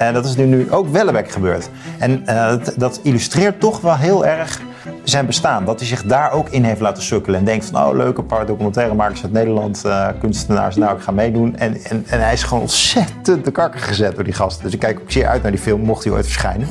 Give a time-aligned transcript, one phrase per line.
[0.00, 1.70] En dat is nu, nu ook Wellebeck gebeurd.
[1.98, 4.60] En uh, dat, dat, illustreert toch wel heel erg
[5.04, 5.64] zijn bestaan.
[5.64, 7.38] Dat hij zich daar ook in heeft laten sukkelen.
[7.38, 11.56] En denkt van, oh leuke paar documentairemakers uit Nederland, uh, kunstenaars, nou ik ga meedoen.
[11.56, 14.64] En, en, en hij is gewoon ontzettend de kakker gezet door die gasten.
[14.64, 16.68] Dus ik kijk ook zeer uit naar die film, mocht hij ooit verschijnen.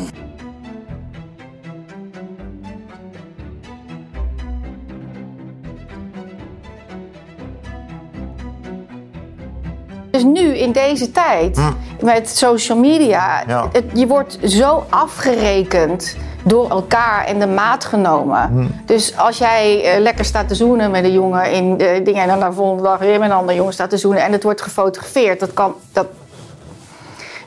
[10.11, 11.71] Dus nu in deze tijd, hm.
[12.01, 18.41] Met social media, het, je wordt zo afgerekend door elkaar en de maat genomen.
[18.47, 18.67] Hm.
[18.85, 22.27] Dus als jij uh, lekker staat te zoenen met een jongen in uh, dingen en
[22.27, 24.61] dan de volgende dag weer met een andere jongen staat te zoenen en het wordt
[24.61, 26.07] gefotografeerd, dat kan, dat,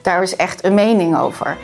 [0.02, 1.57] daar is echt een mening over.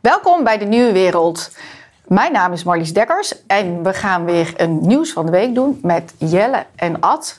[0.00, 1.50] Welkom bij de Nieuwe Wereld.
[2.06, 5.78] Mijn naam is Marlies Dekkers en we gaan weer een nieuws van de week doen
[5.82, 7.36] met Jelle en Ad.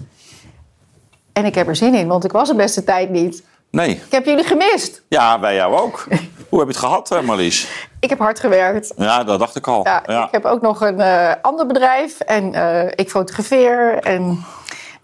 [1.33, 3.43] En ik heb er zin in, want ik was de beste tijd niet.
[3.69, 3.89] Nee.
[3.89, 5.01] Ik heb jullie gemist.
[5.07, 6.07] Ja, wij jou ook.
[6.49, 7.87] Hoe heb je het gehad, eh, Marlies?
[7.99, 8.93] Ik heb hard gewerkt.
[8.97, 9.83] Ja, dat dacht ik al.
[9.83, 14.45] Ja, Ik heb ook nog een uh, ander bedrijf en uh, ik fotografeer en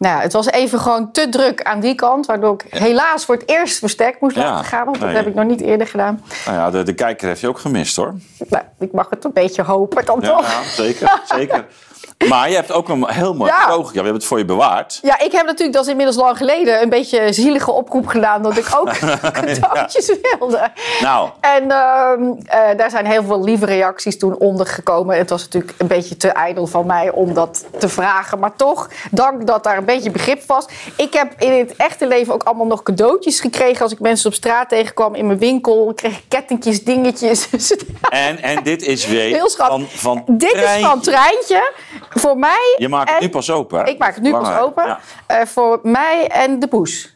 [0.02, 3.50] nou, het was even gewoon te druk aan die kant, waardoor ik helaas voor het
[3.50, 6.24] eerst verstek moest laten gaan, want dat heb ik nog niet eerder gedaan.
[6.46, 8.14] Nou ja, de, de kijker heeft je ook gemist hoor.
[8.50, 10.42] Nou, ik mag het een beetje hopen dan toch.
[10.42, 11.66] Ja, zeker, zeker.
[12.30, 13.68] Maar je hebt ook een heel mooi ja.
[13.70, 15.00] Ja, we hebben het voor je bewaard.
[15.02, 18.42] Ja, ik heb natuurlijk, dat is inmiddels lang geleden, een beetje een zielige oproep gedaan
[18.42, 18.98] dat ik ook
[19.34, 20.72] cadeautjes wilde.
[21.02, 21.30] Nou.
[21.40, 25.18] En uh, daar zijn heel veel lieve reacties toen onder gekomen.
[25.18, 28.40] Het was natuurlijk een beetje te ijdel van mij om dat te vragen.
[28.40, 30.66] Maar toch, dank dat daar een beetje begrip was.
[30.98, 34.34] Ik heb in het echte leven ook allemaal nog cadeautjes gekregen als ik mensen op
[34.34, 35.90] straat tegenkwam in mijn winkel.
[35.90, 37.48] Ik kreeg kettingjes, dingetjes.
[38.10, 41.72] En, en dit is weer Heel van, van Dit is van Treintje.
[42.10, 42.76] Voor mij.
[42.78, 43.86] Je maakt het nu pas open.
[43.86, 44.98] Ik maak het nu pas open.
[45.32, 47.16] Uh, voor mij en de poes.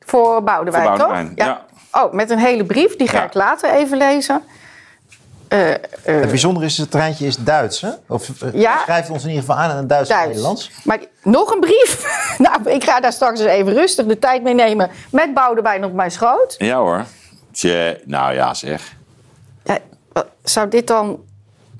[0.00, 1.36] Voor Boudewijn, voor Boudewijn toch?
[1.36, 1.64] Ja.
[1.92, 2.02] ja.
[2.02, 2.96] Oh, met een hele brief.
[2.96, 4.42] Die ga ik later even lezen.
[5.48, 7.90] Uh, uh, het bijzondere is, het treintje is Duits, hè?
[8.08, 10.26] Of ja, schrijft ons in ieder geval aan in het Duits, Duits.
[10.26, 10.70] Nederlands.
[10.84, 12.06] Maar nog een brief.
[12.38, 14.90] nou, ik ga daar straks eens even rustig de tijd mee nemen.
[15.10, 16.54] Met Boudewijn op mijn schoot.
[16.58, 17.04] Ja hoor.
[17.52, 18.94] Tje, nou ja, zeg.
[19.64, 19.78] Ja,
[20.42, 21.20] zou dit dan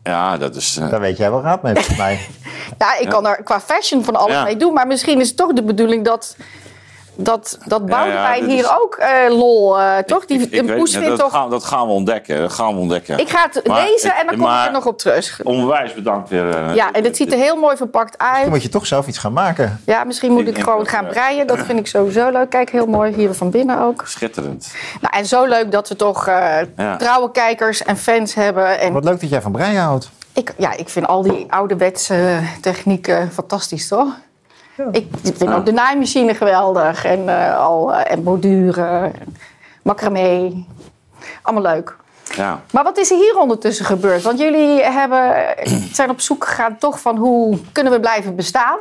[0.07, 0.77] ja, dat is...
[0.77, 0.91] Uh...
[0.91, 2.21] Daar weet jij wel raad mee, volgens mij.
[2.79, 4.73] ja, ik kan er qua fashion van alles mee doen.
[4.73, 6.37] Maar misschien is het toch de bedoeling dat
[7.17, 10.27] dat, dat Boudewijn ja, hier ook uh, lol, uh, toch?
[10.27, 11.31] Die, ik, ik weet, dat, toch...
[11.33, 12.41] Gaan, dat gaan we ontdekken.
[12.41, 13.19] Dat gaan we ontdekken.
[13.19, 15.41] Ik ga het maar, lezen en dan kom ik er nog op terug.
[15.43, 16.45] Onwijs bedankt weer.
[16.45, 18.31] Uh, ja, en het ziet er heel mooi verpakt uit.
[18.31, 19.81] Misschien moet je toch zelf iets gaan maken.
[19.85, 21.47] Ja, misschien moet ik, ik gewoon gaan breien.
[21.47, 22.51] Dat vind ik sowieso leuk.
[22.51, 24.03] Kijk, heel mooi hier van binnen ook.
[24.07, 24.75] Schitterend.
[25.01, 26.31] Nou, en zo leuk dat we toch
[26.99, 28.79] trouwe kijkers en fans hebben.
[28.81, 28.93] En...
[28.93, 30.11] Wat leuk dat jij van breien houdt.
[30.33, 34.09] Ik, ja, ik vind al die ouderwetse technieken fantastisch, toch?
[34.91, 37.05] Ik vind ook de naaimachine geweldig.
[37.05, 39.13] En, uh, al, uh, en borduren,
[39.83, 40.65] macramé.
[41.43, 41.97] Allemaal leuk.
[42.35, 42.61] Ja.
[42.73, 44.23] Maar wat is er hier ondertussen gebeurd?
[44.23, 45.55] Want jullie hebben,
[45.99, 48.79] zijn op zoek gegaan toch van hoe kunnen we blijven bestaan?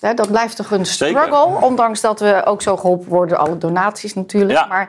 [0.00, 4.14] dat blijft toch een struggle, ondanks dat we ook zo geholpen worden door alle donaties
[4.14, 4.58] natuurlijk.
[4.58, 4.66] Ja.
[4.66, 4.88] Maar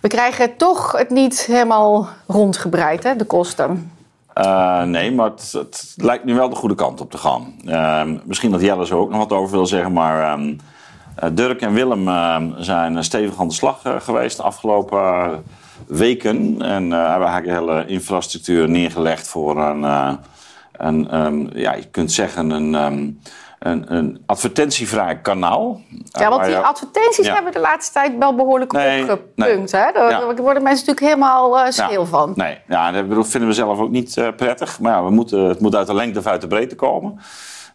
[0.00, 3.92] we krijgen toch het niet helemaal rondgebreid, hè, de kosten.
[4.34, 7.54] Uh, nee, maar het, lijkt nu wel de goede kant op te gaan.
[7.64, 11.72] Uh, misschien dat Jelle zo ook nog wat over wil zeggen, maar uh, Dirk en
[11.72, 15.42] Willem ehm, zijn stevig aan de slag eh, geweest de afgelopen
[15.86, 16.62] weken.
[16.62, 20.18] En hebben eigenlijk hele infrastructuur neergelegd voor een,
[21.16, 23.20] een ja, je kunt zeggen, een
[23.62, 25.80] een, een advertentievrij kanaal.
[26.04, 29.72] Ja, want die advertenties hebben de laatste tijd wel behoorlijk nee, opgepumpt.
[29.72, 29.92] Hè?
[29.92, 30.34] Daar ja.
[30.34, 32.32] worden mensen natuurlijk helemaal uh, scheel van.
[32.34, 34.80] Nee, ja, dat vinden we zelf ook niet uh, prettig.
[34.80, 37.20] Maar ja, we moeten, het moet uit de lengte of uit de breedte komen.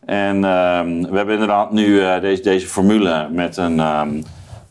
[0.06, 4.26] En uh, we hebben inderdaad nu uh, deze, deze formule met een...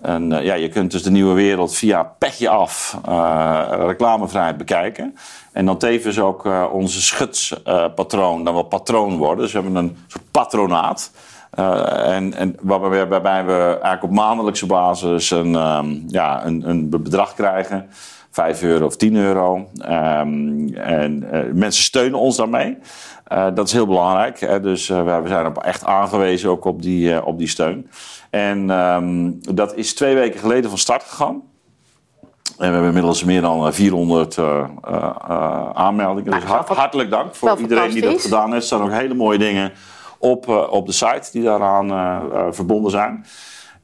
[0.06, 5.16] En, ja, je kunt dus de nieuwe wereld via petje af uh, reclamevrij bekijken.
[5.52, 9.44] En dan tevens ook uh, onze schutspatroon, dan wel patroon worden.
[9.44, 11.10] Dus we hebben een soort patronaat.
[12.04, 17.34] En, en waarbij, waarbij we eigenlijk op maandelijkse basis een, um, ja, een, een bedrag
[17.34, 17.88] krijgen.
[18.30, 19.68] 5 euro of 10 euro.
[19.88, 22.78] Um, en mensen steunen ons daarmee.
[23.32, 24.40] Uh, dat is heel belangrijk.
[24.40, 24.60] Hè?
[24.60, 27.90] Dus we zijn op echt aangewezen ook op die, op die steun.
[28.30, 31.42] En um, dat is twee weken geleden van start gegaan.
[32.58, 35.10] En we hebben inmiddels meer dan 400 uh, uh,
[35.72, 36.30] aanmeldingen.
[36.30, 38.60] Nou, dus hartelijk dank voor iedereen die dat gedaan heeft.
[38.60, 39.72] Er staan ook hele mooie dingen
[40.18, 43.26] op, uh, op de site die daaraan uh, verbonden zijn.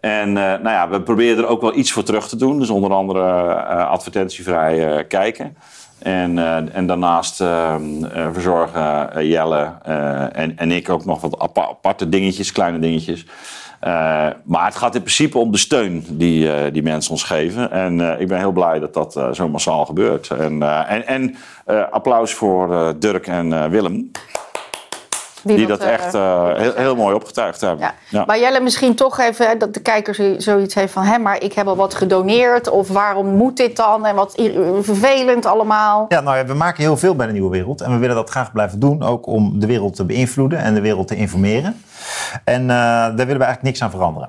[0.00, 2.58] En nou ja, we proberen er ook wel iets voor terug te doen.
[2.58, 3.54] Dus onder andere
[3.84, 5.56] advertentievrij kijken.
[6.02, 6.38] En,
[6.72, 7.36] en daarnaast
[8.32, 9.72] verzorgen Jelle
[10.32, 13.26] en, en ik ook nog wat aparte dingetjes, kleine dingetjes.
[13.82, 17.70] Eh, maar het gaat in principe om de steun die, eh, die mensen ons geven.
[17.70, 20.30] En eh, ik ben heel blij dat dat eh, zo massaal gebeurt.
[20.30, 24.10] En, eh, en, en eh, applaus voor eh, Dirk en eh, Willem,
[25.42, 27.78] die, dat, eh, echt eh, heel, heel mooi opgetuigd hebben.
[27.84, 27.94] Ja.
[28.08, 28.24] Ja.
[28.26, 31.02] Maar Jelle, misschien toch even hè, dat de kijker zo- zoiets heeft van...
[31.04, 34.06] hé, maar ik heb al wat gedoneerd of waarom moet dit dan?
[34.06, 36.04] En wat ir- vervelend allemaal.
[36.08, 37.80] Ja, nou ja, we maken heel veel bij de Nieuwe Wereld.
[37.80, 39.02] En we willen dat graag blijven doen.
[39.02, 41.82] Ook om de wereld te beïnvloeden en de wereld te informeren.
[42.44, 44.28] En eh, daar willen we eigenlijk niks aan veranderen.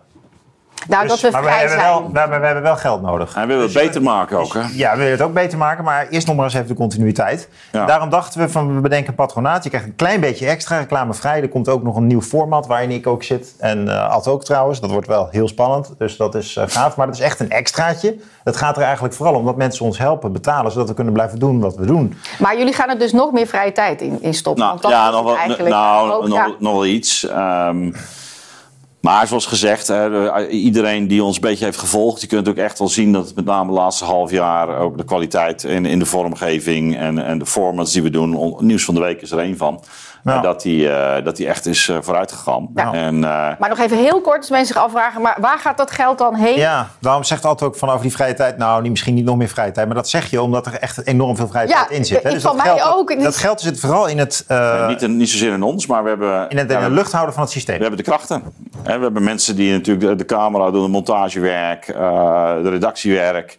[0.88, 1.92] Nou, Dus- dat we maar vrij hebben zijn.
[1.92, 3.36] Wel, we, hebben, we hebben wel geld nodig.
[3.36, 4.54] En we willen het beter maken ook.
[4.54, 4.62] Hè?
[4.74, 7.50] Ja, we willen het ook beter maken, maar eerst nog maar eens even de continuïteit.
[7.72, 7.86] Ja.
[7.86, 9.64] Daarom dachten we van we bedenken een patronaat.
[9.64, 11.42] Je krijgt een klein beetje extra reclamevrij.
[11.42, 13.56] Er komt ook nog een nieuw format waarin ik ook zit.
[13.60, 14.80] En eh Ad ook trouwens.
[14.80, 15.94] Dat wordt wel heel spannend.
[15.98, 16.96] Dus dat is eh, gaaf.
[16.96, 18.16] Maar dat is echt een extraatje.
[18.44, 20.72] Het gaat er eigenlijk vooral om dat mensen ons helpen betalen.
[20.72, 22.18] Zodat we kunnen blijven doen wat we doen.
[22.40, 24.64] Maar jullie gaan er dus nog meer vrije tijd in, in stoppen.
[24.64, 26.56] Nou, want dat ja, nog wel, eigenlijk nou, ook, nog, ja.
[26.60, 27.28] nog wel iets.
[27.28, 27.92] Ehm,
[29.04, 32.80] maar zoals gezegd, de- iedereen die ons een beetje heeft gevolgd, die kunt ook echt
[32.80, 36.00] wel zien dat het met name het laatste half jaar ook de kwaliteit in, in
[36.00, 39.40] de vormgeving en, en de formats die we doen, nieuws van de week is er
[39.40, 39.84] één van,
[40.24, 40.36] Ja.
[40.36, 42.70] eh, dat, die, eh, dat die echt is eh, vooruitgegaan.
[42.76, 42.94] Ja.
[42.94, 43.30] En, eh,
[43.60, 45.22] Maar nog even heel kort, als mensen zich afvragen...
[45.22, 46.58] maar waar gaat dat geld dan heen?
[46.58, 48.58] Ja, daarom zegt altijd ook van over die vrije tijd.
[48.58, 49.86] Nou, niet, misschien niet nog meer vrije tijd.
[49.88, 52.24] Maar dat zeg je omdat er echt enorm veel vrije Ja, tijd in zit.
[52.24, 52.30] Hè?
[52.30, 53.10] ik- Dus van dat mij geld, ook.
[53.10, 56.10] Dat, dat geld zit vooral in het, eh, niet, niet zozeer in ons, maar we
[56.10, 57.76] hebben, in het, in ja, het we- lucht houden van het systeem.
[57.76, 58.44] We hebben de krachten.
[58.84, 63.58] Hè, we hebben mensen die natuurlijk de, de camera doen, het montagewerk, eh, de redactiewerk.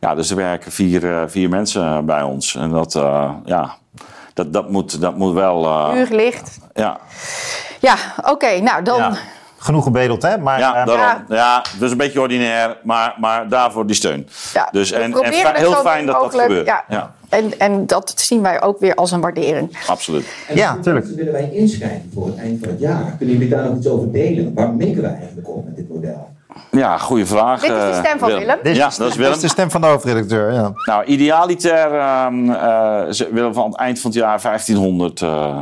[0.00, 2.54] Ja, dus er werken vier, vier mensen bij ons.
[2.54, 3.74] En dat, eh, ja,
[4.36, 5.64] dat, dat, moet, dat moet wel.
[5.66, 6.58] eh, Uur licht.
[6.74, 6.98] ja,
[7.80, 8.98] Ja, oké, nou dan...
[8.98, 9.12] Ja.
[9.58, 10.38] Genoeg gebedeld, hè?
[10.38, 11.24] Maar, ja, eh, daarom.
[11.28, 11.64] Ja.
[11.78, 14.28] dus een beetje ordinair, maar, maar daarvoor die steun.
[14.52, 16.66] Ja, dus, en en heel zo fijn dat dat mogelijk, gebeurt.
[16.66, 16.84] Ja.
[16.88, 17.14] Ja.
[17.28, 19.78] En, en dat zien wij ook weer als een waardering.
[19.86, 20.26] absoluut.
[20.48, 21.04] En Ja, hoeveel tuurlijk.
[21.06, 23.14] mensen willen wij inschrijven voor het eind van het jaar?
[23.18, 24.54] Kunnen jullie daar nog iets over delen?
[24.54, 26.28] Waar mikken wij eigenlijk op met dit model?
[26.70, 27.60] Ja, goede vraag.
[27.60, 28.56] Dit is de eh, stem van Willem.
[28.62, 29.32] dit is, Ja, de- dat is dit Willem.
[29.32, 30.52] is de stem van de hoofdredacteur.
[30.52, 30.72] Ja.
[30.84, 35.56] Nou, idealiter ehm, eh, willen we aan het eind van het jaar 1500 eh,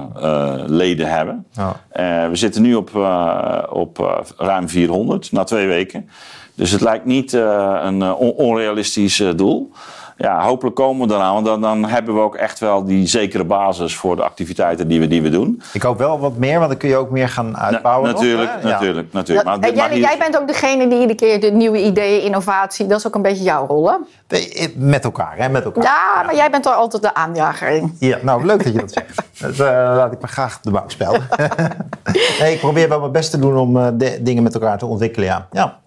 [0.67, 1.47] leden hebben.
[1.53, 1.77] Ja.
[1.91, 6.09] Eh, we zitten nu op, eh, op eh, ruim 400 na twee weken.
[6.55, 9.73] Dus het lijkt niet eh, een on- onrealistisch eh, doel.
[10.17, 13.45] Ja, hopelijk komen we eraan, want dan, dan hebben we ook echt wel die zekere
[13.45, 15.63] basis voor de activiteiten die we, die we doen.
[15.73, 18.11] Ik hoop wel wat meer, want dan kun je ook meer gaan Na- uitbouwen.
[18.11, 18.69] nog, natuurlijk, hè?
[18.69, 18.73] Ja.
[18.75, 19.47] natuurlijk, natuurlijk.
[19.47, 22.87] Maar en jij, jij bent ook degene die iedere keer de nieuwe ideeën, innovatie...
[22.87, 23.97] dat is ook een beetje jouw rol, hè?
[24.27, 25.49] Eh, Met elkaar, hè?
[25.49, 25.83] Met elkaar.
[25.83, 27.97] Ja, maar jij bent er altijd de aanjager in.
[27.99, 29.23] Ja, nou, leuk dat je dat zegt.
[29.41, 29.67] Dat eh,
[29.97, 31.29] laat ik me graag op de bouw spelen.
[32.41, 34.87] nee, ik probeer wel mijn best te doen om eh, de- dingen met elkaar te
[34.87, 35.47] ontwikkelen, ja.
[35.53, 35.83] ja.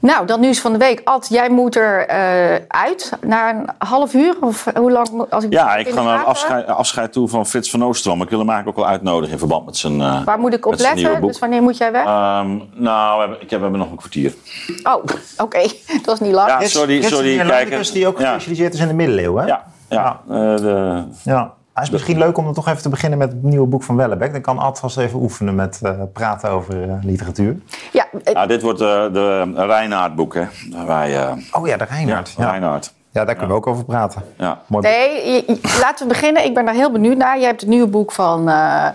[0.00, 1.00] Nou, dan nieuws van de week.
[1.04, 4.34] Ad, jij moet er eh, uit na een half uur?
[4.40, 7.84] Of hoe lang als ik Ja, ik ga naar afscheid, afscheid toe van Frits van
[7.84, 8.22] Oostrom.
[8.22, 10.66] Ik wil hem eigenlijk ook wel uitnodigen in verband met zijn, eh, Waar moet ik
[10.66, 11.20] op letten?
[11.20, 12.04] Dus wanneer moet jij weg?
[12.04, 14.34] Ehm, nou, we hebben, ik heb, we hebben nog een kwartier.
[14.82, 15.04] oh,
[15.44, 15.62] oké.
[16.02, 16.48] Dat is niet lang.
[16.48, 17.52] Ja, Rits- sorry, Rits is sorry, een kijker.
[17.54, 18.24] Neerlandicus die ook Ja.
[18.24, 19.48] gespecialiseerd is in de middeleeuwen, hè?
[19.48, 20.20] Ja, ja.
[20.28, 21.52] eh, de, Ja.
[21.74, 23.96] Het is misschien leuk om dan toch even te beginnen met het nieuwe boek van
[23.96, 24.32] Wellebeck.
[24.32, 27.56] Dan kan Ad vast even oefenen met eh, praten over eh, literatuur.
[27.92, 30.44] Ja, nou, dit wordt eh, de Reinaard boek, hè.
[30.86, 32.34] Wij, Oh ja, de Reinhard.
[32.36, 32.92] ja, Ja, Reinaard.
[33.10, 34.22] ja daar kunnen we ook over praten.
[34.36, 34.58] Ja.
[34.66, 36.44] Mooi nee, je- je- laten we beginnen.
[36.44, 37.38] Ik ben daar heel benieuwd naar.
[37.38, 38.86] Jij hebt het nieuwe boek van eh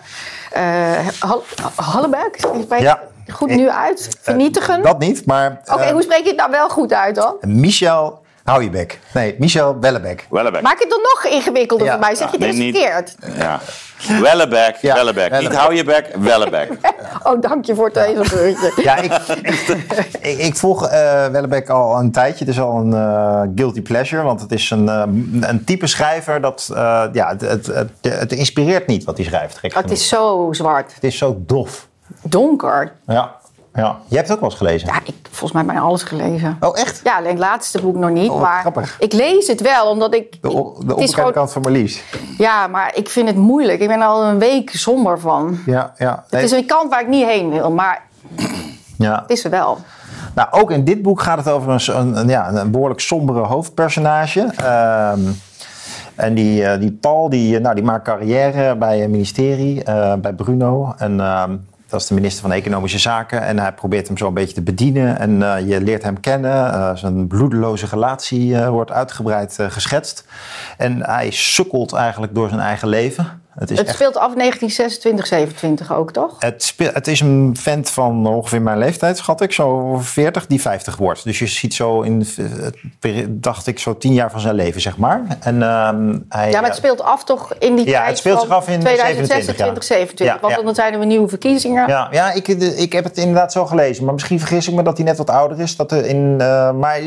[0.52, 1.08] eh,
[1.76, 2.38] Hallebeck.
[2.70, 3.00] Je Ja.
[3.26, 4.18] het goed nu uit?
[4.22, 4.82] Vernietigen?
[4.82, 7.36] Dat niet, maar Oké, hoe spreek je het nou wel goed uit dan?
[7.42, 9.00] Michel Houiebek.
[9.14, 10.28] Nee, Michel Wellebeck.
[10.30, 10.62] Wellebeck.
[10.62, 11.92] Maak het dan nog ingewikkelder Ja.
[11.92, 12.16] voor mij.
[12.16, 13.16] Zeg je Ja, het nee, eens verkeerd?
[13.38, 13.60] Ja.
[14.22, 15.40] Wellebeck, Ja, Wellebeck.
[15.40, 16.72] Niet hou je bek, Wellebeck.
[17.24, 18.72] Oh, dank je voor het ezelbeurtje.
[18.76, 19.12] Ja, ik,
[20.32, 22.46] ik, ik volg eh Wellebeck al een tijdje.
[22.46, 25.04] Het is al een eh, guilty pleasure, want het is een, eh,
[25.50, 29.58] een type schrijver dat eh, ja, het, het, het, het inspireert niet wat hij schrijft.
[29.58, 30.94] Gek Oh, het is zo zwart.
[30.94, 31.88] het is zo dof.
[32.22, 32.92] Donker.
[33.08, 33.36] Ja,
[33.76, 33.98] ja.
[34.08, 34.88] Jij hebt het ook wel eens gelezen.
[34.88, 36.58] Ja, ik volgens mij bijna alles gelezen.
[36.60, 37.02] Oh, echt?
[37.04, 38.30] Ja, alleen het laatste boek nog niet.
[38.30, 38.96] Oh, maar grappig.
[39.00, 40.42] ik lees het wel, omdat ik...
[40.42, 42.04] De, o- de het is onbekende gewoon, kant van Marlies.
[42.38, 43.80] ja, maar ik vind het moeilijk.
[43.80, 45.58] Ik ben er al een week somber van.
[45.66, 46.24] Ja, ja.
[46.30, 48.02] Het is een kant waar ik niet heen wil, maar
[48.98, 49.20] ja.
[49.22, 49.78] het is er wel.
[50.36, 53.00] Nou, ook in dit boek gaat het over een, so- een, een- ja, een behoorlijk
[53.00, 54.52] sombere hoofdpersonage.
[54.56, 55.20] Ehm,
[56.16, 60.14] en die, eh, die Paul, die, eh, nou, die maakt carrière bij het ministerie, eh,
[60.14, 60.94] bij Bruno.
[60.98, 61.56] En ehm,
[61.88, 63.42] dat is de minister van Economische Zaken.
[63.42, 65.20] En hij probeert hem zo een beetje te bedienen.
[65.20, 66.74] En eh, je leert hem kennen.
[66.74, 70.26] Eh, zijn bloedeloze relatie eh, wordt uitgebreid geschetst.
[70.78, 73.42] En hij sukkelt eigenlijk door zijn eigen leven.
[73.56, 76.36] Het, is Het echt, speelt af 1926, 27 ook, toch?
[76.40, 80.96] het, het is een vent van ongeveer mijn leeftijd, schat ik, zo 40, die 50
[80.98, 81.24] wordt.
[81.24, 82.26] Dus je ziet zo in,
[83.02, 85.22] eh, dacht ik, zo 10 jaar van zijn leven, zeg maar.
[85.40, 88.38] En, ehm, hij, Ja, maar het speelt af toch in die Ja, tijd het speelt
[88.38, 90.26] van zich af in 2026, 27, 27.
[90.26, 90.38] ja.
[90.42, 91.88] Want Ja, dan zijn er weer nieuwe verkiezingen.
[91.88, 94.04] Ja, ja ik, ik heb het inderdaad zo gelezen.
[94.04, 95.76] Maar misschien vergis ik me dat hij net wat ouder is.
[95.76, 97.00] Dat er in, eh, maar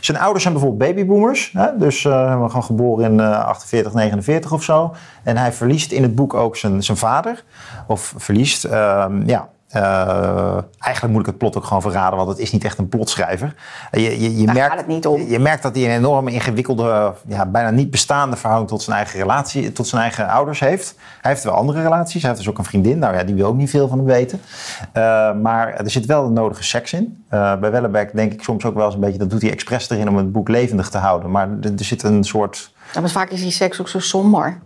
[0.00, 1.50] zijn ouders zijn bijvoorbeeld babyboomers.
[1.52, 1.66] Hè?
[1.78, 4.94] Dus eh we gaan geboren in eh 48, 49 of zo.
[5.22, 7.44] En hij verliest in het boek ook zijn, zijn vader.
[7.86, 9.48] Of verliest, ehm, ja...
[9.68, 12.88] eh, eigenlijk moet ik het plot ook gewoon verraden, want het is niet echt een
[12.88, 13.54] plotschrijver.
[13.90, 15.20] Je, je, je, Daar merkt, gaat het niet om.
[15.22, 19.18] je merkt dat hij een enorme ingewikkelde, ja, bijna niet bestaande verhouding tot zijn eigen
[19.18, 20.94] relatie, tot zijn eigen ouders heeft.
[21.20, 22.20] Hij heeft wel andere relaties.
[22.22, 22.98] Hij heeft dus ook een vriendin.
[22.98, 24.40] Nou ja, die wil ook niet veel van hem weten.
[24.96, 27.24] Uh, maar er zit wel de nodige seks in.
[27.30, 30.08] Bij Wellebeck denk ik soms ook wel eens een beetje, dat doet hij expres erin
[30.08, 31.30] om het boek levendig te houden.
[31.30, 32.74] Maar er, er zit een soort.
[32.94, 34.58] Ja, maar vaak is die seks ook zo somber.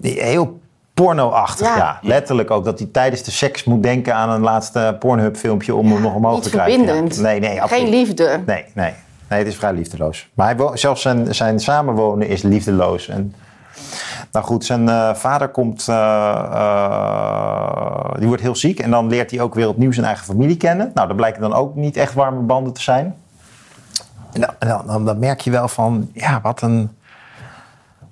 [0.00, 0.60] Heel
[0.94, 1.76] porno-achtig, ja.
[1.76, 1.98] ja.
[2.02, 2.64] Letterlijk ook.
[2.64, 6.14] Dat hij tijdens de seks moet denken aan een laatste Pornhub-filmpje om ja, hem nog
[6.14, 6.72] omhoog te krijgen.
[6.72, 7.16] verbindend.
[7.16, 7.22] Ja.
[7.22, 7.82] Nee, nee, absoluut.
[7.82, 8.42] Geen liefde.
[8.46, 8.92] Nee, nee.
[9.28, 10.28] Nee, het is vrij liefdeloos.
[10.34, 13.08] Maar hij, zelfs zijn, zijn samenwonen is liefdeloos.
[13.08, 13.34] En,
[14.32, 15.86] nou goed, zijn uh, vader komt...
[15.90, 15.96] Uh,
[16.52, 18.80] uh, die wordt heel ziek.
[18.80, 20.90] En dan leert hij ook weer opnieuw zijn eigen familie kennen.
[20.94, 23.14] Nou, daar blijken dan ook niet echt warme banden te zijn.
[24.32, 26.10] En dan, dan, dan merk je wel van...
[26.12, 26.90] Ja, wat een...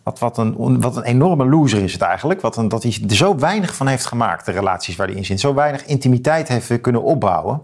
[0.06, 2.40] Wat, wat, een, wat een enorme loser is het eigenlijk.
[2.40, 5.24] Wat een, dat hij er zo weinig van heeft gemaakt, de relaties waar hij in
[5.24, 5.40] zit.
[5.40, 7.60] Zo weinig intimiteit heeft kunnen opbouwen.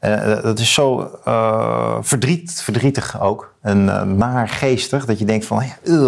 [0.00, 3.54] Uh, dat is zo uh, verdriet, verdrietig ook.
[3.60, 5.04] En uh, naargeestig.
[5.04, 5.62] Dat je denkt van,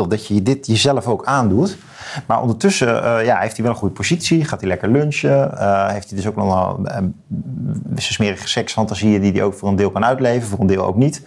[0.08, 1.76] dat je dit jezelf ook aandoet.
[2.26, 4.44] Maar ondertussen ja, heeft hij wel een goede positie.
[4.44, 5.40] Gaat hij lekker lunchen.
[5.90, 6.86] heeft hij dus ook nog wel
[7.94, 9.20] smerige seksfantasieën...
[9.20, 10.48] die hij ook voor een deel kan uitleven.
[10.48, 11.22] Voor een deel ook niet.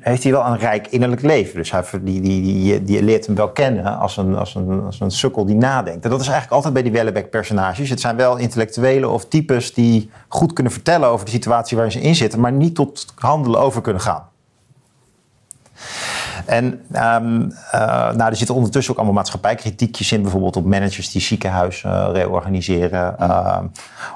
[0.00, 1.56] Heeft hij wel een rijk innerlijk leven.
[1.56, 5.18] Dus hij, die, die, die, die leert hem wel kennen als een, als, een, als
[5.18, 6.04] sukkel die nadenkt.
[6.04, 7.90] En dat is eigenlijk altijd bij die Wellebeck-personages.
[7.90, 12.00] Het zijn wel intellectuelen of types die goed kunnen vertellen over de situatie waarin ze
[12.00, 14.28] in zitten, maar niet tot handelen over kunnen gaan.
[16.46, 17.52] En um,
[18.16, 20.22] nou, er zitten ondertussen ook allemaal maatschappijkritiekjes in.
[20.22, 23.16] Bijvoorbeeld op managers die ziekenhuizen uh, reorganiseren.
[23.20, 23.58] Uh,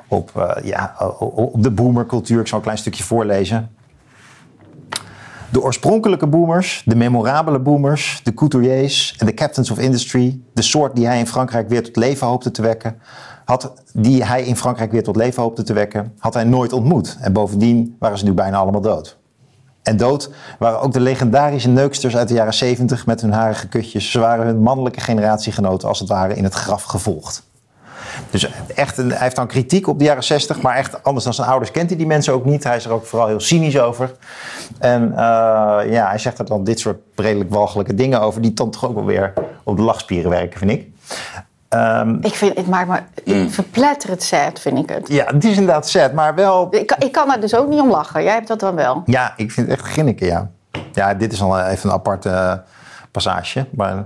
[0.09, 2.41] op, ja, op de boomercultuur.
[2.41, 3.71] Ik zal een klein stukje voorlezen.
[5.51, 10.97] De oorspronkelijke boomers, de memorabele boomers, de couturiers en de captains of industry, de soort
[10.97, 12.99] die hij in Frankrijk weer tot leven hoopte te wekken,
[13.45, 17.17] had, die hij in Frankrijk weer tot leven hoopte te wekken, had hij nooit ontmoet.
[17.21, 19.19] En bovendien waren ze nu bijna allemaal dood.
[19.83, 24.11] En dood waren ook de legendarische neuksters uit de jaren 70 met hun harige kutjes.
[24.11, 27.50] Ze waren hun mannelijke generatiegenoten als het ware in het graf gevolgd.
[28.31, 31.35] Dus echt een, hij heeft dan kritiek op de jaren 60, maar echt anders dan
[31.35, 32.65] zijn ouders kent hij die mensen ook niet.
[32.65, 34.13] Hij is er ook vooral heel cynisch over.
[34.79, 35.17] En uh,
[35.87, 38.95] ja, hij zegt er dan dit soort redelijk walgelijke dingen over, die dan toch ook
[38.95, 40.89] wel weer op de lachspieren werken, vind ik.
[41.75, 42.89] Um, ik vind het maakt
[43.25, 43.51] me mm.
[43.51, 45.09] verpletterend sad, vind ik het.
[45.09, 46.69] Ja, het is inderdaad sad, maar wel.
[46.71, 48.23] Ik, ik kan er dus ook niet om lachen.
[48.23, 49.03] Jij hebt dat dan wel.
[49.07, 50.51] Ja, ik vind het echt ginniken, ja.
[50.93, 52.53] Ja, dit is al even een aparte uh,
[53.11, 54.05] passage, maar.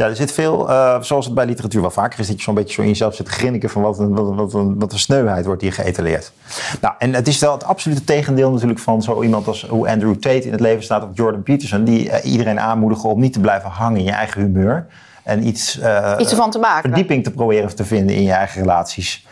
[0.00, 2.54] Ja, er zit veel, uh, zoals het bij literatuur wel vaker is, dat je zo'n
[2.54, 4.92] beetje zo in jezelf zit te grinniken van wat een, wat, een, wat, een, wat
[4.92, 6.32] een sneuheid wordt hier geëtaleerd.
[6.80, 10.14] Nou, en het is wel het absolute tegendeel natuurlijk van zo iemand als hoe Andrew
[10.14, 13.40] Tate in het leven staat, of Jordan Peterson, die uh, iedereen aanmoedigen om niet te
[13.40, 14.86] blijven hangen in je eigen humeur.
[15.22, 16.88] En iets, uh, iets ervan te maken.
[16.90, 19.26] verdieping te proberen te vinden in je eigen relaties.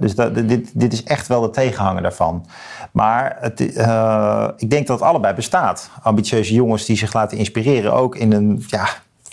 [0.00, 2.46] dus dat, dit, dit is echt wel de tegenhanger daarvan.
[2.92, 5.90] Maar het, uh, ik denk dat het allebei bestaat.
[6.02, 8.88] Ambitieuze jongens die zich laten inspireren, ook in een ja,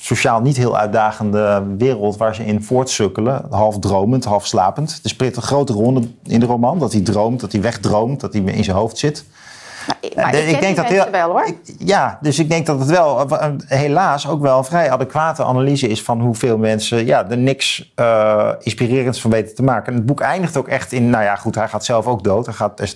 [0.05, 3.45] sociaal niet heel uitdagende wereld waar ze in voortsukkelen.
[3.49, 4.99] Half dromend, half slapend.
[5.01, 6.79] Het speelt een grote rol in de roman.
[6.79, 9.25] Dat hij droomt, dat hij wegdroomt, dat hij in zijn hoofd zit.
[9.87, 11.45] Maar, maar ik, ik denk dat heel, wel hoor.
[11.45, 13.27] Ik, ja, dus ik denk dat het wel
[13.65, 18.49] helaas ook wel een vrij adequate analyse is van hoeveel mensen ja, er niks uh,
[18.59, 19.91] inspirerends van weten te maken.
[19.91, 22.45] En het boek eindigt ook echt in, nou ja, goed, hij gaat zelf ook dood.
[22.45, 22.95] Hij, gaat,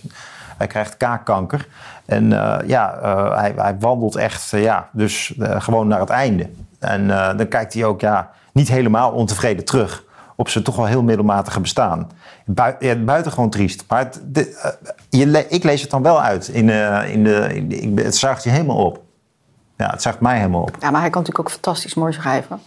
[0.60, 1.68] hij krijgt kaakkanker.
[2.06, 6.50] En uh, ja, uh, hij, hij, wandelt echt, ja, dus gewoon naar het einde.
[6.80, 10.04] En dan kijkt hij ook, ja, niet helemaal ontevreden terug
[10.36, 12.12] op zijn toch wel heel middelmatige bestaan.
[12.46, 13.84] Bui ja, buitengewoon triest.
[13.88, 14.74] Maar de,
[15.10, 16.48] je ik lees het dan wel uit.
[16.48, 16.70] In,
[17.10, 19.01] in de, in de, het zuigt je helemaal op.
[19.78, 20.78] Ja, het zuigt mij helemaal op.
[20.80, 22.60] Ja, maar hij kan natuurlijk ook fantastisch mooi schrijven.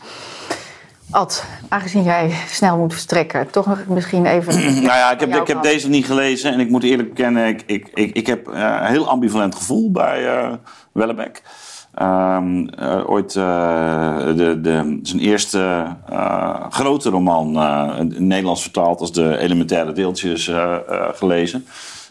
[1.13, 4.55] Ad, aangezien jij snel moet vertrekken, toch nog misschien even...
[4.75, 7.47] nou ja, ik heb, ik heb deze niet gelezen en ik moet eerlijk bekennen...
[7.47, 10.53] ik, ik, ik, ik heb uh, een heel ambivalent gevoel bij uh,
[10.93, 11.43] Wellebeck.
[12.03, 17.63] Um, uh, ooit uh, de, de, zijn eerste uh, grote roman,
[17.99, 20.51] in Nederlands vertaald als de elementaire deeltjes,
[21.13, 21.67] gelezen.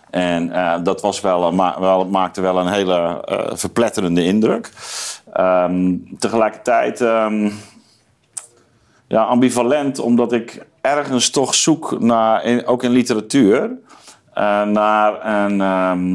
[0.09, 0.51] En
[0.83, 4.71] dat was wel, ma wel, maakte wel een hele verpletterende indruk.
[5.39, 7.53] Um, tegelijkertijd, um,
[9.11, 13.71] ja, ambivalent, omdat ik ergens toch zoek naar, in- ook in literatuur,
[14.33, 16.13] eh, naar een, ehm,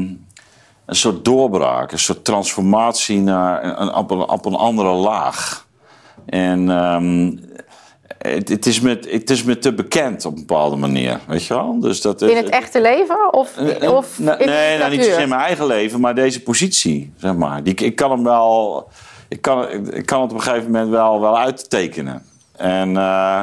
[0.85, 5.67] een soort doorbraak, een soort transformatie naar een, op, een, op een andere laag.
[6.25, 7.37] En ehm,
[8.17, 11.53] het, het, is me, het is me te bekend op een bepaalde manier, weet je
[11.53, 11.79] wel?
[11.79, 13.33] Dus dat, In het echte leven?
[13.33, 17.35] Of, eh, of nee, nee nou, niet in mijn eigen leven, maar deze positie, zeg
[17.35, 17.63] maar.
[17.63, 18.87] Die, ik kan hem wel,
[19.27, 22.23] ik kan, ik, ik kan het op een gegeven moment wel, wel uittekenen.
[22.57, 23.41] En eh,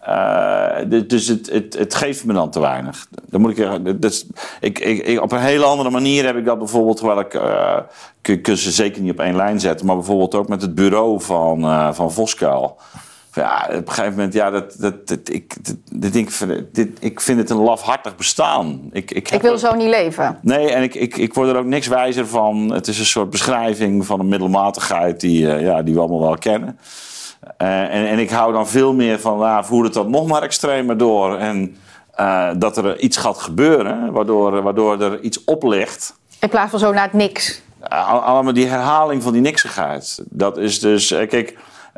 [0.00, 3.06] eh, dus- dus het, het, het geeft me dan te weinig.
[3.28, 4.26] Dan moet ik, dat is-
[4.60, 7.76] ik, ik, ik, op een hele andere manier heb ik dat bijvoorbeeld, terwijl ik, eh,
[8.20, 11.20] kun, kun ze zeker niet op één lijn zetten, maar bijvoorbeeld ook met het bureau
[11.20, 12.76] van, eh van Voskuil.
[13.34, 16.88] Ja, op een gegeven moment, ja, dat, dat, dat, ik, dit, dit, ik, vind- dit,
[17.00, 18.80] ik vind het een lafhartig bestaan.
[18.92, 20.38] Ik, ik, Ik wil zo niet leven.
[20.42, 22.72] Nee, en ik, ik, ik word er ook niks wijzer van.
[22.72, 26.38] Het is een soort beschrijving van een middelmatigheid die, eh, ja, die we allemaal wel
[26.38, 26.78] kennen.
[27.56, 30.42] Eh, en, en ik hou dan veel meer van, nou, voer het dan nog maar
[30.42, 31.36] extremer door.
[31.36, 31.76] En
[32.14, 36.14] eh, dat er iets gaat gebeuren, waardoor, waardoor er iets op ligt.
[36.40, 37.62] In plaats van zo naar het niks.
[37.88, 40.22] Al- allemaal die herhaling van die niksigheid.
[40.30, 41.56] Dat is dus, eh, kijk,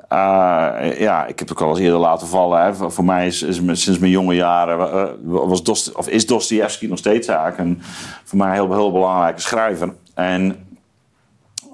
[0.09, 2.63] eh, ja, ik heb het ook al eens eerder laten vallen.
[2.63, 2.91] Hè.
[2.91, 7.29] Voor mij is, sinds mijn jonge jaren eh, was Dost, of is Dostoevsky nog steeds
[7.29, 7.83] eigenlijk een
[8.25, 9.95] voor mij een heel, heel belangrijke schrijver.
[10.15, 10.67] En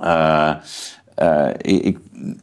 [0.01, 0.51] eh,
[1.23, 1.49] eh,
[1.85, 1.99] ik,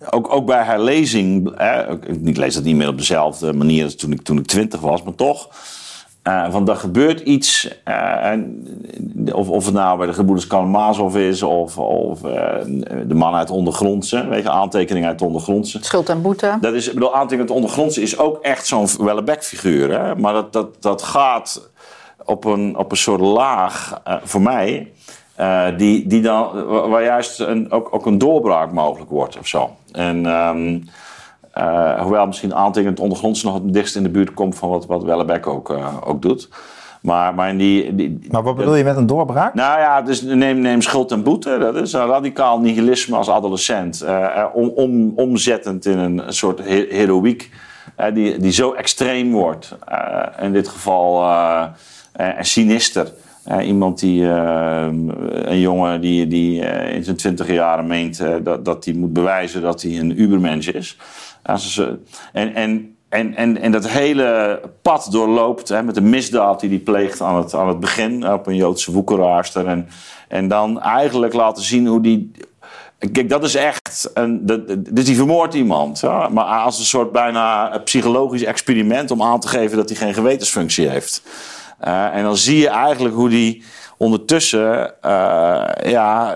[0.09, 3.95] ook, ook bij herlezing, hè, ook- ik lees dat niet meer op dezelfde manier als
[3.95, 5.49] toen ik, toen ik twintig was, maar toch.
[6.23, 8.67] eh van er gebeurt iets, eh, en,
[9.33, 13.53] of, of het nou bij de gebroeders Karamazov is, of, of de man uit de
[13.53, 15.77] ondergrondse, weet je, aantekening uit de ondergrondse.
[15.81, 16.57] Schuld en boete.
[16.61, 20.15] Dat is, ik bedoel, aantekening uit de ondergrondse is ook echt zo'n Wellebec-figuur, hè?
[20.15, 21.69] maar dat, dat, dat gaat
[22.25, 24.91] op een, op een soort laag, voor mij,
[25.39, 29.47] eh, die, die dan, wa- waar juist een, ook, ook een doorbraak mogelijk wordt of
[29.47, 29.69] zo.
[29.91, 30.79] En ehm,
[31.53, 35.03] eh, hoewel misschien de ondergrondse nog het dichtst in de buurt komt van wat, wat
[35.03, 36.49] Wellebec ook, eh, ook doet.
[37.01, 39.53] Maar, maar in die, die, Maar wat bedoel je met een doorbraak?
[39.53, 41.57] nou ja, dus neem, neem schuld en boete.
[41.57, 44.05] Dat is een radicaal nihilisme als adolescent.
[44.53, 47.49] Om, om, omzettend in een, soort he- heroïek
[48.13, 49.75] die, die zo extreem wordt.
[50.41, 51.29] In dit geval
[52.11, 53.11] en sinister.
[53.61, 54.87] Iemand die, eh,
[55.31, 59.13] een jongen die, die eh, in zijn twintig jaren meent eh, dat, dat hij moet
[59.13, 60.97] bewijzen dat hij een ubermensch is.
[62.33, 66.79] En, en, en, en, en dat hele pad doorloopt hè, met de misdaad die hij
[66.79, 69.67] pleegt aan het, aan het begin op een Joodse woekeraarster.
[69.67, 69.87] En,
[70.27, 72.31] en dan eigenlijk laten zien hoe die.
[73.11, 74.11] Kijk, dat is echt.
[74.13, 75.99] Een, dat, dus die vermoordt iemand.
[75.99, 80.13] Ja, maar als een soort bijna psychologisch experiment om aan te geven dat hij geen
[80.13, 81.21] gewetensfunctie heeft.
[81.79, 83.63] Eh, en dan zie je eigenlijk hoe die
[83.97, 86.33] ondertussen eh, ja,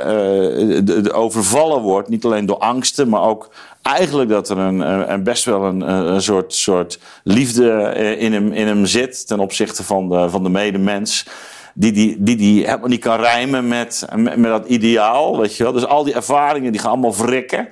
[0.83, 2.09] de overvallen wordt.
[2.09, 3.49] Niet alleen door angsten, maar ook
[3.81, 4.79] eigenlijk dat er een,
[5.11, 9.83] een- best wel een, een soort, soort liefde in hem, in hem zit ten opzichte
[9.83, 11.25] van de, van de medemens.
[11.75, 15.37] Die die, die die helemaal niet kan rijmen met, met, met dat ideaal.
[15.39, 15.71] Weet je wel?
[15.71, 17.67] Dus al die ervaringen die gaan allemaal wrikken.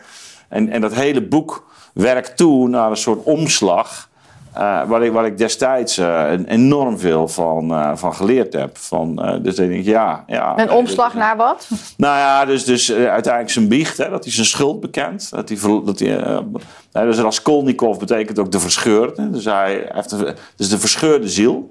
[0.50, 4.10] En, en dat hele boek werkt toe naar een soort omslag.
[4.54, 8.78] Eh, waar, ik, waar ik destijds eh, enorm veel van, eh, van geleerd heb.
[8.78, 10.60] Van, dus ik denk, ja, ja.
[10.60, 11.68] Een omslag naar wat?
[11.98, 15.30] Nou ja, dus, dus uiteindelijk zijn biecht, hè, dat hij zijn schuld bekent.
[15.30, 19.30] Dat hij, dat hij, dus Raskolnikov betekent ook de verscheurde.
[19.30, 21.70] Dus hij heeft een, dus de verscheurde ziel.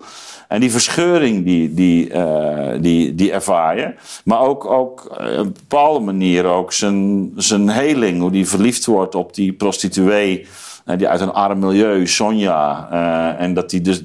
[0.48, 2.12] En die verscheuring die, die,
[2.80, 3.94] die, die ervaar je.
[4.24, 8.20] Maar ook, ook op een bepaalde manier ook zijn, zijn heling.
[8.20, 10.46] Hoe die verliefd wordt op die prostituee.
[10.84, 12.88] Die uit een arm milieu, Sonja.
[12.90, 14.04] eh, en, dat die dus,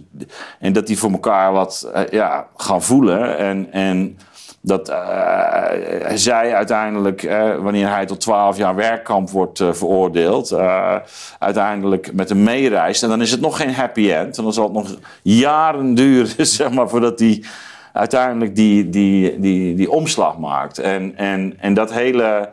[0.60, 3.38] en dat die voor elkaar wat eh, ja, gaan voelen.
[3.38, 4.18] En, en
[4.62, 5.64] dat eh,
[6.16, 7.22] zij uiteindelijk,
[7.62, 10.56] wanneer hij tot 12 jaar werkkamp wordt veroordeeld,
[11.40, 13.04] uiteindelijk met hem meereist.
[13.04, 14.38] En dan is het nog geen happy end.
[14.38, 17.44] En dan zal het nog jaren duren, zeg maar, voordat hij
[17.94, 20.78] uiteindelijk die, die, die, die omslag maakt.
[20.80, 22.50] En, en, en dat hele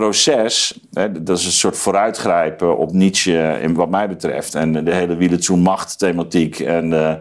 [0.00, 4.54] proces, hè, dat is een soort vooruitgrijpen op Nietzsche, in wat mij betreft.
[4.54, 6.58] En de hele wielen macht thematiek.
[6.58, 7.14] En eh,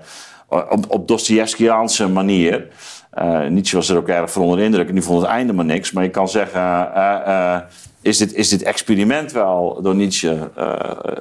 [0.70, 2.68] op, op Dostoevskiaanse manier.
[3.12, 5.54] Eh, Nietzsche was er ook erg van onder de indruk en die vond het einde
[5.54, 5.92] maar niks.
[5.92, 7.58] Maar je kan zeggen, eh,
[8.02, 10.50] is, dit, is dit experiment wel door Nietzsche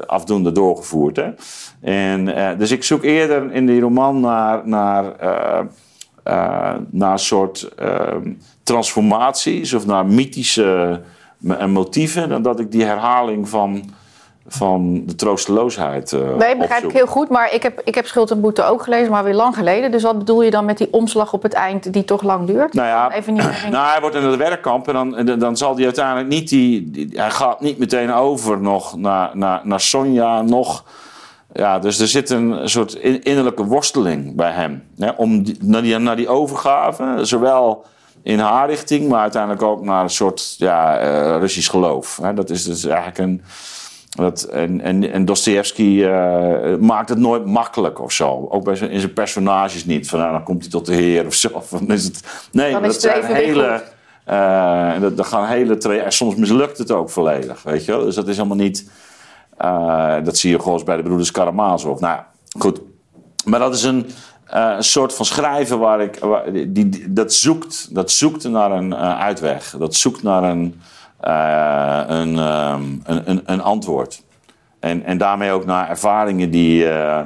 [0.06, 1.16] afdoende doorgevoerd?
[1.16, 1.30] Hè?
[1.80, 5.04] En, dus ik zoek eerder in die roman naar, naar,
[6.90, 8.16] naar een soort eh,
[8.62, 11.00] transformaties of naar mythische
[11.42, 12.28] m- motieven...
[12.28, 13.82] dan dat ik die herhaling van,
[14.46, 17.28] van de troosteloosheid eh Nee, begrijp ik heel goed.
[17.28, 19.90] Maar ik heb, ik heb Schuld en Boete ook gelezen, maar weer lang geleden.
[19.90, 22.72] Dus wat bedoel je dan met die omslag op het eind die toch lang duurt?
[22.74, 25.56] Nou ja, Even niet meer nou, hij wordt in het werkkamp en dan, en dan-
[25.56, 29.80] zal hij uiteindelijk niet die, die- Hij gaat niet meteen over nog naar, naar, naar
[29.80, 30.84] Sonja, nog
[31.54, 34.82] ja, dus er zit een soort in- innerlijke worsteling bij hem.
[34.98, 37.84] Hè, om die, naar, die, naar die overgave, zowel
[38.22, 42.18] in haar richting, maar uiteindelijk ook naar een soort ja, eh, Russisch geloof.
[42.22, 43.42] Hè, dat is dus eigenlijk een.
[44.10, 48.46] Dat, en en, en Dostoevsky eh, maakt het nooit makkelijk of zo.
[48.50, 50.08] Ook bij zijn, in zijn personages niet.
[50.08, 51.48] Van nou, dan komt hij tot de Heer of zo.
[51.60, 53.82] Van, is het, nee, dat zijn hele.
[54.24, 57.62] eh, dat, dat gaan hele Soms mislukt het ook volledig.
[57.62, 58.04] Weet je wel?
[58.04, 58.90] Dus dat is helemaal niet.
[60.24, 62.00] dat zie je gewoon bij de broeders Karamazov.
[62.00, 62.20] Nou
[62.58, 62.80] goed.
[63.44, 64.06] Maar dat is een,
[64.52, 66.18] eh, een soort van schrijven waar ik.
[66.18, 69.74] Waar, die, die- dat, zoekt, dat zoekt naar een eh, uitweg.
[69.78, 70.80] Dat zoekt naar een,
[71.20, 74.22] eh, een, ehm, een, een, een antwoord.
[74.80, 76.88] En, en daarmee ook naar ervaringen die.
[76.88, 77.20] eh,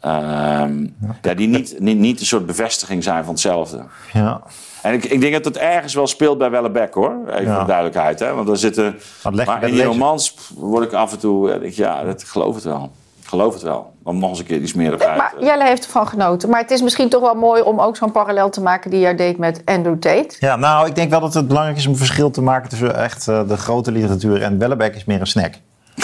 [0.00, 0.86] ehm,
[1.22, 3.82] ja, die niet, niet, niet een soort bevestiging zijn van hetzelfde.
[4.12, 4.40] Ja.
[4.82, 7.16] En ik, ik denk dat het ergens wel speelt bij Wellebeck hoor.
[7.28, 7.56] Even Ja.
[7.56, 8.18] voor duidelijkheid.
[8.18, 8.34] Hè?
[8.34, 8.98] Want er zitten.
[9.44, 11.58] Maar in die romans word ik af en toe.
[11.74, 12.90] ja, dat, geloof het wel.
[13.30, 13.92] Ik geloof het wel.
[14.04, 15.16] Om nog eens een keer die smerigheid.
[15.16, 16.48] Maar eh, Jelle heeft ervan genoten.
[16.48, 19.16] Maar het is misschien toch wel mooi om ook zo'n parallel te maken die jij
[19.16, 20.36] deed met Andrew Tate.
[20.38, 22.96] ja, nou, ik denk wel dat het belangrijk is om een verschil te maken tussen
[22.96, 25.54] echt eh, de grote literatuur en Wellebeck is meer een snack.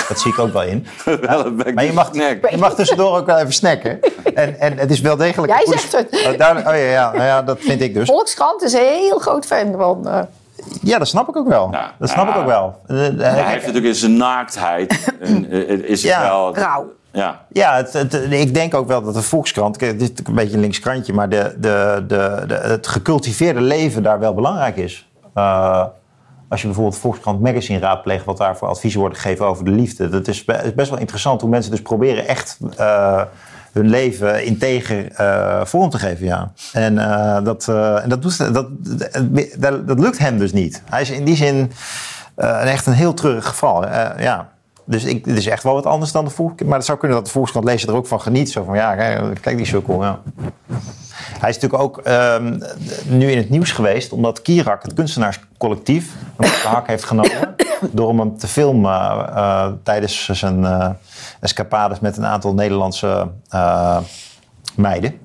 [0.08, 0.86] Dat zie ik ook wel in.
[1.20, 2.50] Wellebeck Maar je mag, snack.
[2.50, 3.98] je mag tussendoor ook wel even snacken.
[4.34, 5.52] En, en het is wel degelijk...
[5.52, 6.26] Jij zegt het.
[6.26, 8.08] Oh, duidelijk- oh ja, ja, nou ja, dat vind ik dus.
[8.08, 10.08] Volkskrant is een heel groot fan van.
[10.08, 10.18] eh,
[10.82, 11.68] Ja, dat snap ik ook wel.
[11.72, 11.92] Ja.
[11.98, 12.40] Dat snap ik Ja.
[12.40, 12.80] ook wel.
[12.86, 15.04] Hij heeft natuurlijk in zijn naaktheid.
[15.20, 16.22] en, eh, is het Ja.
[16.22, 16.56] wel.
[16.56, 16.86] Rauw.
[17.16, 17.40] Ja.
[17.52, 17.86] Ja,
[18.30, 21.28] ik denk ook wel dat de Volkskrant, het is een beetje een links krantje, maar
[21.28, 25.08] de, de, de, het gecultiveerde leven daar wel belangrijk is.
[25.34, 25.84] Eh,
[26.48, 30.08] als je bijvoorbeeld Volkskrant Magazine raadpleegt, wat daar voor adviezen worden gegeven over de liefde.
[30.08, 33.22] Dat is, be- is best wel interessant hoe mensen dus proberen echt eh,
[33.72, 36.26] hun leven integer eh, vorm te geven.
[36.26, 36.52] Ja.
[36.72, 36.94] En,
[37.44, 38.20] dat, dat,
[38.52, 38.68] dat,
[39.58, 40.82] dat, dat lukt hem dus niet.
[40.90, 41.72] Hij is in die zin
[42.64, 43.84] echt een heel treurig geval.
[44.18, 44.54] Ja.
[44.86, 46.68] Dus ik, het is echt wel wat anders dan de Volkskrant.
[46.68, 48.50] Maar het zou kunnen dat de Volkskrant lezer er ook van geniet.
[48.50, 48.94] Zo van, ja,
[49.40, 50.02] kijk, die sukkel.
[50.02, 50.20] Ja.
[51.38, 52.58] Hij is natuurlijk ook ehm,
[53.08, 54.12] nu in het nieuws geweest...
[54.12, 56.14] omdat Kirak, het kunstenaarscollectief...
[56.36, 57.54] de hak heeft genomen...
[57.92, 60.90] door hem hem te filmen eh, tijdens zijn eh,
[61.40, 62.00] escapades...
[62.00, 63.98] met een aantal Nederlandse eh,
[64.74, 65.20] meiden.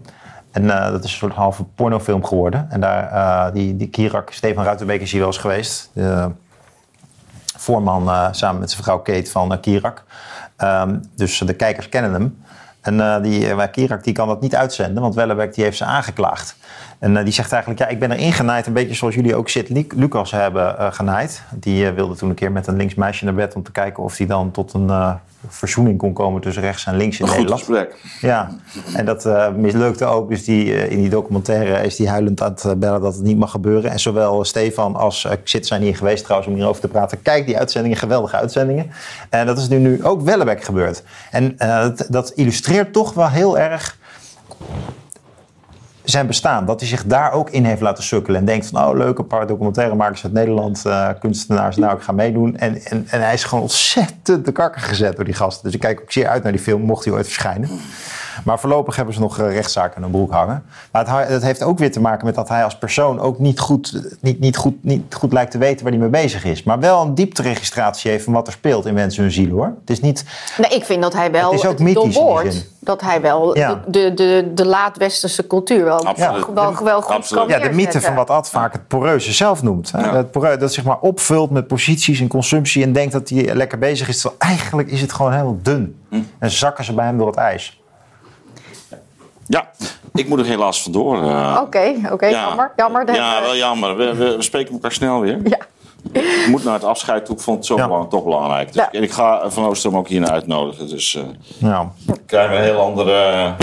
[0.52, 2.68] En dat is een soort halve pornofilm geworden.
[2.70, 5.90] En daar, die, die Kirak, Stefan Ruitenbeek is hier wel eens geweest...
[5.94, 6.30] De,
[7.62, 10.04] voorman eh, samen met zijn vrouw Kate van eh, Kirak.
[10.56, 12.44] Ehm, dus de kijkers kennen hem.
[12.82, 15.86] En eh, die, maar Kirak die kan dat niet uitzenden, want Wellebeck die heeft ze
[15.86, 16.56] aangeklaagd.
[17.00, 19.88] En die zegt eigenlijk, ja, ik ben erin genaaid, een beetje zoals jullie ook Lu-
[19.96, 21.44] Lucas hebben genaaid.
[21.52, 24.18] Die wilde toen een keer met een links meisje naar bed om te kijken of
[24.18, 27.62] hij dan tot een verzoening kon komen tussen rechts en links in goed Nederland.
[27.62, 27.96] gesprek.
[28.22, 28.52] Ja,
[28.94, 30.30] en dat eh, mislukte ook.
[30.30, 33.24] Dus die, eh, in die documentaire is die huilend aan het eh, bellen dat het
[33.24, 33.92] niet mag gebeuren.
[33.92, 37.22] En zowel Stefan als uh, Xit zijn hier geweest trouwens om hierover te praten.
[37.22, 38.92] Kijk die uitzendingen, geweldige uitzendingen.
[39.30, 41.04] En dat is nu, nu ook Wellebeck gebeurd.
[41.32, 43.98] En dat, dat illustreert toch wel heel erg
[46.12, 46.66] zijn bestaan.
[46.66, 48.40] Dat hij zich daar ook in heeft laten sukkelen.
[48.40, 52.12] En denkt van, oh leuk, een paar documentairemakers uit Nederland, eh, kunstenaars, nou ik ga
[52.12, 52.58] meedoen.
[52.58, 55.64] En, en, en hij is gewoon ontzettend de kakker gezet door die gasten.
[55.64, 57.70] Dus ik kijk ook zeer uit naar die film, mocht hij ooit verschijnen.
[58.44, 60.64] Maar voorlopig hebben ze nog eh, rechtszaken aan hun broek hangen.
[60.92, 64.18] Maar het, heeft ook weer te maken met dat hij als persoon ook niet goed,
[64.20, 66.64] niet, niet, goed, niet goed lijkt te weten waar hij mee bezig is.
[66.64, 69.74] Maar wel een diepteregistratie heeft van wat er speelt in mensen hun ziel hoor.
[69.80, 70.26] Het is niet...
[70.58, 72.70] Nee, ik vind dat hij wel Het is ook mythisch.
[72.80, 73.82] Dat hij wel Ja.
[73.88, 76.46] de, de, de laat-westerse cultuur wel, Absoluut.
[76.46, 77.48] wel, wel, wel goed Absoluut.
[77.48, 79.92] kan Ja, de mythe van wat Ad vaak het poreuze zelf noemt.
[79.92, 80.00] Hè?
[80.00, 80.16] Ja.
[80.16, 83.78] Het poreu, dat zeg maar opvult met posities en consumptie en denkt dat hij lekker
[83.78, 84.22] bezig is.
[84.22, 85.96] Terwijl eigenlijk is het gewoon heel dun.
[86.40, 87.81] En zakken ze bij hem door het ijs.
[89.52, 89.70] Ja,
[90.14, 91.24] ik moet er helaas vandoor.
[91.24, 91.60] eh.
[91.62, 92.72] Oké, oké, jammer.
[92.76, 93.98] jammer dat Ja, wel jammer.
[93.98, 95.40] We, we, we spreken elkaar snel weer.
[95.44, 95.58] Ja.
[96.14, 97.36] Ik moet naar het afscheid toe.
[97.36, 98.06] Ik vond het zo Ja.
[98.06, 98.68] toch belangrijk.
[98.74, 98.92] Dus Ja.
[98.92, 100.88] En ik ga Van Oostrom ook hier uitnodigen.
[100.88, 101.24] Dus eh
[101.58, 101.88] Nou,
[102.26, 103.54] krijgen we een heel andere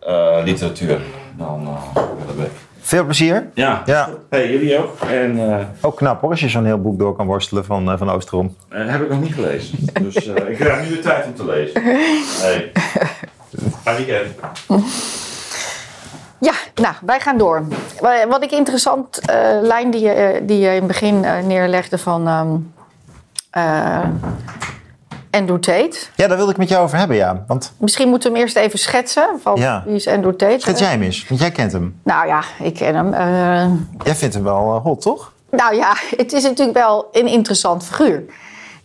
[0.00, 1.00] eh, literatuur
[1.38, 2.50] dan eh Wellebeck.
[2.80, 3.50] veel plezier.
[3.54, 3.82] Ja.
[3.86, 5.00] Ja, Hey, jullie ook.
[5.00, 8.10] En eh, ook knap hoor als je zo'n heel boek door kan worstelen van, van
[8.10, 8.56] Oosterom.
[8.68, 9.78] eh, heb ik nog niet gelezen.
[10.02, 11.82] Dus eh, ik krijg nu de tijd om te lezen.
[12.42, 12.72] Hey.
[13.96, 14.34] Weekend.
[16.40, 17.62] Ja, nou, wij gaan door.
[18.00, 21.38] Wa- Wat ik interessant, eh, lijn die je, eh, die je in het begin eh,
[21.44, 22.26] neerlegde van
[25.30, 25.96] Andrew Tate.
[26.14, 27.44] Ja, daar wilde ik met jou over hebben, ja.
[27.46, 29.28] Want Misschien moeten we hem eerst even schetsen.
[29.42, 29.82] Van Ja.
[29.86, 30.60] Wie is Andrew Tate?
[30.60, 32.00] schets jij hem eens, want jij kent hem.
[32.02, 33.10] Nou ja, ik ken hem.
[34.04, 35.32] Jij vindt hem wel hot, toch?
[35.50, 38.22] nou ja, het is natuurlijk wel een interessant figuur.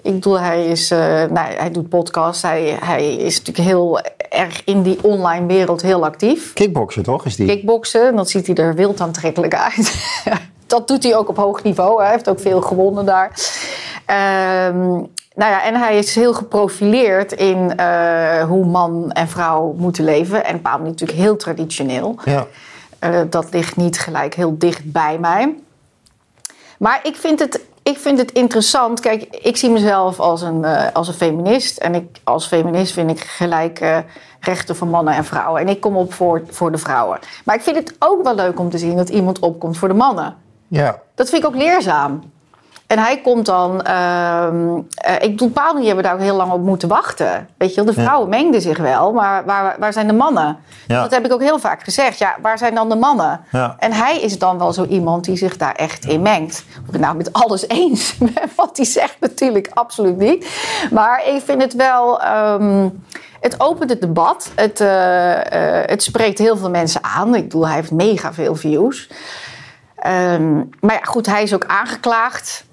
[0.02, 2.42] Ik bedoel, hij, is, eh, nou, hij doet podcasts.
[2.42, 6.54] Hij, hij is natuurlijk heel erg in die online wereld heel actief.
[6.54, 7.26] Kickbokser, toch?
[7.26, 7.48] Is die?
[7.48, 8.16] kickboksen.
[8.16, 9.96] Dan ziet hij er wild aantrekkelijk uit.
[10.68, 12.02] dat doet hij ook op hoog niveau.
[12.02, 13.32] Hij heeft ook veel gewonnen daar.
[14.06, 14.88] Ehm,
[15.36, 20.46] nou ja, en hij is heel geprofileerd in eh, hoe man en vrouw moeten leven.
[20.46, 22.16] En bepaald natuurlijk heel traditioneel.
[22.26, 22.48] Ja.
[23.00, 25.56] Eh, dat ligt niet gelijk heel dicht bij mij.
[26.78, 27.60] Maar ik vind het,
[27.92, 29.00] ik vind het interessant.
[29.00, 31.78] Kijk, ik zie mezelf als een, eh, als een feminist.
[31.78, 34.06] En ik, als feminist vind ik gelijke
[34.40, 35.62] rechten voor mannen en vrouwen.
[35.62, 37.20] En ik kom op voor, voor de vrouwen.
[37.46, 39.94] Maar ik vind het ook wel leuk om te zien dat iemand opkomt voor de
[39.94, 40.36] mannen.
[40.68, 41.00] Ja.
[41.16, 42.32] Dat vind ik ook leerzaam.
[42.92, 43.82] En hij komt dan.
[43.82, 47.48] ehm, eh, ik bedoel, Paul die hebben daar ook heel lang op moeten wachten.
[47.58, 48.06] Weet je wel, de Ja.
[48.06, 50.58] vrouwen mengden zich wel, maar waar, waar zijn de mannen?
[50.88, 51.02] Ja.
[51.02, 52.18] Dat heb ik ook heel vaak gezegd.
[52.18, 53.42] Ja, waar zijn dan de mannen?
[53.52, 53.76] Ja.
[53.80, 56.66] En hij is dan wel zo iemand die zich daar echt in mengt.
[56.82, 60.48] Of ik het nou met alles eens ben wat hij zegt, natuurlijk absoluut niet.
[60.92, 62.22] Maar ik vind het wel.
[62.22, 62.90] ehm,
[63.42, 64.52] het opent het debat.
[64.56, 67.36] Het, eh, eh, het spreekt heel veel mensen aan.
[67.36, 69.10] Ik bedoel, hij heeft mega veel views.
[69.96, 72.66] Ehm, maar ja, goed, hij is ook aangeklaagd.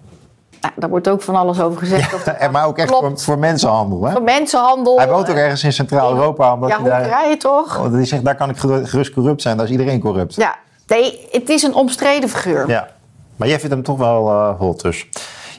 [0.68, 2.14] Nou, daar wordt ook van alles over gezegd.
[2.14, 4.04] Of En maar ook echt voor, voor mensenhandel.
[4.04, 4.12] Hè?
[4.12, 4.96] Voor mensenhandel.
[4.98, 6.52] Hij woont ook ergens in Centraal-Europa.
[6.52, 7.78] Omdat Ja, hij daar, Hongarije toch?
[7.78, 9.57] Oh, die zegt, daar kan ik geru- gerust corrupt zijn.
[9.57, 10.35] Daar is iedereen corrupt.
[10.35, 10.54] Ja,
[10.87, 12.68] nee, het is een omstreden figuur.
[12.68, 12.88] Ja.
[13.37, 15.07] Maar jij vindt hem toch wel eh hot dus.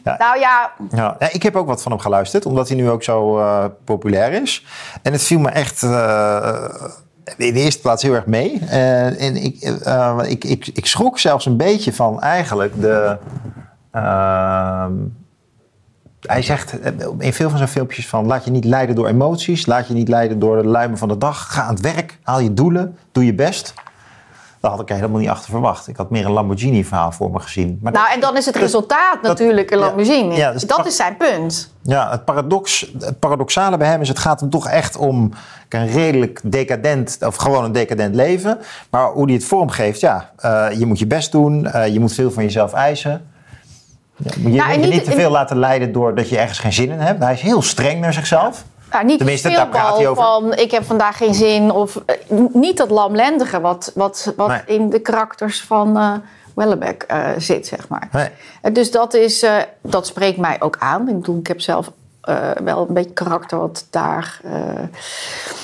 [0.04, 1.15] Ja, Nou ja, ja.
[1.32, 4.65] Ik heb ook wat van hem geluisterd, omdat hij nu ook zo eh, populair is.
[5.02, 6.63] En het viel me echt eh,
[7.38, 8.60] in de eerste plaats heel erg mee.
[8.69, 9.56] En ik,
[10.28, 13.17] ik, ik, ik schrok zelfs een beetje van eigenlijk de...
[13.91, 14.93] ehm,
[16.19, 18.25] hij zegt eh, in veel van zijn filmpjes van...
[18.25, 21.17] laat je niet leiden door emoties, laat je niet leiden door de luimen van de
[21.17, 21.54] dag.
[21.54, 23.73] Ga aan het werk, haal je doelen, doe je best.
[24.62, 25.88] Daar had ik helemaal niet achter verwacht.
[25.88, 27.80] Ik had meer een Lamborghini-verhaal voor me gezien.
[27.82, 30.36] Maar nou en dan is het dat- resultaat natuurlijk een Lamborghini.
[30.36, 31.73] ja, dus dat is zijn punt.
[31.82, 35.32] Ja, het, paradox, het paradoxale bij hem is, het gaat hem toch echt om
[35.69, 38.58] een redelijk decadent, of gewoon een decadent leven.
[38.89, 42.13] Maar hoe hij het vormgeeft, ja, eh, je moet je best doen, eh, je moet
[42.13, 43.28] veel van jezelf eisen.
[44.23, 46.73] Je moet Nou, je en niet, te veel laten leiden door dat je ergens geen
[46.73, 47.23] zin in hebt.
[47.23, 48.63] Hij is heel streng naar zichzelf.
[48.91, 50.23] Nou, niet Tenminste, daar praat hij over.
[50.23, 51.71] van ik heb vandaag geen zin.
[51.71, 52.15] Of eh,
[52.53, 54.62] niet dat lamlendige wat, wat, wat Nee.
[54.65, 56.13] in de karakters van eh
[56.55, 58.10] Wellebeck eh, zit, zeg maar.
[58.12, 58.73] Nee.
[58.73, 59.45] Dus dat, is,
[59.82, 61.10] dat spreekt mij ook aan.
[61.10, 61.91] Ik bedoel, ik heb zelf
[62.63, 64.41] wel een beetje karakter wat daar...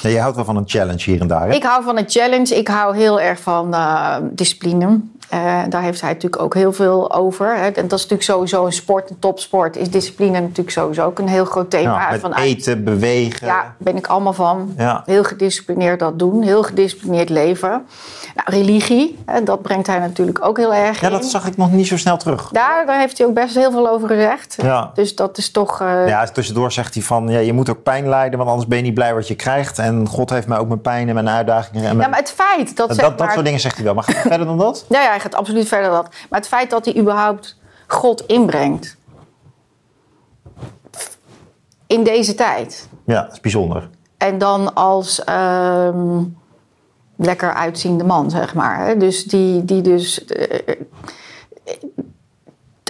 [0.01, 1.47] Ja, je houdt wel van een challenge hier en daar.
[1.47, 1.53] Hè?
[1.53, 2.55] Ik hou van een challenge.
[2.55, 3.75] Ik hou heel erg van
[4.21, 4.99] discipline.
[5.29, 7.55] Eh, daar heeft hij natuurlijk ook heel veel over.
[7.55, 7.65] Hè.
[7.65, 9.75] En dat is natuurlijk sowieso een sport, een topsport.
[9.77, 12.01] Is discipline natuurlijk sowieso ook een heel groot thema.
[12.01, 13.47] Ja, met van, eten, bewegen.
[13.47, 14.73] Ja, ben ik allemaal van.
[14.77, 15.03] Ja.
[15.05, 16.41] Heel gedisciplineerd dat doen.
[16.43, 17.69] Heel gedisciplineerd leven.
[18.35, 21.13] Nou, religie, hè, dat brengt hij natuurlijk ook heel erg Ja, in.
[21.13, 22.49] dat zag ik nog niet zo snel terug.
[22.51, 24.55] Daar, daar heeft hij ook best heel veel over gezegd.
[24.61, 24.91] Ja.
[24.93, 25.81] Dus dat is toch...
[25.81, 28.77] eh, Ja, tussendoor zegt hij van, ja, je moet ook pijn lijden, want anders ben
[28.77, 29.79] je niet blij wat je krijgt.
[29.79, 31.85] En God heeft mij ook mijn pijn en mijn uitdagingen.
[31.85, 32.88] En ja, maar het feit dat...
[32.88, 33.93] dat, zeg dat soort dingen zegt hij wel.
[33.93, 34.85] Maar gaat hij verder dan dat?
[34.95, 36.10] Ja, ja, hij gaat absoluut verder dat.
[36.30, 38.97] Maar het feit dat hij überhaupt God inbrengt.
[41.88, 42.89] In deze tijd.
[43.06, 43.89] Ja, dat is bijzonder.
[44.17, 46.23] En dan als ehm,
[47.15, 48.86] lekker uitziende man, zeg maar.
[48.86, 48.97] hè.
[48.97, 50.25] Dus die, die dus...
[50.25, 50.75] eh,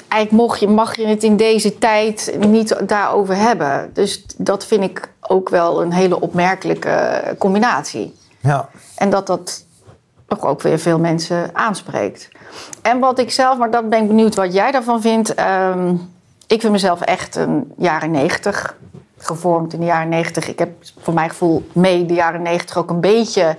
[0.07, 3.89] eigenlijk mocht je, mag je het in deze tijd niet daarover hebben.
[3.93, 8.15] Dus dat vind ik ook wel een hele opmerkelijke combinatie.
[8.39, 8.69] Ja.
[8.95, 9.65] En dat dat
[10.35, 12.29] toch ook weer veel mensen aanspreekt.
[12.81, 15.33] En wat ik zelf, maar dat ben ik benieuwd wat jij daarvan vindt.
[15.33, 15.93] Ehm,
[16.47, 18.75] ik vind mezelf echt een jaren negentig.
[19.17, 20.47] Gevormd in de jaren negentig.
[20.47, 20.69] Ik heb
[20.99, 23.55] voor mijn gevoel mee de jaren negentig ook een beetje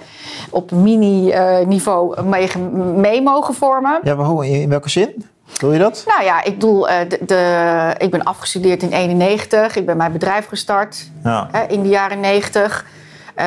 [0.51, 2.59] op mini-niveau mee,
[2.97, 4.01] mee mogen vormen.
[4.03, 5.27] Ja, maar hoe, in welke zin?
[5.61, 6.05] Wil je dat?
[6.07, 9.77] Nou ja, ik bedoel, eh, de, de, ik ben afgestudeerd in 91.
[9.77, 11.49] Ik ben mijn bedrijf gestart Ja.
[11.53, 12.85] hè, in de jaren 90.
[13.35, 13.45] Eh,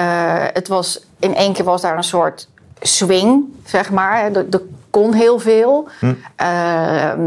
[0.54, 2.48] het was, in één keer was daar een soort
[2.82, 4.32] swing, zeg maar.
[4.36, 4.46] Er,
[4.90, 5.88] kon heel veel.
[6.00, 6.14] Hm.
[6.36, 7.20] Ehm,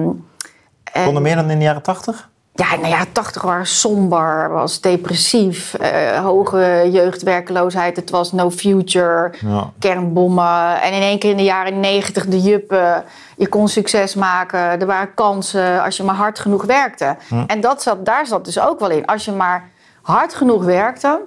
[0.93, 2.31] en- Kon er meer dan in de jaren tachtig?
[2.55, 9.33] ja, nou ja, 80 waren somber, was depressief, eh, hoge jeugdwerkeloosheid, het was no future,
[9.41, 9.71] Ja.
[9.79, 10.81] kernbommen.
[10.83, 13.05] En in één keer in de jaren 90 de juppen,
[13.37, 17.17] je kon succes maken, er waren kansen als je maar hard genoeg werkte.
[17.47, 19.07] En dat zat, daar zat dus ook wel in.
[19.07, 19.69] Als je maar
[20.03, 21.21] hard genoeg werkte,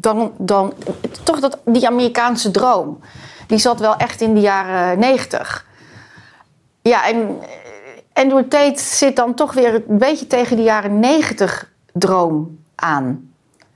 [0.00, 0.72] dan, dan
[1.22, 3.00] toch dat, die Amerikaanse droom,
[3.46, 5.66] die zat wel echt in de jaren 90.
[6.82, 7.38] Ja, en
[8.12, 13.30] Andrew Tate zit dan toch weer een beetje tegen die jaren 90 droom aan.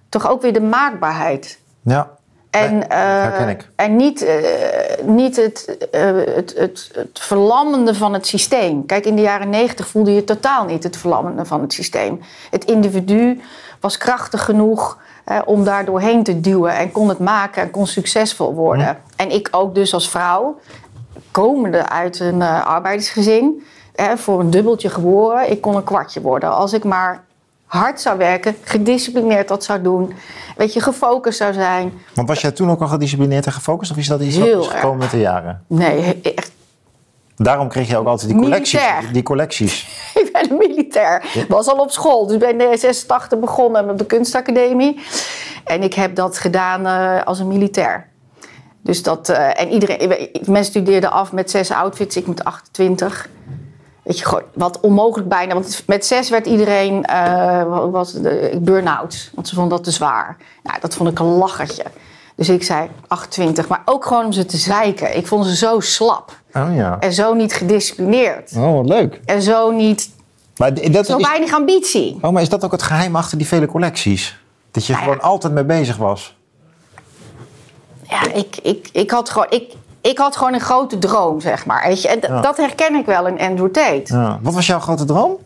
[0.09, 1.59] Toch ook weer de maakbaarheid.
[1.83, 2.11] Ja.
[2.51, 3.69] En, eh, ik.
[3.77, 8.87] en niet, eh, niet het, eh, het, het, het verlammende van het systeem.
[8.87, 12.21] Kijk, in de jaren 90 voelde je totaal niet het verlammende van het systeem.
[12.51, 13.41] Het individu
[13.81, 17.87] was krachtig genoeg eh, om daar doorheen te duwen en kon het maken en kon
[17.87, 18.87] succesvol worden.
[18.87, 18.95] Hm.
[19.17, 20.59] En ik ook dus als vrouw,
[21.31, 23.63] komende uit een eh, arbeidersgezin,
[23.95, 26.51] hè, voor een dubbeltje geboren, ik kon een kwartje worden.
[26.51, 27.25] Als ik maar
[27.67, 30.13] hard zou werken, gedisciplineerd dat zou doen,
[30.57, 31.93] weet je, gefocust zou zijn.
[32.15, 33.91] Want was jij toen ook al gedisciplineerd en gefocust?
[33.91, 35.65] Of is dat iets wat is gekomen met de jaren?
[35.67, 36.21] Nee.
[37.43, 38.81] Daarom kreeg je ook altijd die collecties.
[38.81, 39.13] Militair.
[39.13, 39.89] Die collecties.
[40.23, 41.47] Ik ben een militair.
[41.49, 42.27] Was al op school.
[42.27, 45.01] Dus ben in 86 begonnen met de kunstacademie.
[45.65, 48.09] En ik heb dat gedaan eh, als een militair.
[48.83, 53.29] Dus dat, eh, en iedereen, mensen studeerden af met zes outfits, ik met 28.
[54.03, 55.55] Weet je, gewoon wat onmogelijk bijna.
[55.55, 58.17] Want met zes werd iedereen eh, was
[58.59, 59.31] burn-out.
[59.35, 60.37] Want ze vonden dat te zwaar.
[60.63, 61.85] Nou, dat vond ik een lachertje.
[62.47, 63.69] Dus ik zei 28.
[63.69, 65.17] Maar ook gewoon om ze te zeiken.
[65.17, 66.37] Ik vond ze zo slap.
[66.55, 66.97] Oh ja.
[67.01, 68.53] En zo niet gedisciplineerd.
[68.57, 69.21] Oh, wat leuk.
[69.25, 70.11] En zo niet...
[70.57, 72.19] Maar dat Zo is, weinig ambitie.
[72.21, 74.39] oh, maar is dat ook het geheim achter die vele collecties?
[74.71, 75.11] Dat je Nou ja.
[75.13, 76.37] gewoon altijd mee bezig was?
[78.09, 81.87] Ja, ik, ik, ik, had gewoon, ik, ik had gewoon een grote droom, zeg maar.
[81.89, 82.09] Weet je?
[82.09, 82.41] En Ja.
[82.41, 84.03] dat herken ik wel in Andrew Tate.
[84.15, 84.39] Ja.
[84.43, 85.37] Wat was jouw grote droom?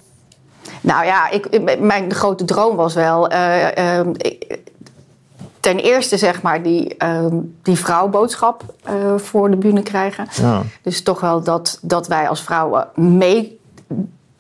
[0.81, 3.29] Nou ja, ik, mijn grote droom was wel...
[3.29, 4.59] eh, ehm, ik-
[5.67, 10.27] ten eerste zeg maar die, ehm, die vrouwboodschap eh, voor de bühne krijgen.
[10.41, 10.63] Ja.
[10.83, 13.61] Dus toch wel dat, dat wij als vrouwen mee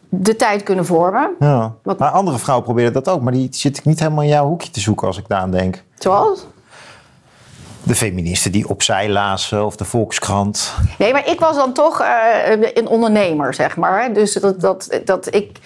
[0.09, 1.31] de tijd kunnen vormen.
[1.39, 1.73] Ja.
[1.83, 3.23] Wat- Maar andere vrouwen proberen dat ook.
[3.23, 5.83] Maar die zit ik niet helemaal in jouw hoekje te zoeken als ik daaraan denk.
[5.99, 6.47] Zoals?
[7.83, 10.75] De feministen die opzij lazen of de Volkskrant.
[10.99, 14.13] Nee, maar ik was dan toch eh, een ondernemer, zeg maar.
[14.13, 15.59] Dus dat, dat, dat ik,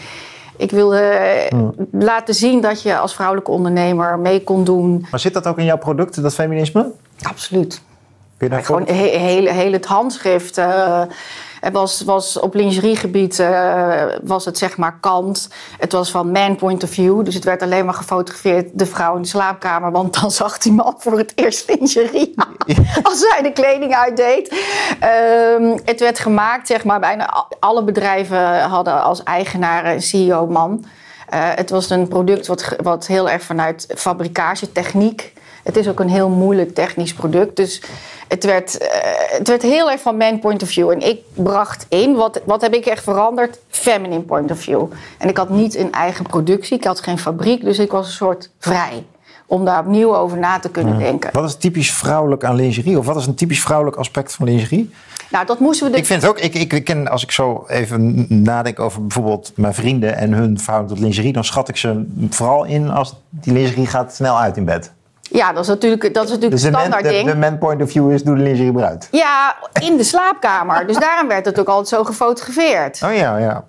[0.60, 1.58] ik wilde eh,
[1.92, 5.06] laten zien dat je als vrouwelijke ondernemer mee kon doen.
[5.10, 6.86] Maar zit dat ook in jouw producten, dat feminisme?
[7.22, 7.82] Absoluut.
[8.36, 10.58] Kun je daar Gewoon he- heel, heel het handschrift.
[10.58, 11.02] eh,
[11.60, 15.48] het was, was op lingeriegebied eh, was het zeg maar kant.
[15.78, 17.24] Het was van man point of view.
[17.24, 19.90] Dus het werd alleen maar gefotografeerd de vrouw in de slaapkamer.
[19.90, 22.34] Want dan zag die man voor het eerst lingerie
[23.02, 24.54] als zij de kleding uitdeed.
[25.00, 30.84] Ehm, het werd gemaakt, zeg maar, bijna alle bedrijven hadden als eigenaar een CEO-man.
[31.28, 35.32] Eh, het was een product wat, wat heel erg vanuit fabricage-techniek.
[35.62, 37.56] Het is ook een heel moeilijk technisch product.
[37.56, 37.82] Dus
[38.28, 38.88] het werd, eh,
[39.38, 40.90] het werd heel erg van man point of view.
[40.90, 43.58] En ik bracht in, wat, wat heb ik echt veranderd?
[43.68, 44.86] Feminine point of view.
[45.18, 47.64] En ik had niet een eigen productie, ik had geen fabriek.
[47.64, 49.04] Dus ik was een soort vrij.
[49.46, 51.30] Om daar opnieuw over na te kunnen denken.
[51.32, 52.98] Wat is typisch vrouwelijk aan lingerie?
[52.98, 54.90] Of wat is een typisch vrouwelijk aspect van lingerie?
[55.30, 55.92] Nou, dat moesten we...
[55.92, 55.98] De...
[55.98, 59.52] Ik vind het ook, ik, ik, ik ken, als ik zo even nadenk over bijvoorbeeld
[59.56, 63.86] mijn vrienden en hun vrouwelijke lingerie, dan schat ik ze vooral in als die lingerie
[63.86, 64.92] gaat snel uit in bed.
[65.32, 67.30] Ja, dat is natuurlijk, dat is natuurlijk Dus een standaard de, ding.
[67.30, 69.08] de man point of view is, doe de lingerie eruit.
[69.10, 70.86] Ja, in de slaapkamer.
[70.86, 73.00] Dus daarom werd het ook altijd zo gefotografeerd.
[73.04, 73.64] Oh ja, ja.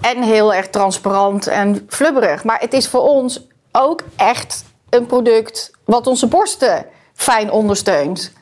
[0.00, 2.44] En heel erg transparant en flubberig.
[2.44, 8.32] Maar het is voor ons ook echt een product wat onze borsten fijn ondersteunt.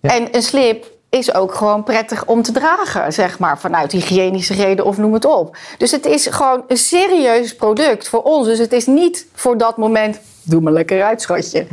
[0.00, 0.10] Ja.
[0.14, 4.84] En een slip is ook gewoon prettig om te dragen, zeg maar, vanuit hygiënische reden
[4.84, 5.56] of noem het op.
[5.78, 8.46] Dus het is gewoon een serieus product voor ons.
[8.46, 11.66] Dus het is niet voor dat moment, doe me lekker uit, schatje.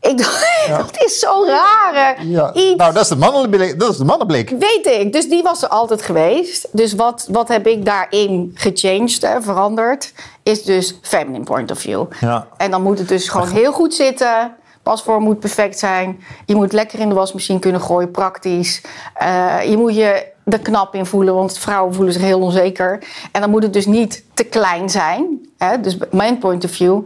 [0.00, 0.46] Ik dacht,
[0.78, 2.54] dat is zo'n rare ja.
[2.54, 2.76] iets.
[2.76, 4.50] Nou, dat is, de mannenblik, dat is de mannenblik.
[4.50, 5.12] Weet ik.
[5.12, 6.68] Dus die was er altijd geweest.
[6.72, 10.12] Dus wat, wat heb ik daarin gechanged, hè, veranderd?
[10.42, 12.04] Is dus feminine point of view.
[12.20, 12.46] Ja.
[12.56, 14.56] En dan moet het dus gewoon heel goed zitten.
[14.82, 16.20] Pasvorm moet perfect zijn.
[16.46, 18.82] Je moet lekker in de wasmachine kunnen gooien, praktisch.
[19.14, 23.04] Eh, je moet je er knap in voelen, want vrouwen voelen zich heel onzeker.
[23.32, 25.48] En dan moet het dus niet te klein zijn.
[25.58, 25.80] Hè?
[25.80, 27.00] Dus mijn point of view,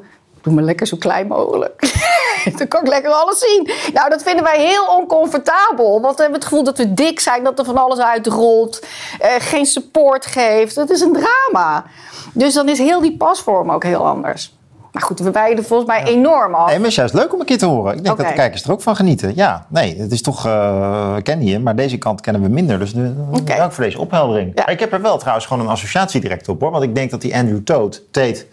[0.49, 1.81] doe me lekker zo klein mogelijk.
[2.59, 3.71] dan kan ik lekker alles zien.
[3.93, 6.01] Nou, dat vinden wij heel oncomfortabel.
[6.01, 8.87] Want we hebben het gevoel dat we dik zijn, dat er van alles uitrolt.
[9.19, 10.75] eh, geen support geeft.
[10.75, 11.85] Dat is een drama.
[12.33, 14.57] Dus dan is heel die pasvorm ook heel anders.
[14.93, 16.67] Maar goed, we wijden volgens mij enorm af.
[16.67, 17.97] Nee, maar het is juist leuk om een keer te horen.
[17.97, 19.33] Ik denk dat de kijkers er ook van genieten.
[19.35, 22.79] Ja, nee, het is toch, eh we kennen je, maar deze kant kennen we minder.
[22.79, 24.53] Dus de, dank voor deze opheldering.
[24.55, 24.67] Ja.
[24.67, 26.71] Ik heb er wel trouwens gewoon een associatie direct op hoor.
[26.71, 28.47] Want ik denk dat die Andrew Tate, Tate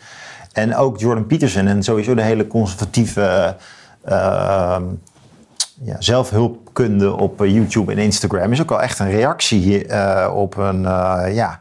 [0.56, 3.56] en ook Jordan Peterson en sowieso de hele conservatieve
[4.02, 4.78] eh,
[5.84, 10.58] ja, zelfhulpkunde op eh, YouTube en Instagram is ook wel echt een reactie eh, op,
[10.58, 10.82] een,
[11.34, 11.60] ja,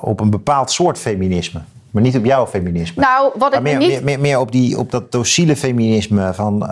[0.00, 1.60] op een bepaald soort feminisme.
[1.90, 3.02] Maar niet op jouw feminisme.
[3.02, 3.88] Nou, wat ik Maar meer, niet...
[3.88, 6.62] meer, meer, meer op, die, op dat docile feminisme van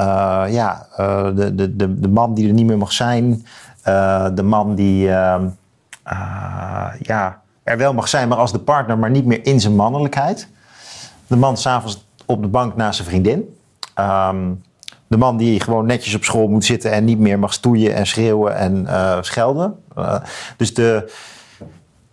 [0.50, 0.86] ja,
[1.34, 3.46] de, de, de, de man die er niet meer mag zijn.
[4.34, 5.44] de man die ehm,
[6.10, 9.74] eh, ja, er wel mag zijn, maar als de partner, maar niet meer in zijn
[9.76, 10.48] mannelijkheid.
[11.30, 13.56] De man s'avonds op de bank naast zijn vriendin.
[13.94, 14.52] Ehm,
[15.06, 18.06] de man die gewoon netjes op school moet zitten en niet meer mag stoeien en
[18.06, 19.74] schreeuwen en eh, schelden.
[19.96, 20.14] Eh,
[20.56, 21.12] dus de,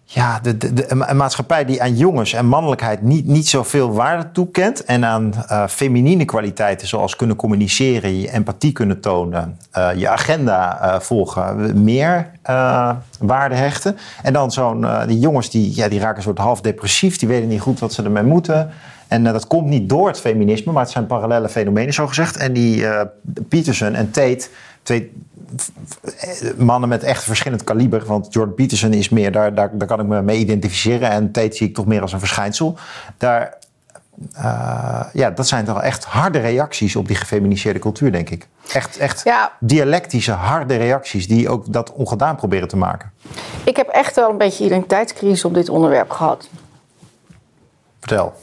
[0.03, 4.85] ja, de, de, een maatschappij die aan jongens en mannelijkheid niet, niet zoveel waarde toekent.
[4.85, 9.59] En aan uh, feminine kwaliteiten zoals kunnen communiceren, je empathie kunnen tonen,
[9.95, 12.31] je agenda volgen, meer
[13.19, 13.97] waarde hechten.
[14.23, 17.47] En dan zo'n, die jongens die, ja, die raken een soort half depressief, die weten
[17.47, 18.71] niet goed wat ze ermee moeten.
[19.07, 22.37] En dat komt niet door het feminisme, maar het zijn parallele fenomenen, zo gezegd.
[22.37, 22.85] En die
[23.47, 24.47] Peterson en Tate,
[24.83, 25.11] twee
[26.57, 28.05] mannen met echt verschillend kaliber.
[28.05, 31.09] Want Jordan Peterson is meer, daar, daar, daar kan ik me mee identificeren.
[31.09, 32.77] En Tate zie ik toch meer als een verschijnsel.
[33.17, 33.57] Daar,
[34.37, 38.47] uh, ja, dat zijn toch echt harde reacties op die gefeminiseerde cultuur, denk ik.
[38.73, 39.51] Echt, echt ja.
[39.59, 43.11] dialectische, harde reacties die ook dat ongedaan proberen te maken.
[43.63, 46.49] Ik heb echt wel een beetje identiteitscrisis op dit onderwerp gehad.
[47.99, 48.33] Vertel.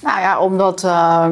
[0.00, 0.82] Nou ja, omdat.
[0.84, 1.26] Uh,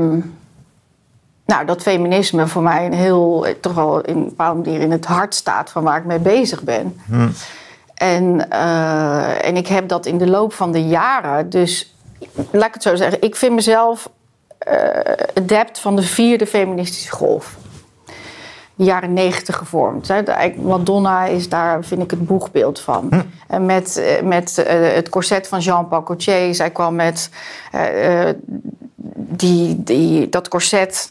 [1.46, 5.04] nou, dat feminisme voor mij een heel, toch wel in een bepaalde manier in het
[5.04, 7.00] hart staat van waar ik mee bezig ben.
[7.06, 7.28] Hm.
[7.94, 11.94] En, uh, en ik heb dat in de loop van de jaren, dus
[12.50, 14.10] laat ik het zo zeggen, ik vind mezelf
[14.68, 14.74] uh,
[15.34, 17.56] adept van de vierde feministische golf.
[18.76, 20.12] De jaren negentig gevormd.
[20.56, 23.06] Madonna is daar, vind ik, het boegbeeld van.
[23.10, 23.22] Hm.
[23.46, 26.54] En met, met uh, het corset van Jean-Paul Gaultier.
[26.54, 27.30] Zij kwam met
[29.14, 31.10] die, die, dat corset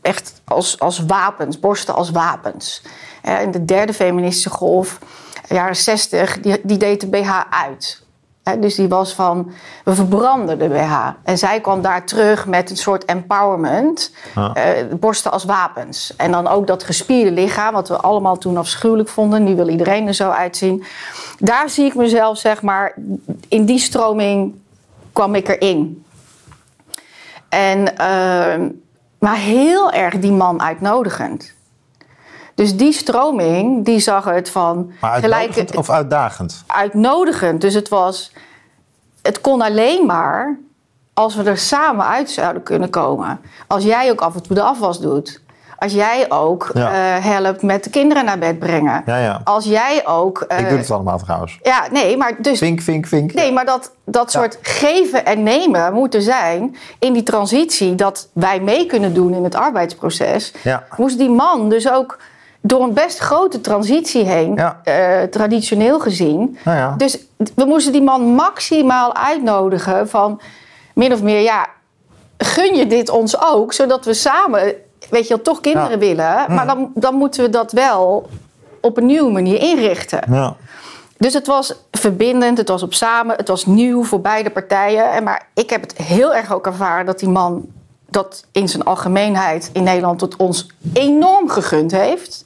[0.00, 2.82] echt als, als wapens, borsten als wapens.
[3.42, 4.98] in de derde feministische golf,
[5.48, 8.06] jaren 60, die, die deed de BH uit.
[8.56, 9.52] Dus die was van,
[9.84, 11.08] we verbranden de BH.
[11.22, 14.12] En zij kwam daar terug met een soort empowerment.
[14.34, 14.54] Ja.
[15.00, 16.16] borsten als wapens.
[16.16, 19.44] En dan ook dat gespierde lichaam, wat we allemaal toen afschuwelijk vonden.
[19.44, 20.84] Nu wil iedereen er zo uitzien.
[21.38, 22.94] Daar zie ik mezelf, zeg maar,
[23.48, 24.54] in die stroming
[25.12, 26.04] kwam ik erin.
[27.48, 27.92] En...
[28.00, 28.70] Uh,
[29.18, 31.54] maar heel erg die man uitnodigend.
[32.58, 34.92] Dus die stroming, die zag het van...
[35.00, 36.64] Maar uitnodigend of uitdagend?
[36.66, 37.60] Uitnodigend.
[37.60, 38.32] Dus het was...
[39.22, 40.58] Het kon alleen maar
[41.14, 43.40] als we er samen uit zouden kunnen komen.
[43.66, 45.40] Als jij ook af en toe de afwas doet.
[45.78, 47.16] Als jij ook Ja.
[47.16, 49.02] eh, helpt met de kinderen naar bed brengen.
[49.06, 49.40] Ja, ja.
[49.44, 50.40] Als jij ook...
[50.40, 51.58] eh, Ik doe het allemaal trouwens.
[51.62, 52.58] Ja, nee, maar dus...
[52.58, 53.32] Vink, vink, vink.
[53.34, 58.28] Nee, maar dat, dat soort geven en nemen moet er zijn in die transitie dat
[58.32, 60.52] wij mee kunnen doen in het arbeidsproces.
[60.96, 62.18] Moest die man dus ook
[62.60, 64.80] door een best grote transitie heen, Ja.
[64.84, 66.58] eh, traditioneel gezien.
[66.64, 66.94] Nou ja.
[66.96, 67.18] Dus
[67.54, 70.40] we moesten die man maximaal uitnodigen van
[70.94, 71.66] min of meer, ja,
[72.38, 74.74] gun je dit ons ook, zodat we samen,
[75.10, 75.94] weet je wel, toch kinderen Ja.
[75.94, 76.00] Mm.
[76.00, 76.54] willen.
[76.54, 78.28] Maar dan, dan moeten we dat wel
[78.80, 80.20] op een nieuwe manier inrichten.
[80.30, 80.56] Ja.
[81.16, 85.10] Dus het was verbindend, het was op samen, het was nieuw voor beide partijen.
[85.12, 87.66] En maar ik heb het heel erg ook ervaren dat die man
[88.10, 92.37] dat in zijn algemeenheid in Nederland tot ons enorm gegund heeft.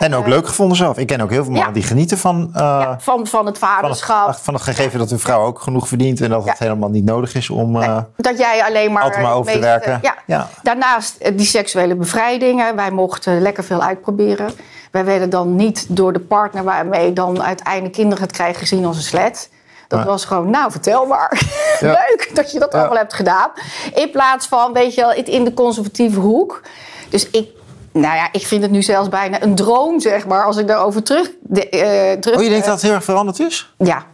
[0.00, 0.98] En ook leuk gevonden zelf.
[0.98, 3.58] Ik ken ook heel veel mannen die genieten van, eh, van, van het van, het,
[3.58, 4.34] vaderschap.
[4.34, 6.20] van het gegeven dat hun vrouw ook genoeg verdient.
[6.20, 7.82] En dat het helemaal niet nodig is om...
[7.82, 9.02] eh, dat jij alleen maar.
[9.02, 9.98] Altijd maar over te het werken.
[10.02, 10.14] Ja.
[10.26, 10.48] Ja.
[10.62, 12.76] Daarnaast eh, die seksuele bevrijdingen.
[12.76, 14.50] Wij mochten lekker veel uitproberen.
[14.90, 18.96] Wij werden dan niet door de partner waarmee dan uiteindelijk kinderen gaat krijgen gezien als
[18.96, 19.50] een slet.
[19.88, 20.04] Dat Ja.
[20.06, 21.42] was gewoon, nou vertel maar.
[21.80, 21.86] Ja.
[22.08, 22.78] Leuk dat je dat Ja.
[22.78, 23.50] allemaal hebt gedaan.
[23.94, 26.62] In plaats van, weet je wel, het in de conservatieve hoek.
[27.08, 27.48] Dus ik,
[27.92, 31.02] nou ja, ik vind het nu zelfs bijna een droom, zeg maar, als ik daarover
[31.02, 31.30] terug.
[31.42, 33.72] De, eh, terug Oh, je denkt dat het heel erg veranderd is?
[33.78, 34.04] Ja.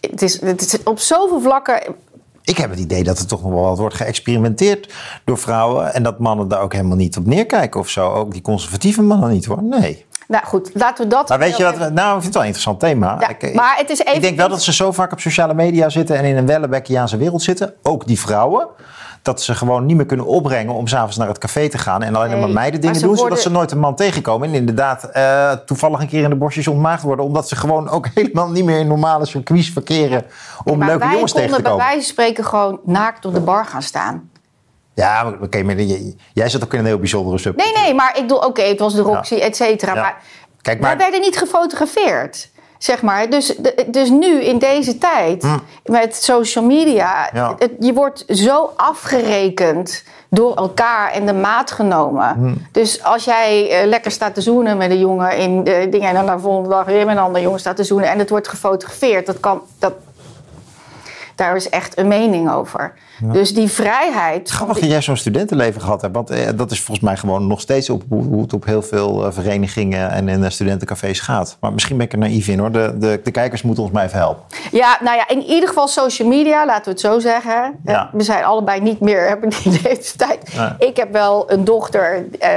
[0.00, 1.82] Het is, het is op zoveel vlakken
[2.42, 4.92] Ik heb het idee dat er toch nog wel wat wordt geëxperimenteerd
[5.24, 5.94] door vrouwen.
[5.94, 8.12] En dat mannen daar ook helemaal niet op neerkijken of zo.
[8.12, 9.62] Ook die conservatieve mannen niet hoor.
[9.62, 10.04] Nee.
[10.28, 11.28] Nou goed, laten we dat.
[11.28, 11.74] Maar weet je wat?
[11.74, 13.16] even- Nou, ik vind het wel een interessant thema.
[13.20, 14.14] Ja, ik, maar het is even.
[14.14, 17.16] ik denk wel dat ze zo vaak op sociale media zitten en in een Wellebeckiaanse
[17.16, 17.74] wereld zitten.
[17.82, 18.66] Ook die vrouwen.
[19.26, 22.02] Dat ze gewoon niet meer kunnen opbrengen om s'avonds naar het café te gaan.
[22.02, 23.16] En alleen Nee, maar meiden dingen doen.
[23.16, 24.48] Zodat ze nooit een man tegenkomen.
[24.48, 27.24] En inderdaad eh, toevallig een keer in de borstjes ontmaagd worden.
[27.24, 30.24] Omdat ze gewoon ook helemaal niet meer in normale circuits verkeren.
[30.64, 31.86] Om leuke wij jongens tegen te konden bij komen.
[31.86, 34.30] wijze van spreken gewoon naakt op de bar gaan staan.
[34.94, 37.56] Ja, oké, maar jij- jij zit ook in een heel bijzondere sub.
[37.56, 39.94] Nee, nee, maar ik bedoel, oké, het was de Roxy, et cetera.
[39.94, 40.00] Ja.
[40.00, 40.16] Maar,
[40.62, 42.50] Kijk, wij maar werden niet gefotografeerd.
[42.78, 43.30] Zeg maar.
[43.30, 43.56] Dus,
[43.86, 45.46] dus nu in deze tijd
[45.84, 47.36] met social media, Hm.
[47.36, 47.54] Ja.
[47.58, 52.34] het- je wordt zo afgerekend door elkaar en de maat genomen.
[52.34, 52.54] Hm.
[52.72, 56.14] Dus als jij eh, lekker staat te zoenen met een jongen in de dingen en
[56.26, 58.48] dan de volgende dag weer met een andere jongen staat te zoenen en het wordt
[58.48, 59.60] gefotografeerd, dat kan.
[59.78, 59.92] Dat,
[61.36, 62.92] Daar is echt een mening over.
[63.22, 64.50] Dus die vrijheid.
[64.50, 66.14] Grappig dat jij zo'n studentenleven gehad hebt.
[66.14, 69.26] Want eh, dat is volgens mij gewoon nog steeds op hoe het op heel veel
[69.26, 71.56] eh, verenigingen en in eh, studentencafés gaat.
[71.60, 72.72] Maar misschien ben ik er naïef in hoor.
[72.72, 74.44] De, de, de kijkers moeten ons maar even helpen.
[74.72, 77.74] Ja, nou ja, in ieder geval social media, laten we het zo zeggen.
[77.84, 78.10] Ja.
[78.12, 80.54] We zijn allebei niet meer, hebben die leeftijd.
[80.56, 80.88] Nee.
[80.88, 82.24] Ik heb wel een dochter.
[82.38, 82.50] eh,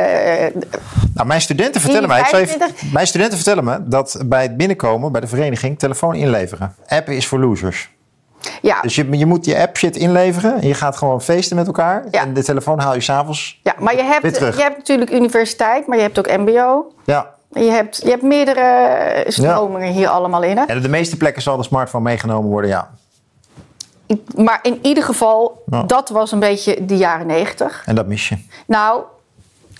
[1.13, 2.93] Nou, mijn studenten vertellen mij, ik zal even- 25?
[2.93, 6.75] mijn studenten vertellen me dat bij het binnenkomen bij de vereniging telefoon inleveren.
[6.87, 7.89] Appen is voor losers.
[8.61, 11.67] Ja, Dus je, je moet je app shit inleveren en je gaat gewoon feesten met
[11.67, 12.03] elkaar.
[12.11, 12.21] Ja.
[12.21, 13.59] En de telefoon haal je s'avonds.
[13.63, 16.93] ja, maar je Weer hebt, je hebt natuurlijk universiteit, maar je hebt ook MBO.
[17.03, 17.29] Ja.
[17.51, 20.57] Je hebt, je hebt meerdere eh, stromingen hier allemaal in.
[20.57, 20.63] Hè?
[20.63, 22.89] En de meeste plekken zal de smartphone meegenomen worden, ja.
[24.35, 25.83] Maar in ieder geval, Ja.
[25.83, 27.83] dat was een beetje de jaren negentig.
[27.85, 28.37] En dat mis je.
[28.65, 29.01] Nou,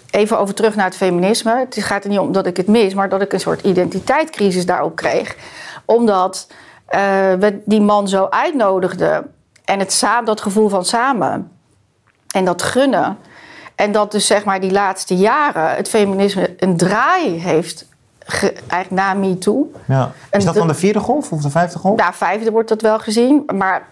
[0.10, 1.57] even over terug naar het feminisme.
[1.60, 4.66] Het gaat er niet om dat ik het mis, maar dat ik een soort identiteitscrisis
[4.66, 5.36] daarop kreeg.
[5.86, 6.47] Omdat
[7.39, 9.31] we die man zo uitnodigden.
[9.65, 11.51] En het samen, dat gevoel van samen.
[12.33, 13.17] En dat gunnen.
[13.75, 17.87] En dat dus zeg maar die laatste jaren het feminisme een draai heeft.
[18.25, 19.71] ge- eigenlijk na MeToo.
[19.87, 20.11] Ja.
[20.31, 21.97] Is dat dan de vierde golf of de vijfde golf?
[21.97, 23.43] Nou, vijfde wordt dat wel gezien.
[23.55, 23.87] Maar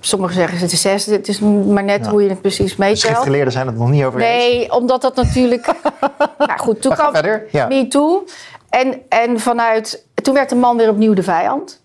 [0.00, 1.12] sommigen zeggen het de zesde.
[1.12, 2.10] Het is maar net Ja.
[2.10, 2.98] hoe je het precies De meetelt.
[2.98, 4.28] schriftgeleerden zijn het nog niet over eens.
[4.28, 5.66] Nee, omdat dat natuurlijk.
[6.38, 7.14] nou goed, toen kwam
[7.50, 7.66] ja.
[7.66, 8.24] Me Too.
[8.70, 10.04] En, en vanuit.
[10.14, 11.82] Toen werd de man weer opnieuw de vijand.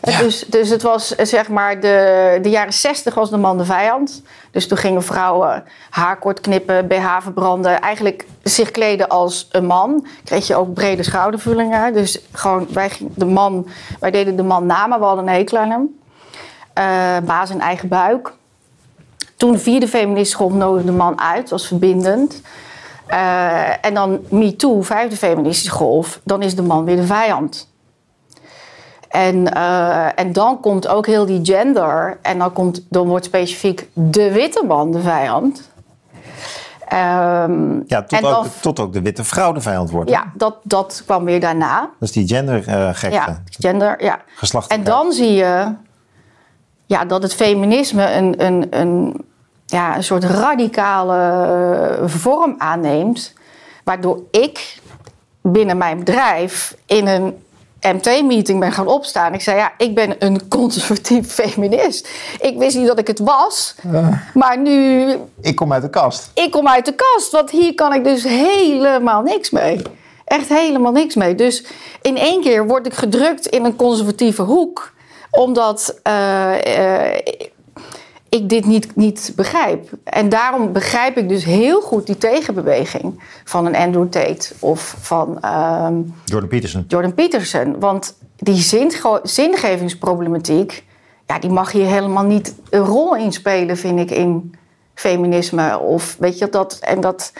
[0.00, 1.80] Dus, dus het was zeg maar.
[1.80, 4.22] De, de jaren zestig was de man de vijand.
[4.50, 7.80] Dus toen gingen vrouwen haar kort knippen, BH verbranden.
[7.80, 10.06] Eigenlijk zich kleden als een man.
[10.24, 11.92] Kreeg je ook brede schoudervullingen.
[11.92, 13.68] Dus gewoon, wij, de man,
[14.00, 15.98] wij deden de man na, maar we hadden een hekel aan hem.
[16.72, 18.32] Eh, baas in eigen buik.
[19.36, 22.40] Toen de vierde feministische golf nodigde de man uit, was verbindend.
[23.06, 27.69] Eh, en dan MeToo, vijfde feministische golf, dan is de man weer de vijand.
[29.10, 33.88] En, eh, en dan komt ook heel die gender, en dan, komt, dan wordt specifiek
[33.92, 35.70] de witte man de vijand.
[36.88, 40.10] Ehm, Ja, tot, en ook, tot ook de witte vrouw de vijand wordt.
[40.10, 41.90] ja, dat, dat kwam weer daarna.
[42.00, 43.16] Is die gendergekte.
[43.16, 44.20] Ja, gender, ja.
[44.34, 44.70] Geslacht.
[44.70, 45.74] En dan zie je
[46.86, 49.24] ja, dat het feminisme een, een, een,
[49.66, 51.16] ja, een soort radicale
[52.00, 53.34] eh, vorm aanneemt.
[53.84, 54.80] Waardoor ik
[55.42, 57.34] binnen mijn bedrijf in een
[57.80, 59.34] MT-meeting ben gaan opstaan.
[59.34, 62.08] Ik zei, ja, ik ben een conservatief feminist.
[62.40, 63.74] Ik wist niet dat ik het was.
[64.34, 65.08] Maar nu,
[65.40, 66.30] Ik kom uit de kast.
[66.34, 67.32] ik kom uit de kast.
[67.32, 69.82] Want hier kan ik dus helemaal niks mee.
[70.24, 71.34] Echt helemaal niks mee.
[71.34, 71.64] Dus
[72.02, 74.92] in één keer word ik gedrukt in een conservatieve hoek.
[75.30, 77.20] Omdat eh, eh,
[78.30, 79.90] ik dit niet, niet begrijp.
[80.04, 85.40] En daarom begrijp ik dus heel goed die tegenbeweging van een Andrew Tate of van
[85.40, 86.84] ehm, Jordan Peterson.
[86.88, 87.80] Jordan Peterson.
[87.80, 90.84] Want die zinge- zingevingsproblematiek,
[91.26, 94.54] ja, die mag hier helemaal niet een rol in spelen, vind ik, in
[94.94, 95.78] feminisme.
[95.78, 96.78] Of weet je dat.
[96.80, 97.32] En dat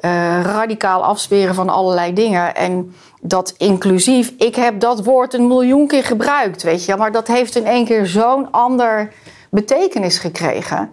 [0.00, 2.54] eh, radicaal afsperen van allerlei dingen.
[2.54, 4.32] En dat inclusief.
[4.38, 6.96] Ik heb dat woord een miljoen keer gebruikt, weet je.
[6.96, 9.12] Maar dat heeft in één keer zo'n ander
[9.54, 10.90] betekenis gekregen.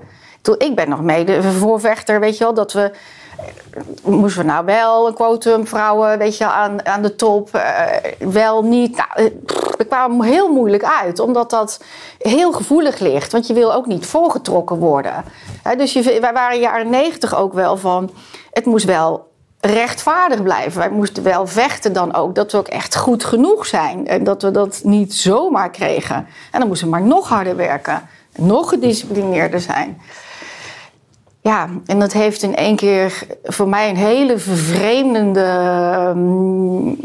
[0.58, 2.92] Ik ben nog mede voorvechter, weet je wel, dat we
[4.04, 7.56] moesten we nou wel een quotum vrouwen weet je, aan, aan de top?
[7.56, 8.98] eh, wel niet?
[8.98, 9.26] Nou, eh,
[9.78, 11.84] we kwamen heel moeilijk uit, omdat dat
[12.18, 13.32] heel gevoelig ligt.
[13.32, 15.24] Want je wil ook niet voorgetrokken worden.
[15.78, 18.10] Dus je, wij waren in de jaren negentig ook wel van...
[18.52, 20.80] het moest wel rechtvaardig blijven.
[20.80, 24.08] Wij moesten wel vechten dan ook dat we ook echt goed genoeg zijn.
[24.08, 26.28] En dat we dat niet zomaar kregen.
[26.52, 28.10] En dan moesten we maar nog harder werken.
[28.36, 30.02] Nog gedisciplineerder zijn.
[31.42, 37.00] Ja, en dat heeft in één keer voor mij een hele vervreemdende mm,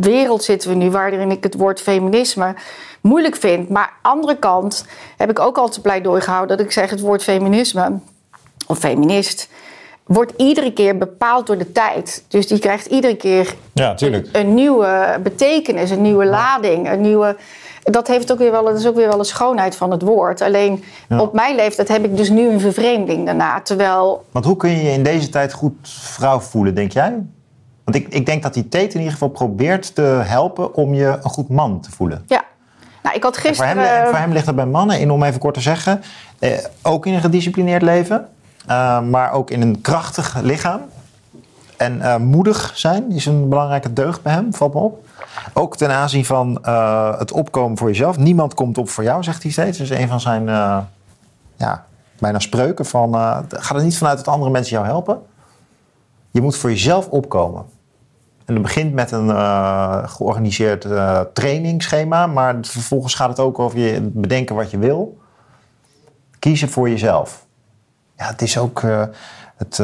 [0.00, 2.54] wereld zitten we nu, waarin ik het woord feminisme
[3.00, 3.68] moeilijk vind.
[3.68, 7.00] Maar aan de andere kant heb ik ook altijd pleidooi gehouden dat ik zeg het
[7.00, 7.98] woord feminisme
[8.66, 9.48] of feminist
[10.04, 12.24] wordt iedere keer bepaald door de tijd.
[12.28, 13.96] Dus die krijgt iedere keer Ja,
[14.32, 17.36] een nieuwe betekenis, een nieuwe lading, een nieuwe.
[17.84, 20.40] Dat, heeft ook weer wel, dat is ook weer wel een schoonheid van het woord.
[20.40, 21.20] Alleen Ja.
[21.20, 23.60] op mijn leeftijd heb ik dus nu een vervreemding daarna.
[23.60, 27.12] Terwijl, Want hoe kun je je in deze tijd goed vrouw voelen, denk jij?
[27.84, 31.06] Want ik, ik denk dat die Tate in ieder geval probeert te helpen om je
[31.22, 32.22] een goed man te voelen.
[32.26, 32.42] ja.
[33.02, 33.78] Nou, ik had En voor, gisteren.
[33.96, 36.02] hem, voor hem ligt dat bij mannen in, om even kort te zeggen,
[36.38, 36.50] eh,
[36.82, 38.28] ook in een gedisciplineerd leven,
[38.66, 40.80] eh, maar ook in een krachtig lichaam.
[41.76, 45.06] En eh, moedig zijn is een belangrijke deugd bij hem, valt me op.
[45.52, 48.16] Ook ten aanzien van eh, het opkomen voor jezelf.
[48.18, 49.78] Niemand komt op voor jou, zegt hij steeds.
[49.78, 50.78] Dat is een van zijn eh,
[51.56, 51.86] ja,
[52.18, 53.14] bijna spreuken van...
[53.14, 55.22] eh, ga er niet vanuit dat andere mensen jou helpen.
[56.30, 57.64] Je moet voor jezelf opkomen.
[58.44, 59.28] En het begint met een
[60.08, 60.86] georganiseerd
[61.32, 65.18] trainingsschema, maar vervolgens gaat het ook over je bedenken wat je wil.
[66.38, 67.46] Kiezen voor jezelf.
[68.16, 68.82] Ja, het is ook.
[69.56, 69.76] Het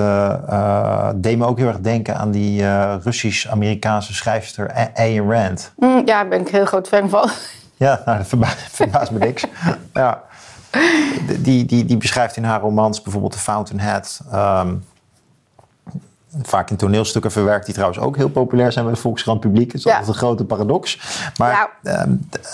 [1.22, 2.64] deed me ook heel erg denken aan die
[2.96, 5.72] Russisch-Amerikaanse schrijfster Ayn Rand.
[5.76, 7.30] Mm, ja, daar ben ik heel groot fan van.
[7.76, 8.46] Ja, nou, dat verba
[8.80, 9.44] verbaast me niks.
[9.92, 10.22] ja.
[11.38, 14.20] Die, die, die beschrijft in haar romans bijvoorbeeld The Fountainhead.
[14.32, 14.84] Um,
[16.42, 19.72] vaak in toneelstukken verwerkt, die trouwens ook heel populair zijn bij het Volkskrant publiek.
[19.72, 20.98] Dat is altijd een grote paradox.
[21.36, 22.06] Maar ja.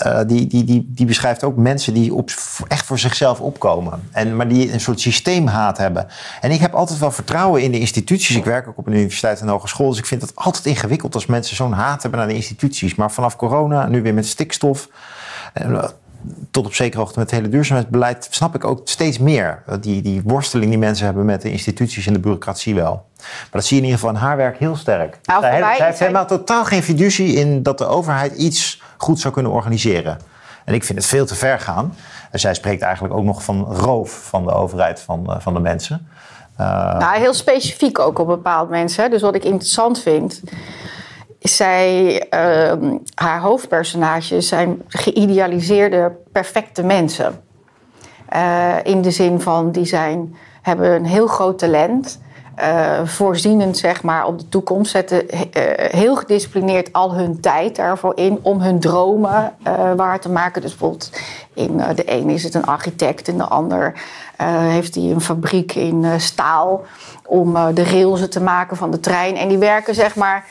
[0.05, 2.29] uh, die, die, die, die beschrijft ook mensen die op,
[2.67, 4.09] echt voor zichzelf opkomen.
[4.11, 6.07] En, maar die een soort systeemhaat hebben.
[6.41, 8.35] En ik heb altijd wel vertrouwen in de instituties.
[8.35, 9.89] Ik werk ook op een universiteit en hogeschool.
[9.89, 12.95] Dus ik vind het altijd ingewikkeld als mensen zo'n haat hebben naar de instituties.
[12.95, 14.89] Maar vanaf corona, nu weer met stikstof
[16.51, 19.63] tot op zekere hoogte met het hele duurzaamheidsbeleid snap ik ook steeds meer.
[19.79, 23.05] Die, die worsteling die mensen hebben met de instituties en de bureaucratie wel.
[23.17, 25.19] Maar dat zie je in ieder geval in haar werk heel sterk.
[25.23, 29.33] Nou, zij, zij heeft helemaal totaal geen fiducie in dat de overheid iets goed zou
[29.33, 30.17] kunnen organiseren.
[30.65, 31.95] En ik vind het veel te ver gaan.
[32.31, 35.59] En zij spreekt eigenlijk ook nog van roof van de overheid van, eh, van de
[35.59, 36.07] mensen.
[36.59, 39.09] Uh, nou, heel specifiek ook op bepaalde mensen.
[39.09, 40.41] Dus wat ik interessant vind,
[41.39, 47.41] zij, uh, haar hoofdpersonages zijn geïdealiseerde, perfecte mensen.
[48.35, 52.19] Uh, in de zin van, die zijn, hebben een heel groot talent.
[52.61, 54.91] Uh, voorzienend zeg maar, op de toekomst.
[54.91, 55.39] Zetten uh,
[55.77, 59.53] heel gedisciplineerd al hun tijd daarvoor in om hun dromen
[59.95, 60.61] waar te maken.
[60.61, 61.11] Dus bijvoorbeeld
[61.53, 63.93] in de een is het een architect en de ander
[64.43, 66.83] heeft hij een fabriek in staal
[67.25, 69.35] om de rails te maken van de trein.
[69.35, 70.45] En die werken zeg maar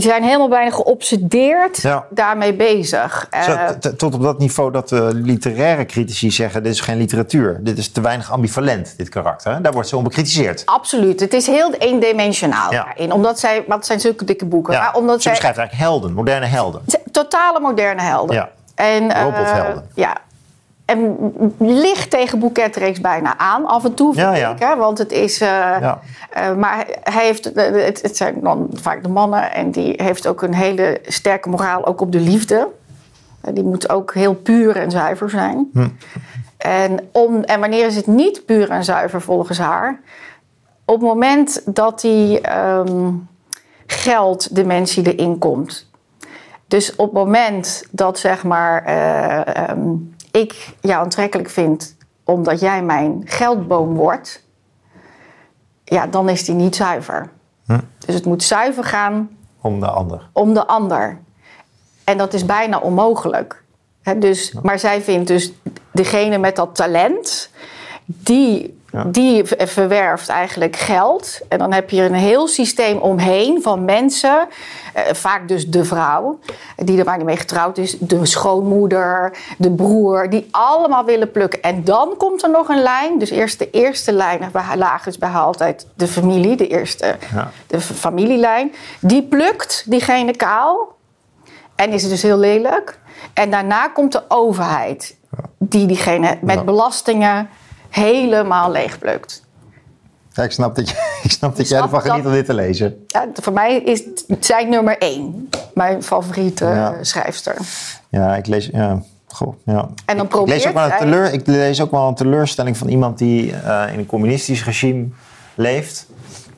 [0.00, 3.28] die zijn helemaal bijna geobsedeerd daarmee bezig.
[3.48, 7.58] Uh, tot op dat niveau dat de literaire critici zeggen: dit is geen literatuur.
[7.60, 9.62] Dit is te weinig ambivalent, dit karakter.
[9.62, 10.62] Daar wordt ze om bekritiseerd.
[10.66, 11.20] Absoluut.
[11.20, 12.84] Het is heel eendimensionaal ja.
[12.84, 13.12] daarin.
[13.12, 14.72] Omdat zij, wat zijn zulke dikke boeken.
[14.72, 14.92] Ja.
[14.92, 16.82] omdat ze beschrijft eigenlijk helden, moderne helden.
[17.10, 18.36] Totale moderne helden.
[18.36, 18.48] Ja.
[18.74, 19.88] En, uh, Robothelden.
[19.94, 20.16] Ja,
[20.84, 21.16] en
[21.58, 24.58] ligt tegen boeketreeks bijna aan, af en toe, vind ik.
[24.58, 24.76] Hè?
[24.76, 25.42] Want het is...
[25.42, 26.00] Uh, ja.
[26.36, 27.44] uh, maar hij heeft...
[27.44, 29.52] Het, het, zijn dan vaak de mannen.
[29.52, 32.68] En die heeft ook een hele sterke moraal, ook op de liefde.
[33.44, 35.68] Uh, die moet ook heel puur en zuiver zijn.
[35.72, 35.88] Hm.
[36.56, 40.00] En, om, en wanneer is het niet puur en zuiver volgens haar?
[40.84, 43.28] Op het moment dat die um,
[43.86, 45.90] geld de mensen erin komt.
[46.68, 48.90] Dus op het moment dat, zeg maar...
[49.70, 54.44] Um, ik jou aantrekkelijk vind omdat jij mijn geldboom wordt,
[55.84, 57.30] ja, dan is die niet zuiver.
[57.66, 57.80] Hm.
[57.98, 59.36] Dus het moet zuiver gaan.
[59.60, 60.28] Om de ander.
[60.32, 61.20] Om de ander.
[62.04, 63.62] En dat is bijna onmogelijk.
[64.16, 65.52] dus, Maar zij vindt dus
[65.92, 67.50] degene met dat talent,
[68.04, 71.40] die die verwerft eigenlijk geld.
[71.48, 74.48] En dan heb je een heel systeem omheen van mensen.
[74.92, 76.38] Eh, vaak dus de vrouw,
[76.76, 77.98] die er maar niet mee getrouwd is.
[77.98, 81.62] De schoonmoeder, de broer, die allemaal willen plukken.
[81.62, 83.18] En dan komt er nog een lijn.
[83.18, 86.56] Dus eerst de eerste lijn laag is bij altijd de familie.
[86.56, 87.16] De eerste,
[87.66, 88.72] de familielijn.
[89.00, 90.92] Die plukt diegene kaal.
[91.74, 92.98] En is het dus heel lelijk.
[93.34, 95.16] En daarna komt de overheid.
[95.58, 97.48] Die diegene met belastingen
[97.94, 99.42] helemaal leegplukt.
[100.32, 103.04] Ja, ik snap dat, je, ik snap dat jij ervan geniet om dit te lezen.
[103.06, 104.02] Ja, voor mij is
[104.40, 105.48] zij nummer één.
[105.74, 107.56] Mijn favoriete schrijfster.
[108.08, 108.66] Ja, ik lees...
[108.66, 109.02] Ja.
[109.26, 109.88] Goh, ja.
[110.04, 112.76] En dan probeert ik lees, ook wel een teleur, ik lees ook wel een teleurstelling
[112.76, 115.06] van iemand die uh, in een communistisch regime
[115.54, 116.06] leeft.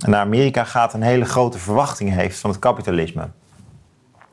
[0.01, 3.29] En naar Amerika gaat en hele grote verwachtingen heeft van het kapitalisme.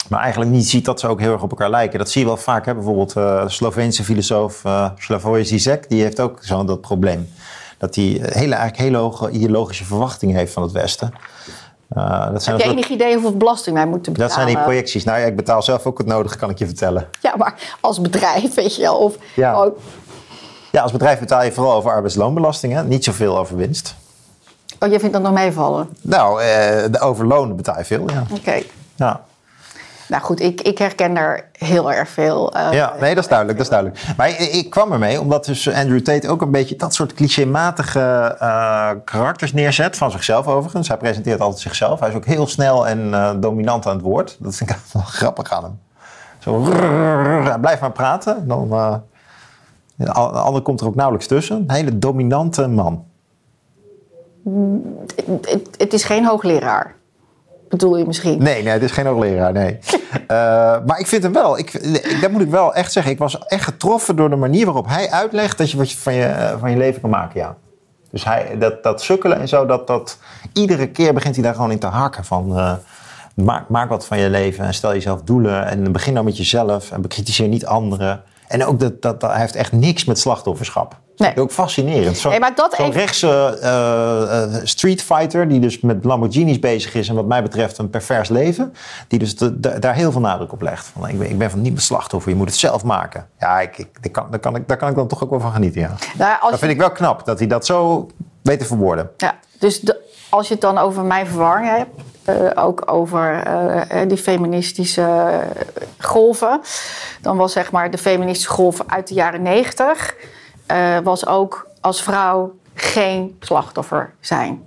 [0.09, 1.99] Maar eigenlijk niet ziet dat ze ook heel erg op elkaar lijken.
[1.99, 2.65] Dat zie je wel vaak.
[2.65, 2.73] Hè?
[2.73, 7.29] Bijvoorbeeld uh, de Sloveense filosoof uh, Slavoj Zizek, die heeft ook zo'n dat probleem.
[7.77, 11.13] Dat hij hele, eigenlijk hele hoge ideologische verwachtingen heeft van het Westen.
[11.97, 14.35] Uh, dat zijn Heb je enig idee hoeveel belasting wij moeten betalen?
[14.35, 15.03] Dat zijn die projecties.
[15.03, 17.09] Nou ja, ik betaal zelf ook het nodige, kan ik je vertellen.
[17.21, 18.97] Ja, maar als bedrijf, weet je wel.
[18.97, 19.71] Of, ja.
[20.71, 22.87] ja, als bedrijf betaal je vooral over arbeidsloonbelastingen.
[22.87, 23.95] Niet zoveel over winst.
[24.79, 25.89] Oh, je vindt dat nog meevallen?
[26.01, 28.25] Nou, uh, over lonen betaal je veel, ja.
[28.31, 28.61] Oké.
[28.95, 29.23] Ja.
[30.13, 32.55] Nou goed, ik, ik herken daar heel erg veel.
[32.57, 33.57] Uh, ja, nee, dat is duidelijk.
[33.57, 34.17] Dat is duidelijk.
[34.17, 38.37] Maar ik, ik, kwam ermee omdat dus Andrew Tate ook een beetje dat soort clichématige
[38.41, 39.97] uh, karakters neerzet.
[39.97, 40.87] Van zichzelf overigens.
[40.87, 41.99] Hij presenteert altijd zichzelf.
[41.99, 44.37] Hij is ook heel snel en uh, dominant aan het woord.
[44.39, 45.79] Dat vind ik wel grappig aan hem.
[46.39, 46.59] Zo,
[47.61, 48.47] blijf maar praten.
[48.47, 48.69] Dan,
[49.95, 51.55] de ander komt er ook nauwelijks tussen.
[51.55, 53.05] Een hele dominante man.
[55.45, 56.95] Het, het is geen hoogleraar
[57.77, 58.43] bedoel je misschien?
[58.43, 59.79] Nee, nee het is geen hoogleraar, nee.
[60.13, 60.17] uh,
[60.87, 61.71] maar ik vind hem wel, ik,
[62.21, 65.09] dat moet ik wel echt zeggen, ik was echt getroffen door de manier waarop hij
[65.11, 67.55] uitlegt dat je wat je van je, van je leven kan maken, ja.
[68.11, 70.17] Dus hij, dat, dat sukkelen en zo, dat, dat,
[70.53, 72.57] iedere keer begint hij daar gewoon in te hakken van...
[72.57, 72.73] Uh,
[73.35, 75.65] Maak, maak wat van je leven en stel jezelf doelen.
[75.65, 78.23] En begin nou met jezelf en bekritiseer niet anderen.
[78.53, 80.95] En ook dat, dat, dat hij heeft echt niks met slachtofferschap.
[81.15, 81.29] Nee.
[81.29, 82.17] Dat is ook fascinerend.
[82.17, 86.59] Zo'n Nee, maar dat zo'n even- rechtse eh, eh, street fighter die dus met Lamborghinis
[86.59, 88.73] bezig is en wat mij betreft een pervers leven.
[89.07, 90.85] Die dus de- de- daar heel veel nadruk op legt.
[90.85, 93.27] Van, ik, ben, ik ben van niet met slachtoffer, je moet het zelf maken.
[93.39, 95.39] Ja, ik, ik, daar, kan, daar, kan ik, daar kan ik dan toch ook wel
[95.39, 95.81] van genieten.
[95.81, 95.91] Ja.
[96.17, 98.07] Nou, Dat vind ik wel knap, dat hij dat zo
[98.41, 99.09] weet te verwoorden.
[99.17, 104.01] Ja, dus de- als je het dan over mijn verwarring hebt, eh, ook over eh,
[104.01, 105.39] eh, die feministische
[105.99, 106.61] golven,
[107.21, 110.15] dan was zeg maar de feministische golf uit de jaren negentig,
[110.65, 114.63] eh, was ook als vrouw geen slachtoffer zijn.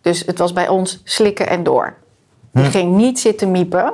[0.00, 1.94] Dus het was bij ons slikken en door.
[2.52, 3.92] Je ging niet zitten miepen.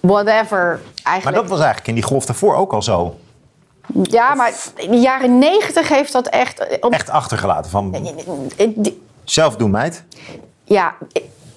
[0.00, 1.36] Whatever Maar eigenlijk.
[1.36, 3.16] dat was eigenlijk in die golf daarvoor ook al zo.
[4.02, 6.78] Ja, maar in de jaren negentig heeft dat echt...
[6.80, 7.96] om- Echt achtergelaten van
[9.24, 10.04] zelf doen meid.
[10.64, 10.94] ja,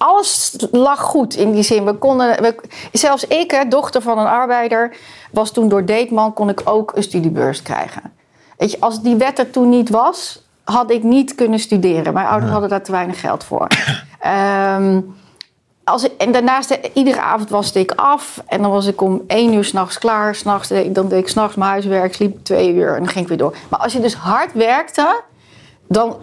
[0.02, 1.84] alles lag goed in die zin.
[1.84, 2.54] We konden, we,
[2.92, 4.96] zelfs ik, hè, dochter van een arbeider,
[5.30, 8.02] was toen door Deetman kon ik ook een studiebeurs krijgen.
[8.56, 12.14] Weet je, als die wet er toen niet was, had ik niet kunnen studeren.
[12.14, 13.66] Mijn ouders hadden daar te weinig geld voor.
[14.20, 15.00] Ehm,
[15.84, 18.42] als ik, en daarnaast, iedere avond waste ik af.
[18.46, 20.34] En dan was ik om één uur s'nachts klaar.
[20.34, 23.28] S nachts, dan deed ik s'nachts mijn huiswerk, sliep twee uur en dan ging ik
[23.28, 23.56] weer door.
[23.68, 25.20] Maar als je dus hard werkte,
[25.88, 26.16] dan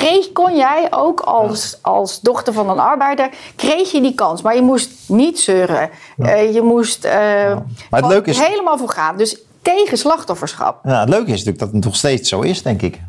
[0.00, 4.42] kreeg, kon jij ook als, als dochter van een arbeider, kreeg je die kans.
[4.42, 5.90] Maar je moest niet zeuren.
[6.18, 7.14] Eh, je moest Maar
[7.54, 9.16] het gewoon leuke is- helemaal voor gaan.
[9.16, 10.78] Dus tegen slachtofferschap.
[10.84, 13.00] Ja, het leuke is natuurlijk dat het nog steeds zo is, denk ik.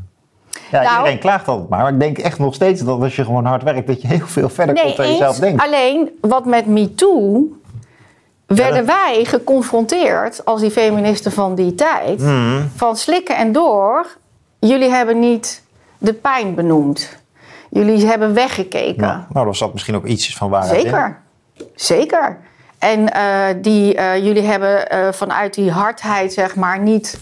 [0.71, 1.81] Ja, Nou- iedereen klaagt altijd maar.
[1.81, 4.27] Maar ik denk echt nog steeds dat als je gewoon hard werkt, dat je heel
[4.27, 5.63] veel verder komt dan je zelf denkt.
[5.63, 7.47] Alleen, wat met MeToo...
[8.47, 12.21] werden wij geconfronteerd als die feministen van die tijd...
[12.21, 12.69] Hmm.
[12.75, 14.07] van slikken en door...
[14.59, 15.62] jullie hebben niet
[16.03, 17.17] de pijn benoemd.
[17.69, 19.07] Jullie hebben weggekeken.
[19.07, 20.89] Ja, nou, daar zat misschien ook iets van waarheid in.
[20.89, 21.19] Zeker,
[21.75, 22.37] zeker.
[22.79, 27.17] En eh, die, eh, jullie hebben eh, vanuit die hardheid, zeg maar, niet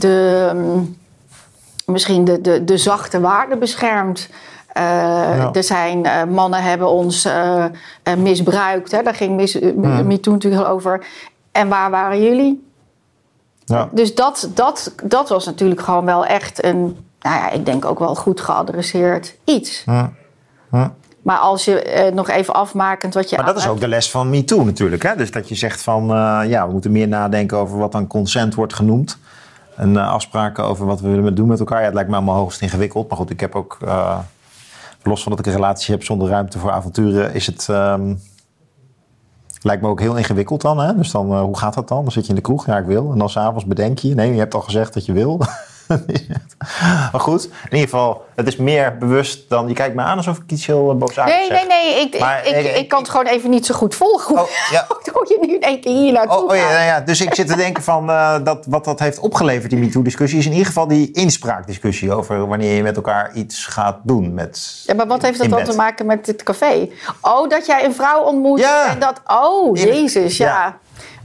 [0.00, 0.96] de, mm,
[1.86, 4.28] misschien de, de, de zachte waarden beschermd.
[4.74, 5.52] Ja.
[5.52, 7.28] Er zijn mannen hebben ons
[8.18, 8.90] misbruikt.
[8.90, 9.02] Hè?
[9.02, 10.06] Daar ging mis, Hmm.
[10.06, 11.06] MeToo natuurlijk over.
[11.52, 12.66] En waar waren jullie?
[13.64, 13.88] Ja.
[13.92, 17.98] Dus dat, dat, dat was natuurlijk gewoon wel echt een, nou ja, ik denk ook
[17.98, 19.82] wel goed geadresseerd iets.
[19.86, 20.12] Ja.
[20.72, 20.94] Ja.
[21.22, 24.10] Maar als je eh, nog even afmakend wat je Maar dat is ook de les
[24.10, 25.02] van MeToo natuurlijk.
[25.02, 25.16] Hè?
[25.16, 28.54] Dus dat je zegt van, eh, ja, we moeten meer nadenken over wat dan consent
[28.54, 29.18] wordt genoemd.
[29.76, 31.78] En eh, afspraken over wat we willen doen met elkaar.
[31.78, 33.08] Ja, het lijkt me allemaal hoogst ingewikkeld.
[33.08, 34.18] Maar goed, ik heb ook, eh,
[35.02, 37.66] los van dat ik een relatie heb zonder ruimte voor avonturen, is het...
[37.68, 38.14] ehm,
[39.62, 40.78] Lijkt me ook heel ingewikkeld dan.
[40.78, 40.96] Hè?
[40.96, 42.02] Dus dan, hoe gaat dat dan?
[42.02, 43.12] Dan zit je in de kroeg, ja, ik wil.
[43.12, 45.40] En dan s'avonds bedenk je, nee, je hebt al gezegd dat je wil.
[47.12, 49.68] maar goed, in ieder geval, het is meer bewust dan...
[49.68, 51.66] Je kijkt me aan alsof ik iets heel uh, boosaardigs Nee, zeg.
[51.66, 52.00] nee, nee.
[52.00, 54.38] Ik, Maar, ik, ik, eh, ik kan het gewoon even niet zo goed volgen.
[54.40, 54.86] Oh, ja.
[55.12, 56.84] Hoe je nu in één keer hier naartoe Oh, oh ja, gaat.
[56.84, 60.38] ja, dus ik zit te denken van eh, dat, wat dat heeft opgeleverd, die MeToo-discussie,
[60.38, 64.34] is in ieder geval die inspraakdiscussie over wanneer je met elkaar iets gaat doen.
[64.34, 66.88] Met, Ja, maar wat heeft dat dan te maken met dit café?
[67.20, 68.88] Oh, dat jij een vrouw ontmoet Ja.
[68.90, 69.20] en dat...
[69.26, 70.78] Oh, jezus, ja.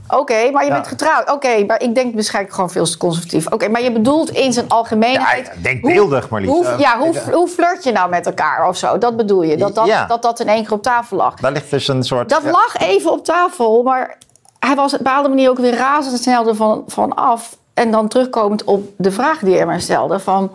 [0.08, 0.74] Oké, maar je Ja.
[0.74, 1.30] bent getrouwd.
[1.30, 3.46] Oké, maar ik denk waarschijnlijk gewoon veel te conservatief.
[3.52, 5.46] Oké, maar je bedoelt in zijn algemeenheid...
[5.46, 6.50] Ja, denkbeeldig, Marlies.
[6.50, 8.98] Hoe, Eh, ja, hoe, hoe flirt je nou met elkaar of zo?
[8.98, 9.56] Dat bedoel je?
[9.56, 10.06] Dat dat, Ja.
[10.06, 11.34] dat, dat in één keer op tafel lag.
[11.34, 12.28] Daar ligt dus een soort...
[12.28, 14.18] Dat lag even op tafel, maar
[14.58, 17.56] hij was op een bepaalde manier ook weer razendsnel ervan van af.
[17.74, 20.50] En dan terugkomend op de vraag die hij mij stelde: van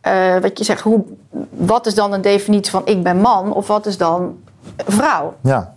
[0.00, 1.04] eh, wat je zegt, hoe,
[1.50, 4.38] wat is dan een definitie van ik ben man of wat is dan
[4.86, 5.34] vrouw?
[5.40, 5.74] Ja,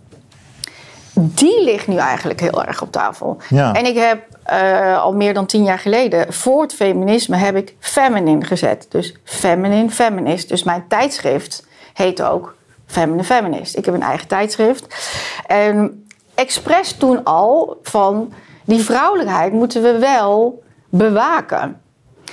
[1.14, 3.36] Die ligt nu eigenlijk heel erg op tafel.
[3.48, 3.74] Ja.
[3.74, 7.74] En ik heb eh, al meer dan tien jaar geleden, voor het feminisme, heb ik
[7.78, 8.86] feminine gezet.
[8.88, 10.48] Dus feminine feminist.
[10.48, 12.54] Dus mijn tijdschrift heet ook
[12.86, 13.76] Feminine Feminist.
[13.76, 15.10] Ik heb een eigen tijdschrift.
[15.46, 18.32] En expres toen al van
[18.64, 21.80] die vrouwelijkheid moeten we wel bewaken.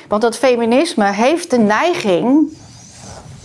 [0.07, 2.57] Want dat feminisme heeft de neiging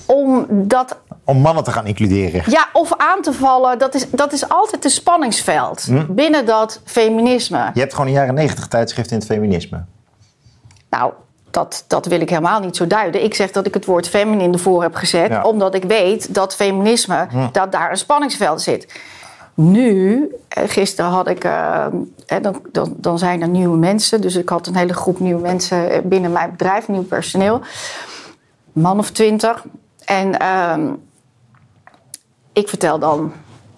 [0.07, 2.43] om dat om mannen te gaan includeren.
[2.47, 7.71] ja, of aan te vallen, dat is, dat is altijd een spanningsveld binnen dat feminisme.
[7.75, 9.85] Je hebt gewoon een jaren negentig tijdschrift in het feminisme.
[10.91, 11.13] Nou,
[11.51, 13.25] dat, dat wil ik helemaal niet zo duiden.
[13.25, 15.43] Ik zeg dat ik het woord feminine ervoor heb gezet, Ja.
[15.43, 19.01] omdat ik weet dat feminisme, dat daar een spanningsveld zit.
[19.55, 21.87] Nu, eh, gisteren had ik, eh,
[22.27, 24.21] eh, dan, dan, dan zijn er nieuwe mensen.
[24.21, 27.61] Dus ik had een hele groep nieuwe mensen binnen mijn bedrijf, nieuw personeel.
[28.73, 29.65] Man of twintig.
[30.05, 30.91] En ehm,
[32.53, 33.33] ik vertel dan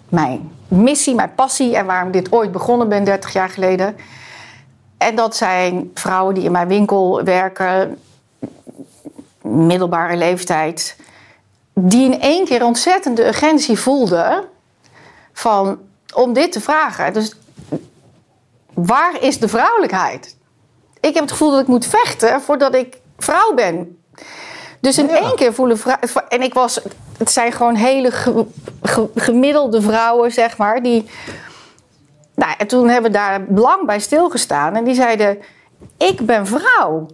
[0.09, 3.95] mijn missie, mijn passie en waarom ik dit ooit begonnen ben 30 jaar geleden.
[4.97, 7.99] En dat zijn vrouwen die in mijn winkel werken,
[9.41, 10.97] middelbare leeftijd,
[11.73, 14.43] die in één keer ontzettende urgentie voelden
[15.33, 15.79] van,
[16.13, 17.13] om dit te vragen.
[17.13, 17.35] Dus
[18.73, 20.35] waar is de vrouwelijkheid?
[20.99, 23.97] Ik heb het gevoel dat ik moet vechten voordat ik vrouw ben.
[24.85, 25.19] Dus in Ja.
[25.19, 26.09] één keer voelen vrouwen.
[26.29, 26.79] En ik was.
[27.17, 28.45] Het zijn gewoon hele ge-
[28.81, 30.81] ge- gemiddelde vrouwen, zeg maar.
[30.83, 31.09] Die.
[32.35, 34.75] Nou, en toen hebben we daar lang bij stilgestaan.
[34.75, 35.37] En die zeiden:
[35.97, 37.05] Ik ben vrouw.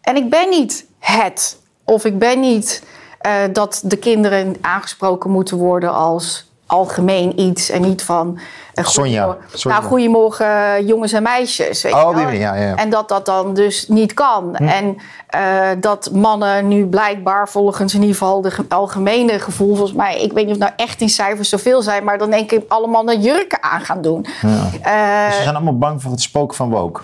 [0.00, 1.58] En ik ben niet het.
[1.84, 2.82] Of ik ben niet
[3.20, 7.70] eh, dat de kinderen aangesproken moeten worden als algemeen iets.
[7.70, 8.38] En niet van.
[8.74, 9.36] eh, Sonja.
[9.62, 11.82] Nou, goedemorgen, eh, jongens en meisjes.
[11.82, 12.74] Weet Oh, je die ja, ja.
[12.74, 14.56] En dat dat dan dus niet kan.
[14.56, 14.96] En
[15.26, 20.20] eh, dat mannen nu blijkbaar volgens in ieder geval de ge- algemene gevoel, volgens mij,
[20.22, 22.86] ik weet niet of nou echt in cijfers zoveel zijn, maar dan denk ik alle
[22.86, 24.22] mannen jurken aan gaan doen.
[24.22, 27.00] Dus ze zijn allemaal bang voor het spook van woke.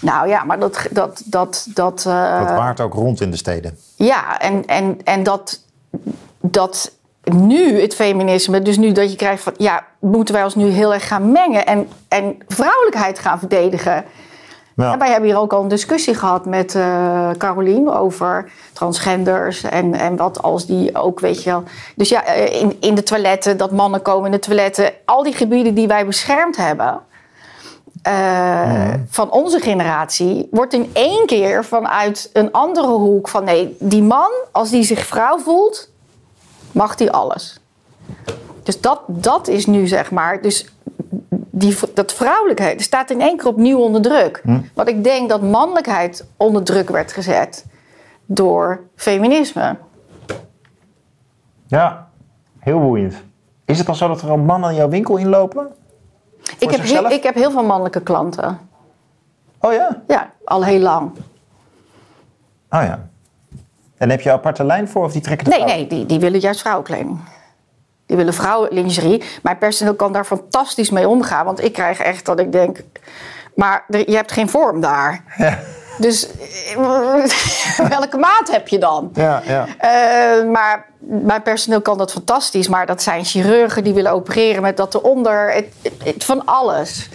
[0.00, 0.86] nou ja, maar dat.
[0.90, 3.78] dat, dat, dat, Dat waart ook rond in de steden.
[3.94, 5.60] Ja, en, en, en dat,
[6.40, 6.92] dat
[7.32, 10.94] nu het feminisme, dus nu dat je krijgt van ja, moeten wij ons nu heel
[10.94, 14.04] erg gaan mengen en, en vrouwelijkheid gaan verdedigen.
[14.76, 14.92] Ja.
[14.92, 19.94] En wij hebben hier ook al een discussie gehad met eh Carolien over transgenders en,
[19.94, 21.62] en wat als die ook, weet je wel.
[21.96, 25.32] Dus ja, eh, in, in de toiletten, dat mannen komen in de toiletten, al die
[25.32, 27.00] gebieden die wij beschermd hebben.
[28.02, 34.02] eh, Van onze generatie wordt in één keer vanuit een andere hoek van nee, die
[34.02, 35.90] man, als die zich vrouw voelt,
[36.72, 37.60] mag die alles.
[38.62, 40.42] Dus dat, dat is nu zeg maar.
[40.42, 40.68] Dus
[41.50, 44.42] die, dat vrouwelijkheid staat in één keer opnieuw onder druk.
[44.74, 47.66] Want ik denk dat mannelijkheid onder druk werd gezet
[48.26, 49.76] door feminisme.
[51.66, 52.08] Ja,
[52.58, 53.14] heel boeiend.
[53.64, 55.68] Is het dan zo dat er al mannen in jouw winkel inlopen?
[56.58, 58.58] Ik heb, heel, ik heb heel veel mannelijke klanten.
[59.60, 60.02] Oh ja?
[60.08, 61.10] Ja, al heel lang.
[62.70, 63.08] Oh ja.
[64.00, 66.20] En heb je een aparte lijn voor of die trekken de Nee, nee, die, die
[66.20, 67.18] willen juist vrouwenkleding.
[68.06, 69.22] Die willen vrouwenlingerie.
[69.42, 71.44] Mijn personeel kan daar fantastisch mee omgaan.
[71.44, 72.78] Want ik krijg echt dat ik denk...
[73.54, 75.24] Maar je hebt geen vorm daar.
[75.98, 76.28] Dus
[76.76, 79.10] eh, welke maat heb je dan?
[79.14, 79.66] Ja, ja.
[79.78, 82.68] Eh, maar mijn personeel kan dat fantastisch.
[82.68, 85.52] Maar dat zijn chirurgen die willen opereren met dat eronder.
[85.52, 87.08] Het, het- het- van alles.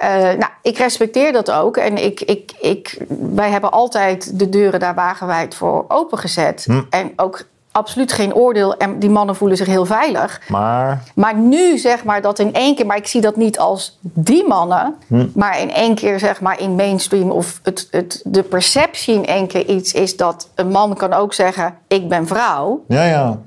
[0.00, 1.76] Eh, nou, ik respecteer dat ook.
[1.76, 2.98] En ik, ik, ik,
[3.34, 6.66] wij hebben altijd de deuren daar wagenwijd voor opengezet.
[6.90, 8.76] En ook absoluut geen oordeel.
[8.76, 10.40] En die mannen voelen zich heel veilig.
[10.48, 13.98] Maar Maar nu zeg maar dat in één keer, maar ik zie dat niet als
[14.00, 14.94] die mannen,
[15.34, 19.46] maar in één keer zeg maar in mainstream of het, het, de perceptie in één
[19.46, 22.84] keer iets is dat een man kan ook zeggen: Ik ben vrouw.
[22.88, 23.38] ja, ja.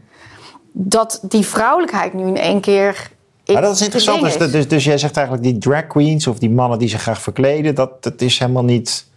[0.72, 3.12] Dat die vrouwelijkheid nu in één keer.
[3.46, 4.22] Maar dat is interessant.
[4.22, 7.22] Dus, dus, dus jij zegt eigenlijk die drag queens of die mannen die zich graag
[7.22, 9.12] verkleden, dat, dat is helemaal niet.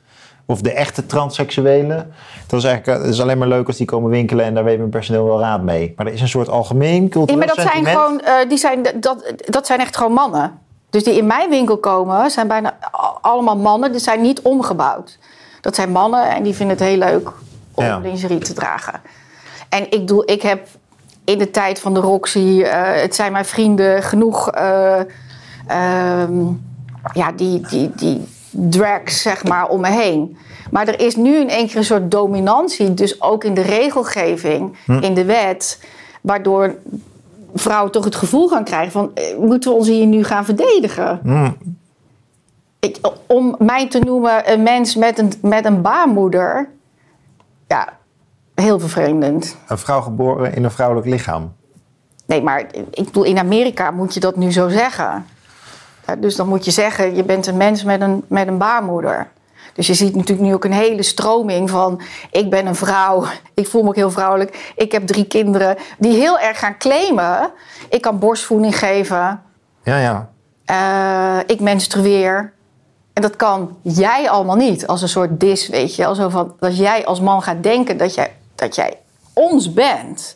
[0.49, 2.13] Of de echte transseksuelen.
[2.47, 4.79] Dat is eigenlijk dat is alleen maar leuk als die komen winkelen en daar weet
[4.79, 5.93] mijn personeel wel raad mee.
[5.97, 8.83] Maar er is een soort algemeen Ja, cultureel maar dat zijn gewoon, eh, die zijn,
[9.01, 10.59] dat, dat zijn echt gewoon mannen.
[10.91, 12.77] Dus die in mijn winkel komen, zijn bijna
[13.21, 13.93] allemaal mannen.
[13.93, 15.19] Die zijn niet omgebouwd.
[15.61, 17.31] Dat zijn mannen en die vinden het heel leuk
[17.75, 17.99] om Ja.
[17.99, 19.01] lingerie te dragen.
[19.69, 20.69] En ik bedoel, ik heb
[21.27, 25.01] in de tijd van de Roxy, eh, het zijn mijn vrienden, genoeg eh,
[25.67, 26.45] ehm,
[27.13, 30.37] ja, die, die, die drags zeg maar om me heen.
[30.71, 34.77] Maar er is nu in één keer een soort dominantie, dus ook in de regelgeving,
[35.01, 35.81] in de wet,
[36.21, 36.75] waardoor
[37.55, 41.21] vrouwen toch het gevoel gaan krijgen van eh, moeten we ons hier nu gaan verdedigen?
[42.81, 46.69] Ik, om mij te noemen een mens met een, met een baarmoeder,
[48.63, 49.57] heel vervreemdend.
[49.69, 51.53] Een vrouw geboren in een vrouwelijk lichaam.
[52.27, 55.27] Nee, maar ik bedoel, in Amerika moet je dat nu zo zeggen.
[56.19, 59.29] Dus dan moet je zeggen, je bent een mens met een, met een baarmoeder.
[59.75, 62.01] Dus je ziet natuurlijk nu ook een hele stroming van...
[62.31, 64.73] ik ben een vrouw, ik voel me ook heel vrouwelijk...
[64.77, 67.51] ik heb drie kinderen, die heel erg gaan claimen...
[67.89, 69.43] ik kan borstvoeding geven,
[69.83, 70.31] Ja, ja.
[70.65, 72.53] eh, ik menstrueer.
[73.13, 76.15] En dat kan jij allemaal niet, als een soort dis, weet je.
[76.15, 78.99] Zo van, dat jij als man gaat denken dat jij, dat jij
[79.33, 80.35] ons bent.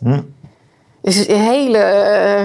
[1.03, 1.79] Dus het is een hele...
[1.79, 2.41] eh,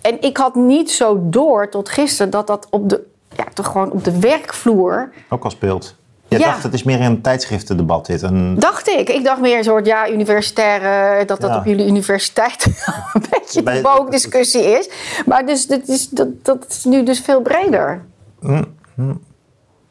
[0.00, 3.06] en ik had niet zo door tot gisteren dat dat op de,
[3.36, 5.12] ja, toch gewoon op de werkvloer...
[5.28, 5.94] Ook al speelt.
[6.28, 6.44] Je Ja.
[6.44, 8.22] dacht, het is meer een tijdschriftendebat dit.
[8.22, 9.08] Een, Dacht ik.
[9.08, 11.24] Ik dacht meer een soort, ja, universitaire...
[11.24, 11.56] dat dat Ja.
[11.58, 12.64] op jullie universiteit
[13.14, 14.90] een beetje Bij- de woke-discussie is.
[15.26, 18.04] Maar dus, dit is, dat, dat is nu dus veel breder.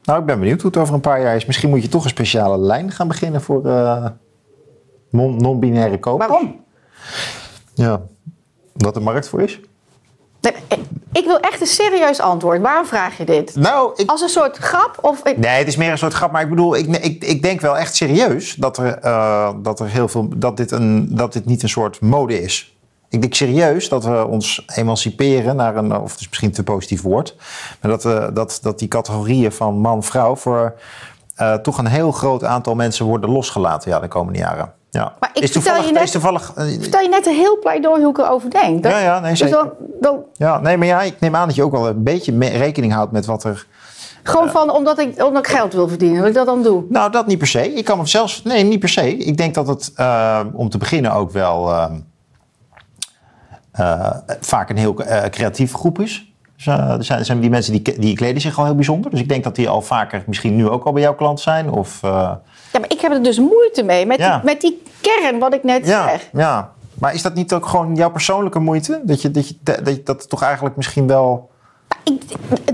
[0.03, 1.45] Nou, ik ben benieuwd hoe het over een paar jaar is.
[1.45, 4.05] Misschien moet je toch een speciale lijn gaan beginnen voor eh,
[5.15, 6.29] non-binaire kopers.
[6.29, 6.63] Waarom?
[7.73, 8.01] Ja,
[8.73, 9.59] wat de markt voor is.
[10.41, 10.53] Nee,
[11.11, 12.61] ik wil echt een serieus antwoord.
[12.61, 13.55] Waarom vraag je dit?
[13.55, 14.97] Nou, ik, Als een soort grap?
[15.01, 15.23] Of...
[15.23, 16.31] nee, het is meer een soort grap.
[16.31, 19.87] Maar ik bedoel, ik, ik, ik denk wel echt serieus dat, er, eh, dat, er
[19.87, 22.77] heel veel, dat, dit een, dat dit niet een soort mode is.
[23.09, 26.63] Ik denk serieus dat we ons emanciperen naar een, of het is misschien een te
[26.63, 27.35] positief woord,
[27.81, 30.73] maar dat, we, dat, dat die categorieën van man-vrouw voor
[31.35, 34.73] eh, toch een heel groot aantal mensen worden losgelaten ja, de komende jaren.
[34.89, 35.13] Ja.
[35.19, 38.01] Maar ik is vertel je net- is toevallig eh, Vertel je net een heel pleidooi
[38.01, 38.83] hoe ik erover denk.
[38.83, 39.69] Dat- Ja, ja, nee, dus dan,
[39.99, 42.93] dan, ja, nee, maar ja, ik neem aan dat je ook wel een beetje rekening
[42.93, 43.67] houdt met wat er.
[44.23, 46.83] gewoon van omdat ik, omdat ik geld wil verdienen, dat ik dat dan doe.
[46.89, 47.73] Nou, dat niet per se.
[47.73, 48.43] Ik kan me zelfs.
[48.43, 49.17] Nee, niet per se.
[49.17, 51.85] Ik denk dat het eh, om te beginnen ook wel eh,
[53.71, 56.33] eh, vaak een heel eh, creatieve groep is.
[56.55, 59.11] Dus, er, zijn, er zijn die mensen die, die kleden zich al heel bijzonder.
[59.11, 61.71] Dus ik denk dat die al vaker misschien nu ook al bij jouw klant zijn.
[61.71, 62.11] Of, eh,
[62.71, 64.35] Ja, maar ik heb er dus moeite mee met, Ja.
[64.35, 66.29] die, met die kern wat ik net ja, zeg.
[66.33, 66.73] ja.
[66.99, 69.01] Maar is dat niet ook gewoon jouw persoonlijke moeite?
[69.03, 71.49] Dat je dat, je, dat, je, dat toch eigenlijk misschien wel.
[72.03, 72.21] Ik,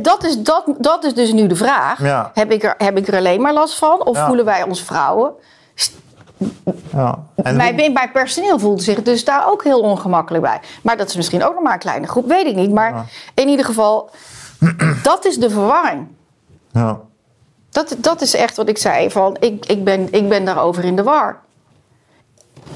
[0.04, 2.04] dat, is, dat, dat is dus nu de vraag.
[2.04, 2.32] Ja.
[2.34, 4.06] Heb, ik er, heb ik er alleen maar last van?
[4.06, 5.32] Of voelen wij ons vrouwen?
[6.94, 7.24] Ja.
[7.36, 10.60] En Mijn, mijn personeel voelde zich dus daar ook heel ongemakkelijk bij.
[10.84, 12.72] Maar dat is misschien ook nog maar een kleine groep, weet ik niet.
[12.72, 14.10] Maar in ieder geval,
[15.04, 16.08] dat is de verwarring.
[16.72, 17.00] ja.
[17.70, 19.12] Dat, dat is echt wat ik zei.
[19.12, 21.40] Van, ik, ik, ben, ik ben daarover in de war.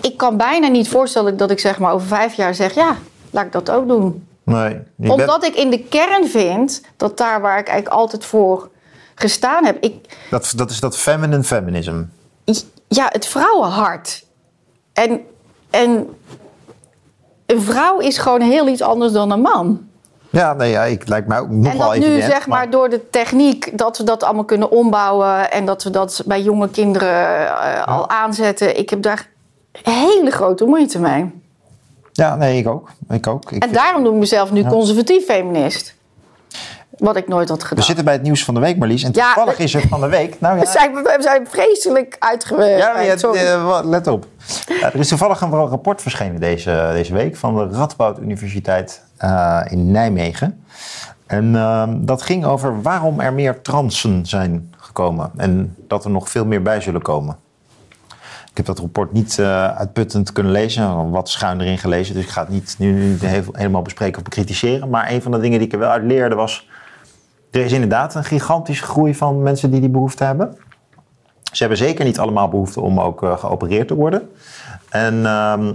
[0.02, 2.74] Ik kan bijna niet voorstellen dat ik zeg maar over vijf jaar zeg...
[2.74, 2.96] ja,
[3.30, 4.28] laat ik dat ook doen.
[4.44, 4.80] Nee.
[4.98, 8.70] Omdat ik in de kern vind dat daar waar ik eigenlijk altijd voor
[9.16, 9.78] gestaan heb...
[9.84, 12.04] Ik, dat, dat is dat feminine feminism.
[12.96, 14.26] Ja, het vrouwenhart.
[14.94, 15.22] En,
[15.70, 16.16] en
[17.46, 19.88] een vrouw is gewoon heel iets anders dan een man.
[20.30, 23.10] Ja, nee, ja, ik lijkt mij ook En nogal dat nu zeg maar door de
[23.10, 27.88] techniek dat we dat allemaal kunnen ombouwen en dat we dat bij jonge kinderen eh,
[27.88, 28.78] al aanzetten.
[28.78, 29.30] Ik heb daar
[29.84, 31.42] hele grote moeite mee.
[32.12, 32.90] Ja, nee, ik ook.
[33.10, 33.44] Ik ook.
[33.52, 35.96] Ik En vind- daarom noem ik mezelf nu conservatief feminist.
[36.98, 37.84] Wat ik nooit had We gedaan.
[37.84, 39.04] zitten bij het nieuws van de week, Marlies.
[39.04, 40.40] En Ja, toevallig we- is er van de week...
[40.40, 42.78] Nou We ja, zijn, we zijn vreselijk uitgewerkt.
[42.80, 42.96] ja,
[43.34, 44.26] eh, let op.
[44.82, 47.36] Ja, er is toevallig een rapport verschenen deze, deze week...
[47.36, 50.64] van de Radboud Universiteit eh, in Nijmegen.
[51.26, 55.32] En ehm, dat ging over waarom er meer transen zijn gekomen.
[55.38, 57.36] En dat er nog veel meer bij zullen komen.
[58.50, 62.16] Ik heb dat rapport niet eh, uitputtend kunnen lezen, wat schuin erin gelezen.
[62.16, 63.18] Dus ik ga het niet nu, nu
[63.52, 64.90] helemaal bespreken of bekritiseren.
[64.90, 66.68] Maar een van de dingen die ik er wel uit leerde was...
[67.56, 70.58] Er is inderdaad een gigantische groei van mensen die die behoefte hebben.
[71.52, 74.30] Ze hebben zeker niet allemaal behoefte om ook eh, geopereerd te worden.
[74.90, 75.74] En ehm,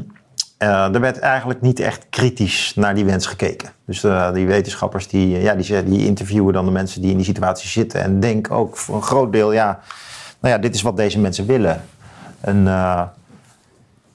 [0.58, 3.68] eh, er werd eigenlijk niet echt kritisch naar die wens gekeken.
[3.84, 7.26] Dus eh, die wetenschappers die, ja, die, die interviewen dan de mensen die in die
[7.26, 8.02] situatie zitten.
[8.02, 9.78] En denken ook voor een groot deel, ja,
[10.40, 11.82] nou ja, dit is wat deze mensen willen.
[12.40, 12.64] En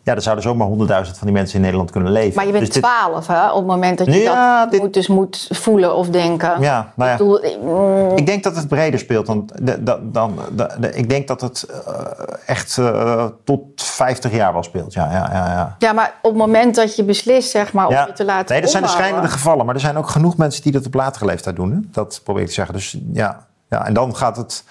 [0.06, 2.36] ja, er zouden zomaar honderdduizend van die mensen in Nederland kunnen leven.
[2.36, 3.49] Maar je bent Dus dit- twaalf, hè?
[3.49, 6.62] Op het moment dat je Ja, dat dit- moet, dus moet voelen of denken.
[6.62, 7.12] Ja, nou ja.
[7.12, 9.26] Ik bedoel, mm, Ik denk dat het breder speelt.
[9.26, 9.49] Dan,
[10.01, 11.93] dan, de- de- ik denk dat het eh,
[12.45, 14.93] echt eh, tot 50 jaar wel speelt.
[14.93, 15.76] Ja, ja, ja, ja.
[15.80, 18.06] ja, maar op het moment dat je beslist, zeg maar, om Ja.
[18.06, 19.66] je te laten nee, dat zijn de schijnende gevallen.
[19.66, 21.72] Maar er zijn ook genoeg mensen die dat op latere leeftijd doen.
[21.72, 21.78] Hè?
[21.91, 22.74] Dat probeer ik te zeggen.
[22.74, 24.64] Dus ja, ja en dan gaat het...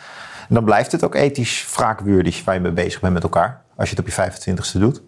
[0.49, 3.63] en dan blijft het ook ethisch wraakwaardig waar je mee bezig bent met elkaar.
[3.77, 5.03] Als je het op je 25ste doet.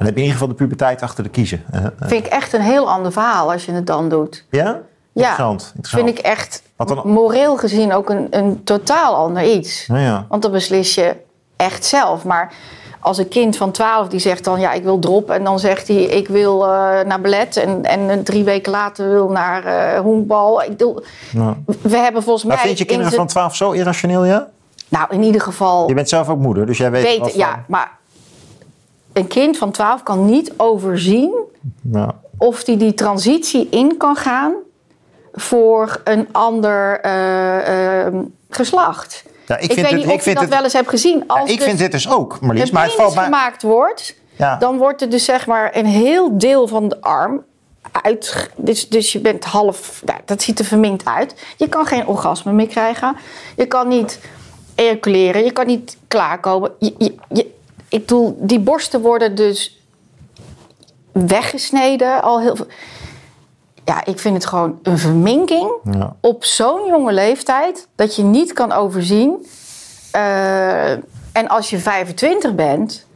[0.00, 1.64] Dan heb je in ieder geval de puberteit achter de kiezen.
[1.72, 1.80] Eh.
[2.00, 4.44] Vind ik echt een heel ander verhaal als je het dan doet.
[4.50, 4.80] Ja?
[5.12, 5.72] Interessant.
[5.76, 6.04] interessant.
[6.04, 9.86] Vind ik echt Wat dan- moreel gezien ook een, een totaal ander iets.
[9.86, 10.26] Ja, ja.
[10.28, 11.16] Want dan beslis je
[11.56, 12.24] echt zelf.
[12.24, 12.52] Maar
[13.00, 15.30] als een kind van 12 die zegt dan ja, ik wil drop.
[15.30, 16.68] En dan zegt hij ik wil eh,
[17.04, 17.56] naar ballet.
[17.56, 20.62] En, en drie weken later wil naar eh honkbal.
[20.62, 21.56] Ik bedoel, Ja.
[21.82, 22.56] we hebben volgens mij...
[22.56, 24.48] Maar vind je in kinderen van 12 zo irrationeel, ja?
[24.88, 25.88] Nou, in ieder geval...
[25.88, 27.98] Je bent zelf ook moeder, dus jij weet weet, wat ja, maar
[29.20, 31.34] een kind van 12 kan niet overzien
[32.38, 34.52] of die die transitie in kan gaan
[35.32, 38.14] voor een ander eh, eh,
[38.50, 39.24] geslacht.
[39.46, 40.88] Ja, ik ik, weet het- niet ik of je vind dat het- wel eens hebt
[40.88, 41.16] gezien.
[41.18, 42.68] Ja, Als ik dus vind dit dus ook, Marlies.
[42.68, 44.56] een Maar het valt gemaakt wordt, Ja.
[44.56, 47.42] dan wordt er dus zeg maar een heel deel van de arm
[48.02, 48.50] uit.
[48.56, 50.02] Dus, dus je bent half.
[50.04, 51.34] Nou, dat ziet er verminkt uit.
[51.56, 53.16] Je kan geen orgasme meer krijgen.
[53.56, 54.18] Je kan niet
[54.74, 55.44] ejaculeren.
[55.44, 56.70] Je kan niet klaarkomen.
[56.78, 57.58] Je, je, je-
[57.90, 59.80] ik bedoel, die borsten worden dus
[61.12, 62.66] weggesneden al heel veel.
[63.84, 66.16] Ja, ik vind het gewoon een verminking Ja.
[66.20, 69.46] op zo'n jonge leeftijd dat je niet kan overzien.
[70.10, 70.90] Eh,
[71.32, 73.06] en als je 25 bent,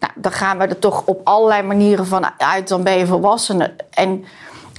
[0.00, 2.68] nou, dan gaan we er toch op allerlei manieren van uit.
[2.68, 3.74] Dan ben je volwassene.
[3.90, 4.24] En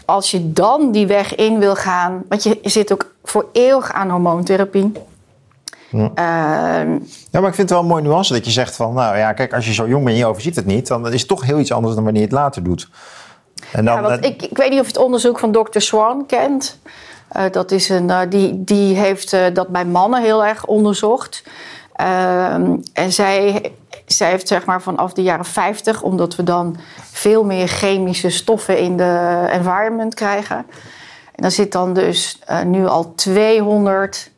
[0.06, 4.10] als je dan die weg in wil gaan, want je zit ook voor eeuwig aan
[4.10, 4.92] hormoontherapie.
[5.90, 6.12] Ja.
[6.16, 6.92] Ehm,
[7.32, 8.94] Ja, maar ik vind het wel een mooie nuance dat je zegt van...
[8.94, 10.88] nou ja, kijk, als je zo jong bent en je overziet het niet...
[10.88, 12.90] dan is het toch heel iets anders dan wanneer je het later doet.
[13.72, 15.80] En dan, Ja, want ik, ik weet niet of je het onderzoek van Dr.
[15.80, 16.80] Swan kent.
[17.28, 21.44] Eh, dat is een, eh, die, die heeft eh, dat bij mannen heel erg onderzocht.
[21.96, 23.72] Ehm, en zij,
[24.06, 26.78] zij heeft zeg maar vanaf de jaren 50, omdat we dan
[27.12, 30.58] veel meer chemische stoffen in de environment krijgen.
[31.36, 34.32] En dan zit dan dus nu al 200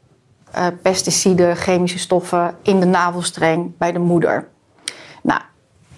[0.52, 4.48] eh, pesticiden, chemische stoffen in de navelstreng bij de moeder.
[5.24, 5.41] Nou,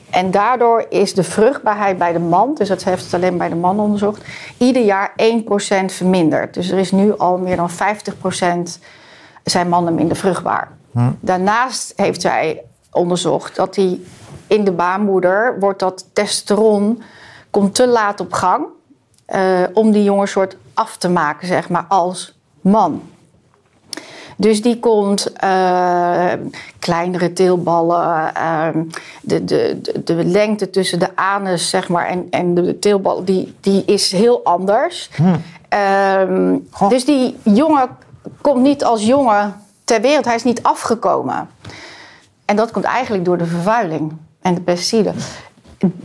[0.09, 3.55] en daardoor is de vruchtbaarheid bij de man, dus dat heeft het alleen bij de
[3.55, 4.23] man onderzocht,
[4.57, 6.53] ieder jaar 1% verminderd.
[6.53, 7.73] Dus er is nu al meer dan 50%
[9.43, 10.77] zijn mannen minder vruchtbaar.
[11.19, 14.05] Daarnaast heeft zij onderzocht dat die
[14.47, 17.01] in de baarmoeder wordt dat testosteron
[17.49, 18.65] komt te laat op gang
[19.27, 23.01] uh, om die jongen soort af te maken, zeg maar, als man.
[24.41, 26.31] Dus die komt uh,
[26.79, 28.67] kleinere teelballen, uh,
[29.21, 33.55] de, de, de, de, lengte tussen de anus zeg maar, en, en de teelbal, die,
[33.59, 35.09] die is heel anders.
[35.15, 35.23] Hm.
[35.73, 37.89] Uh, dus die jongen
[38.41, 41.49] komt niet als jongen ter wereld, hij is niet afgekomen.
[42.45, 45.15] En dat komt eigenlijk door de vervuiling en de pesticiden.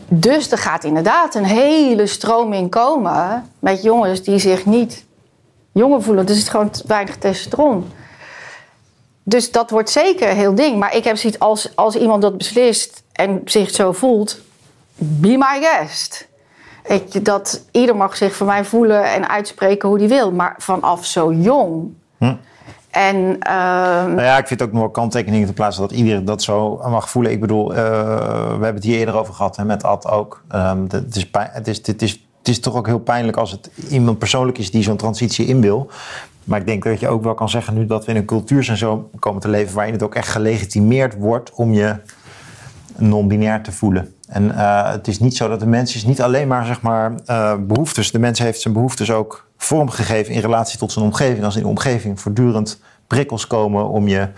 [0.08, 5.04] Dus er gaat inderdaad een hele stroming komen met jongens die zich niet
[5.72, 6.26] jonger voelen.
[6.26, 7.84] Dus het is gewoon weinig testosteron.
[9.24, 10.78] Dus dat wordt zeker een heel ding.
[10.78, 14.40] Maar ik heb zoiets als, als iemand dat beslist en zich zo voelt,
[14.96, 16.28] be my guest.
[16.86, 20.32] Ik, dat ieder mag zich voor mij voelen en uitspreken hoe hij wil.
[20.32, 21.92] Maar vanaf zo jong.
[22.18, 22.34] Hm.
[22.90, 23.52] En, uh,
[24.04, 27.32] nou ja, ik vind ook nog kanttekeningen te plaatsen dat iedereen dat zo mag voelen.
[27.32, 30.42] Ik bedoel, uh, we hebben het hier eerder over gehad hè, met Ad ook.
[30.54, 33.70] Um, het, is het, is, het, is, het is toch ook heel pijnlijk als het
[33.88, 35.90] iemand persoonlijk is die zo'n transitie in wil.
[36.44, 38.64] Maar ik denk dat je ook wel kan zeggen nu dat we in een cultuur
[38.64, 41.96] zijn zo komen te leven waarin het ook echt gelegitimeerd wordt om je
[42.96, 44.14] non-binair te voelen.
[44.28, 47.12] En uh, het is niet zo dat de mens is niet alleen maar, zeg maar
[47.26, 48.10] uh, behoeftes.
[48.10, 51.44] De mens heeft zijn behoeftes ook vormgegeven in relatie tot zijn omgeving.
[51.44, 54.28] Als in de omgeving voortdurend prikkels komen om, je,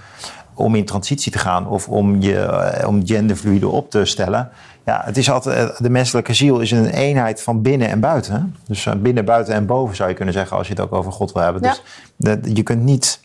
[0.55, 2.33] om in transitie te gaan of om, je,
[2.81, 4.51] uh, om genderfluide op te stellen.
[4.87, 8.57] Ja, het is altijd, de menselijke ziel is een eenheid van binnen en buiten.
[8.67, 11.33] Dus binnen, buiten en boven zou je kunnen zeggen als je het ook over God
[11.33, 11.63] wil hebben.
[11.63, 11.69] Ja.
[11.69, 11.83] Dus
[12.17, 13.21] de, je kunt niet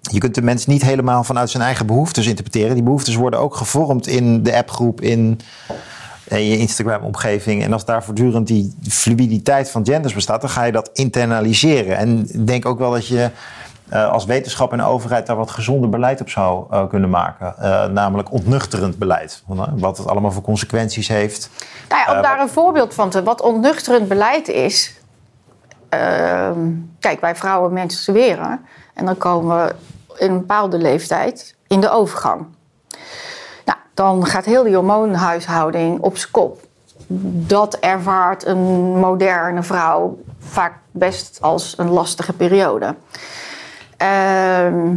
[0.00, 2.74] je kunt de mens niet helemaal vanuit zijn eigen behoeftes interpreteren.
[2.74, 5.40] Die behoeftes worden ook gevormd in de appgroep, in,
[6.24, 7.62] in je Instagram-omgeving.
[7.62, 11.96] En als daar voortdurend die fluiditeit van genders bestaat, dan ga je dat internaliseren.
[11.96, 13.30] En ik denk ook wel dat je
[13.92, 17.54] uh, als wetenschap en overheid daar wat gezonder beleid op zou uh, kunnen maken.
[17.60, 19.42] Uh, namelijk ontnuchterend beleid.
[19.76, 21.50] Wat het allemaal voor consequenties heeft.
[21.88, 23.22] Nou ja, om daar een voorbeeld van te...
[23.22, 24.94] Wat ontnuchterend beleid is...
[25.88, 26.58] Ehm,
[27.00, 28.66] kijk, wij vrouwen menstrueren.
[28.94, 29.74] En dan komen we
[30.18, 32.46] in een bepaalde leeftijd in de overgang.
[33.64, 36.60] Nou, dan gaat heel die hormoonhuishouding op zijn kop.
[37.46, 38.58] Dat ervaart een
[38.98, 42.94] moderne vrouw vaak best als een lastige periode.
[44.02, 44.90] Uh,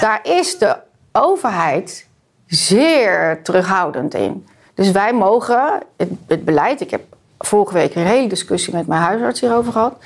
[0.00, 0.76] daar is de
[1.12, 2.06] overheid
[2.46, 4.46] zeer terughoudend in.
[4.74, 5.82] Dus wij mogen,
[6.26, 7.02] het, beleid, ik heb
[7.38, 9.96] vorige week een hele discussie met mijn huisarts hierover gehad.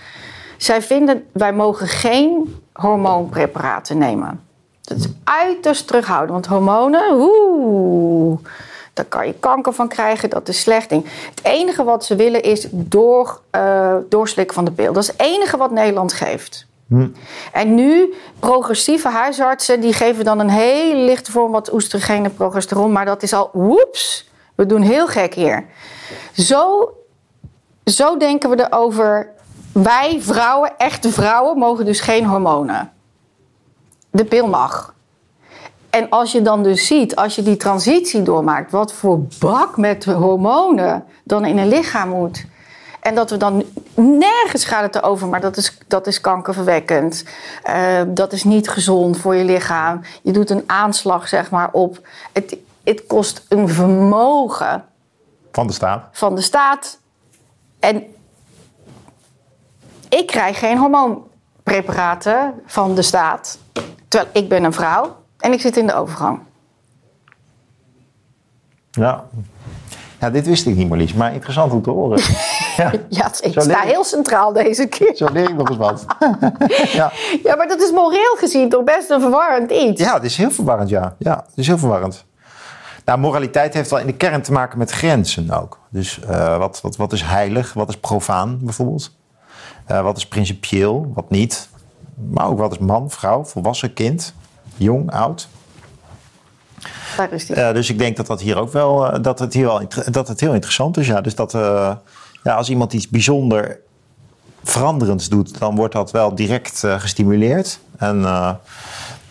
[0.56, 4.46] Zij vinden, wij mogen geen hormoonpreparaten nemen.
[4.80, 8.38] Dat is uiterst terughouden, want hormonen, oeh,
[8.92, 11.04] daar kan je kanker van krijgen, dat is slecht ding.
[11.34, 14.92] Het enige wat ze willen is door, uh, doorslikken van de pil.
[14.92, 16.66] Dat is het enige wat Nederland geeft.
[16.88, 17.08] Hm.
[17.52, 22.92] En nu, progressieve huisartsen, die geven dan een hele lichte vorm wat oestrogeen en progesteron.
[22.92, 25.66] Maar dat is al, woeps, we doen heel gek hier.
[26.32, 26.92] Zo,
[27.84, 29.32] zo denken we erover.
[29.72, 32.92] Wij vrouwen, echte vrouwen, mogen dus geen hormonen
[34.10, 34.94] de pil mag.
[35.90, 40.04] En als je dan dus ziet, als je die transitie doormaakt, wat voor bak met
[40.04, 42.46] hormonen dan in een lichaam moet.
[43.08, 47.24] En dat we dan nergens gaat het erover, maar dat is, dat is kankerverwekkend.
[47.68, 50.00] Uh, dat is niet gezond voor je lichaam.
[50.22, 52.08] Je doet een aanslag, zeg maar, op.
[52.32, 54.84] Het, het kost een vermogen.
[55.52, 56.08] Van de staat?
[56.12, 56.98] Van de staat.
[57.78, 58.04] En
[60.08, 63.58] ik krijg geen hormoonpreparaten van de staat.
[64.08, 66.40] Terwijl ik ben een vrouw en ik zit in de overgang.
[68.90, 69.24] Ja.
[70.20, 72.20] Ja, dit wist ik niet, Marlies, maar interessant om te horen.
[72.78, 75.16] Ja, ja ik sta heel centraal deze keer.
[75.16, 76.04] Zo leer ik nog eens wat.
[76.98, 77.12] ja.
[77.42, 80.02] ja, maar dat is moreel gezien toch best een verwarrend iets.
[80.02, 81.14] Ja, het is heel verwarrend, ja.
[81.18, 82.24] Ja, het is heel verwarrend.
[83.04, 85.78] Nou, moraliteit heeft wel in de kern te maken met grenzen ook.
[85.90, 89.16] Dus uh, wat, wat, wat is heilig, wat is profaan bijvoorbeeld?
[89.90, 91.68] Uh, wat is principieel, wat niet?
[92.30, 94.34] maar ook wat is man, vrouw, volwassen, kind,
[94.76, 95.48] jong, oud.
[97.16, 99.82] Daar is uh, dus ik denk dat dat hier ook wel, dat het hier wel
[100.10, 101.06] dat het heel interessant is.
[101.06, 101.20] Ja.
[101.20, 101.52] Dus dat
[102.42, 103.78] ja, als iemand iets bijzonder
[104.64, 107.80] veranderends doet, dan wordt dat wel direct gestimuleerd.
[107.96, 108.24] En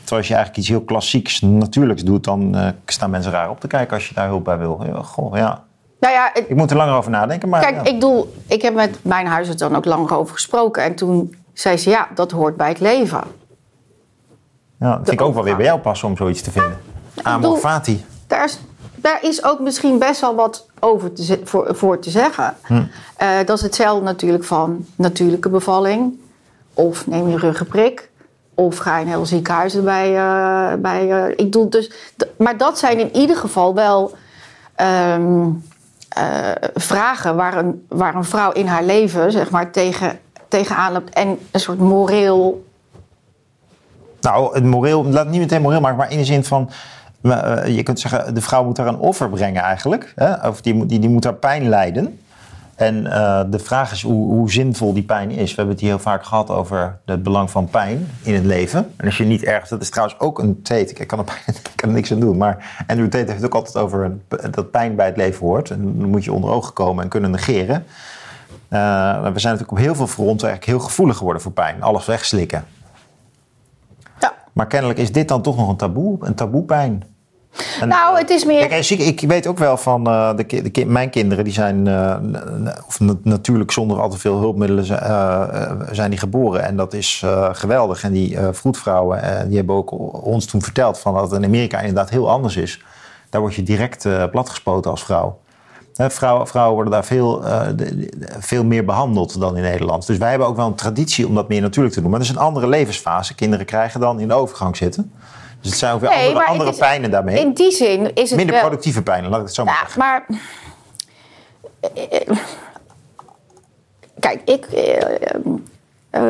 [0.07, 3.59] Terwijl als je eigenlijk iets heel klassieks, natuurlijks doet, dan eh, staan mensen raar op
[3.59, 4.83] te kijken als je daar hulp bij wil.
[4.85, 5.63] Ja, goh, ja.
[5.99, 7.83] Nou ja, Ik moet er langer over nadenken, maar Kijk, ja.
[7.83, 10.83] ik bedoel, ik heb met mijn huisarts dan ook lang over gesproken.
[10.83, 13.21] En toen zei ze, ja, dat hoort bij het leven.
[14.79, 16.77] ja, dat vind ik ook wel weer bij jou passen om zoiets te vinden.
[17.21, 18.05] Amor fati.
[18.27, 18.59] Daar is,
[19.01, 22.55] daar is ook misschien best wel wat over te, voor, voor te zeggen.
[23.17, 26.19] Eh, dat is hetzelfde natuurlijk van natuurlijke bevalling.
[26.73, 28.09] Of neem je ruggenprik.
[28.53, 30.15] Of ga je een heel ziekenhuis erbij.
[30.15, 31.91] eh, bij, eh, ik doe dus,
[32.37, 34.15] maar dat zijn in ieder geval wel
[34.75, 35.45] ehm,
[36.09, 41.09] eh, vragen waar een, waar een vrouw in haar leven zeg maar, tegen, tegenaan loopt.
[41.13, 42.65] En een soort moreel
[44.21, 46.69] Nou, het moreel, laat het niet meteen moreel maken, maar in de zin van.
[47.31, 50.13] Eh, je kunt zeggen, de vrouw moet daar een offer brengen eigenlijk.
[50.15, 50.47] Hè?
[50.47, 52.19] Of die, moet- die, die moet haar pijn lijden.
[52.75, 55.49] En eh, de vraag is hoe, hoe zinvol die pijn is.
[55.49, 58.93] We hebben het hier heel vaak gehad over het belang van pijn in het leven.
[58.97, 61.41] En als je niet ergens, dat is trouwens ook een Tate, ik kan er, bijna-
[61.71, 62.37] ik kan er niks aan doen.
[62.37, 64.17] Maar Andrew Tate heeft het ook altijd over
[64.51, 65.69] dat pijn bij het leven hoort.
[65.69, 67.85] En dan moet je onder ogen komen en kunnen negeren.
[68.67, 68.79] Eh,
[69.21, 71.81] we zijn natuurlijk op heel veel fronten eigenlijk heel gevoelig geworden voor pijn.
[71.83, 72.65] Alles wegslikken.
[74.19, 74.33] Ja.
[74.53, 77.03] Maar kennelijk is dit dan toch nog een taboe, een taboepijn.
[77.81, 80.43] En, Nou, eh, het is meer- Kijk, ik, ik weet ook wel van eh, de,
[80.43, 82.15] ki- de ki- mijn kinderen, die zijn eh,
[82.87, 84.97] of na- natuurlijk zonder al te veel hulpmiddelen zi-
[85.91, 86.63] zijn die geboren.
[86.63, 88.03] En dat is geweldig.
[88.03, 89.91] En die vroedvrouwen, die hebben ook
[90.25, 92.81] ons toen verteld van dat het in Amerika inderdaad heel anders is.
[93.29, 95.39] Daar word je direct platgespoten als vrouw.
[95.95, 97.43] Hè, vrouwen, vrouwen worden daar veel,
[98.39, 100.07] veel meer behandeld dan in Nederland.
[100.07, 102.09] Dus wij hebben ook wel een traditie om dat meer natuurlijk te doen.
[102.09, 103.35] Maar dat is een andere levensfase.
[103.35, 105.11] Kinderen krijgen dan in de overgang zitten.
[105.67, 107.39] Dus het zijn ook weer Nee, andere, andere het is- pijn daarmee.
[107.39, 108.63] In die zin is het Minder wel...
[108.63, 109.99] productieve pijnen, laat ik het zo maar Ja, zeggen.
[109.99, 110.25] maar...
[114.19, 114.65] Kijk, ik...
[114.65, 115.19] eh,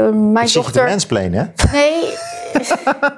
[0.09, 0.83] mijn Ik zit je dochter...
[0.83, 1.71] mensplenen, hè?
[1.71, 2.13] Nee.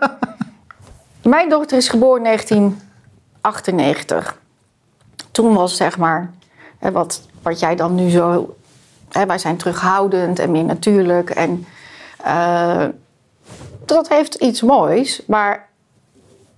[1.36, 4.38] mijn dochter is geboren in 1998.
[5.32, 6.32] Toen was zeg maar...
[6.80, 8.56] wat, wat jij dan nu zo...
[9.10, 11.30] Hè, wij zijn terughoudend en meer natuurlijk.
[11.30, 11.66] En
[13.86, 15.22] dat heeft iets moois.
[15.28, 15.69] Maar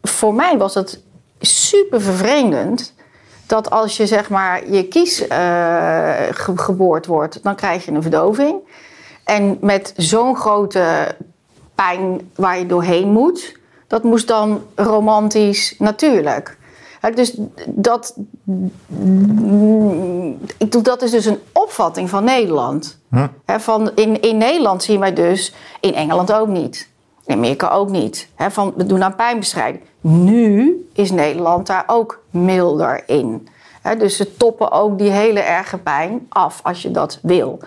[0.02, 1.00] voor mij was het
[1.40, 2.94] super vervreemdend
[3.48, 5.38] dat als je zeg maar je kies eh,
[6.32, 8.56] ge- geboord wordt, dan krijg je een verdoving.
[9.24, 11.16] En met zo'n grote
[11.76, 16.58] pijn waar je doorheen moet, dat moest dan romantisch natuurlijk.
[17.16, 17.34] Dus
[17.66, 18.16] dat,
[20.58, 22.98] ik doe, dat is dus een opvatting van Nederland.
[23.46, 26.90] Van in, in Nederland zien wij dus, in Engeland ook niet.
[27.32, 28.28] In Amerika ook niet.
[28.38, 29.84] Van, we doen aan pijnbestrijding.
[30.02, 33.48] Nu is Nederland daar ook milder in.
[33.98, 37.60] Dus ze toppen ook die hele erge pijn af als je dat wil.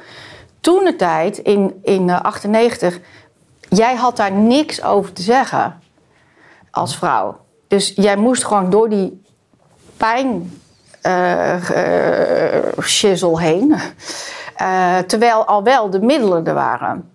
[0.61, 3.01] Toen de tijd, in, in eh, 98,
[3.69, 5.81] jij had daar niks over te zeggen
[6.71, 7.37] als vrouw.
[7.69, 9.23] Dus jij moest gewoon door die
[9.97, 10.61] pijn
[11.01, 11.55] eh,
[12.81, 13.75] shizzle heen.
[14.57, 17.14] Eh, terwijl al wel de middelen er waren.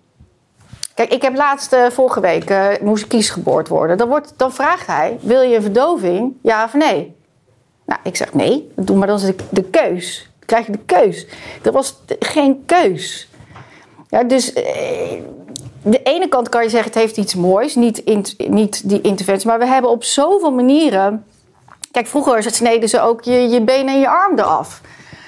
[1.00, 3.96] Kijk, ik heb laatst, eh, vorige week, eh, moest kies geboord worden.
[3.98, 6.32] Dan, wordt, dan vraagt hij, wil je verdoving?
[6.42, 7.16] Ja of nee?
[7.86, 10.30] Nou, ik zeg nee, doe maar dan is de, de keus.
[10.38, 11.26] Dan krijg je de keus.
[11.62, 13.28] Er was geen keus.
[14.08, 14.64] Ja, dus eh,
[15.82, 19.46] de ene kant kan je zeggen, het heeft iets moois, niet, in, niet die interventie.
[19.48, 21.24] Maar we hebben op zoveel manieren...
[21.90, 24.80] Kijk, vroeger sneden ze ook je, je benen en je arm eraf.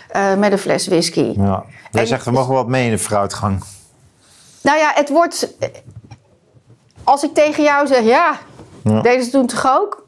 [0.09, 1.33] eh, met een fles whisky.
[1.37, 1.65] Ja.
[1.91, 3.63] Jij En- zegt, we mogen wel wat mee in de vooruitgang.
[4.63, 5.55] Nou ja, het wordt.
[7.05, 8.37] Als ik tegen jou zeg, ja,
[8.85, 9.01] Ja.
[9.01, 10.07] deden ze toen toch ook?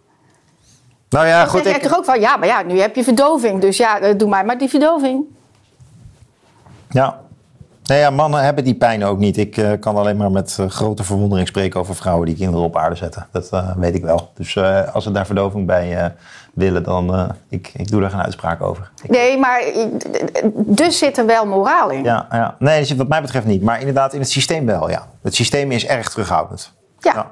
[1.09, 1.63] Nou ja, Dan goed.
[1.65, 3.61] zeg Ik, toch ook van, ja, maar ja, nu heb je verdoving.
[3.61, 5.25] Dus ja, eh, doe mij maar die verdoving.
[6.91, 7.23] ja.
[7.85, 9.37] Nee, ja, mannen hebben die pijn ook niet.
[9.37, 12.77] Ik eh, kan alleen maar met eh, grote verwondering spreken over vrouwen die kinderen op
[12.77, 13.27] aarde zetten.
[13.33, 14.31] Dat weet ik wel.
[14.35, 14.59] Dus
[14.93, 16.15] als ze daar verdoving bij
[16.55, 18.91] willen, dan uh, ik, ik doe daar geen uitspraak over.
[19.03, 19.87] Ik, Nee, maar eh,
[20.55, 22.05] dus zit er wel moraal in.
[22.05, 22.57] ja, ja.
[22.59, 23.63] Nee, dat zit wat mij betreft niet.
[23.63, 25.09] Maar inderdaad, in het systeem wel, ja.
[25.23, 26.73] Het systeem is erg terughoudend.
[26.99, 27.13] Ja.
[27.15, 27.31] Ja.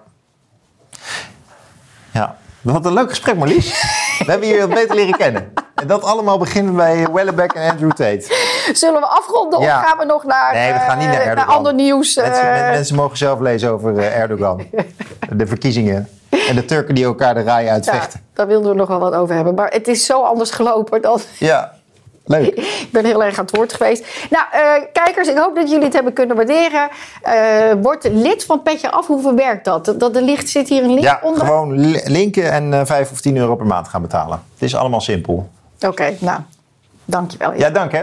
[2.10, 2.36] Ja.
[2.60, 3.80] Wat een leuk gesprek, Marlies.
[4.18, 5.52] We hebben je wat beter leren kennen.
[5.74, 8.34] En dat allemaal beginnen bij Wellebeck en Andrew Tate.
[8.72, 9.78] Zullen we afronden Ja.
[9.80, 11.54] of gaan we nog naar, Nee, we gaan niet naar eh, Erdogan.
[11.54, 12.14] ander nieuws?
[12.16, 14.62] Mensen, eh, men- mensen mogen zelf lezen over eh, Erdogan.
[15.32, 16.08] De verkiezingen.
[16.48, 18.20] En de Turken die elkaar de raai ja, uitvechten.
[18.34, 19.54] daar wilden we nog wel wat over hebben.
[19.54, 21.20] Maar het is zo anders gelopen dan...
[21.38, 21.72] Ja,
[22.24, 22.46] leuk.
[22.84, 24.06] Ik ben heel erg aan het woord geweest.
[24.30, 24.60] Nou, eh,
[24.92, 26.88] kijkers, ik hoop dat jullie het hebben kunnen waarderen.
[27.22, 29.06] Eh, word lid van Petje Af.
[29.06, 29.94] Hoe werkt dat?
[29.98, 31.44] Dat er ligt, zit hier een link Ja, onder?
[31.46, 34.42] gewoon li- linken en eh 5 of 10 euro per maand gaan betalen.
[34.52, 35.48] Het is allemaal simpel.
[35.86, 36.40] Oké, nou,
[37.04, 37.52] dankjewel.
[37.56, 38.02] Ja, dank hè.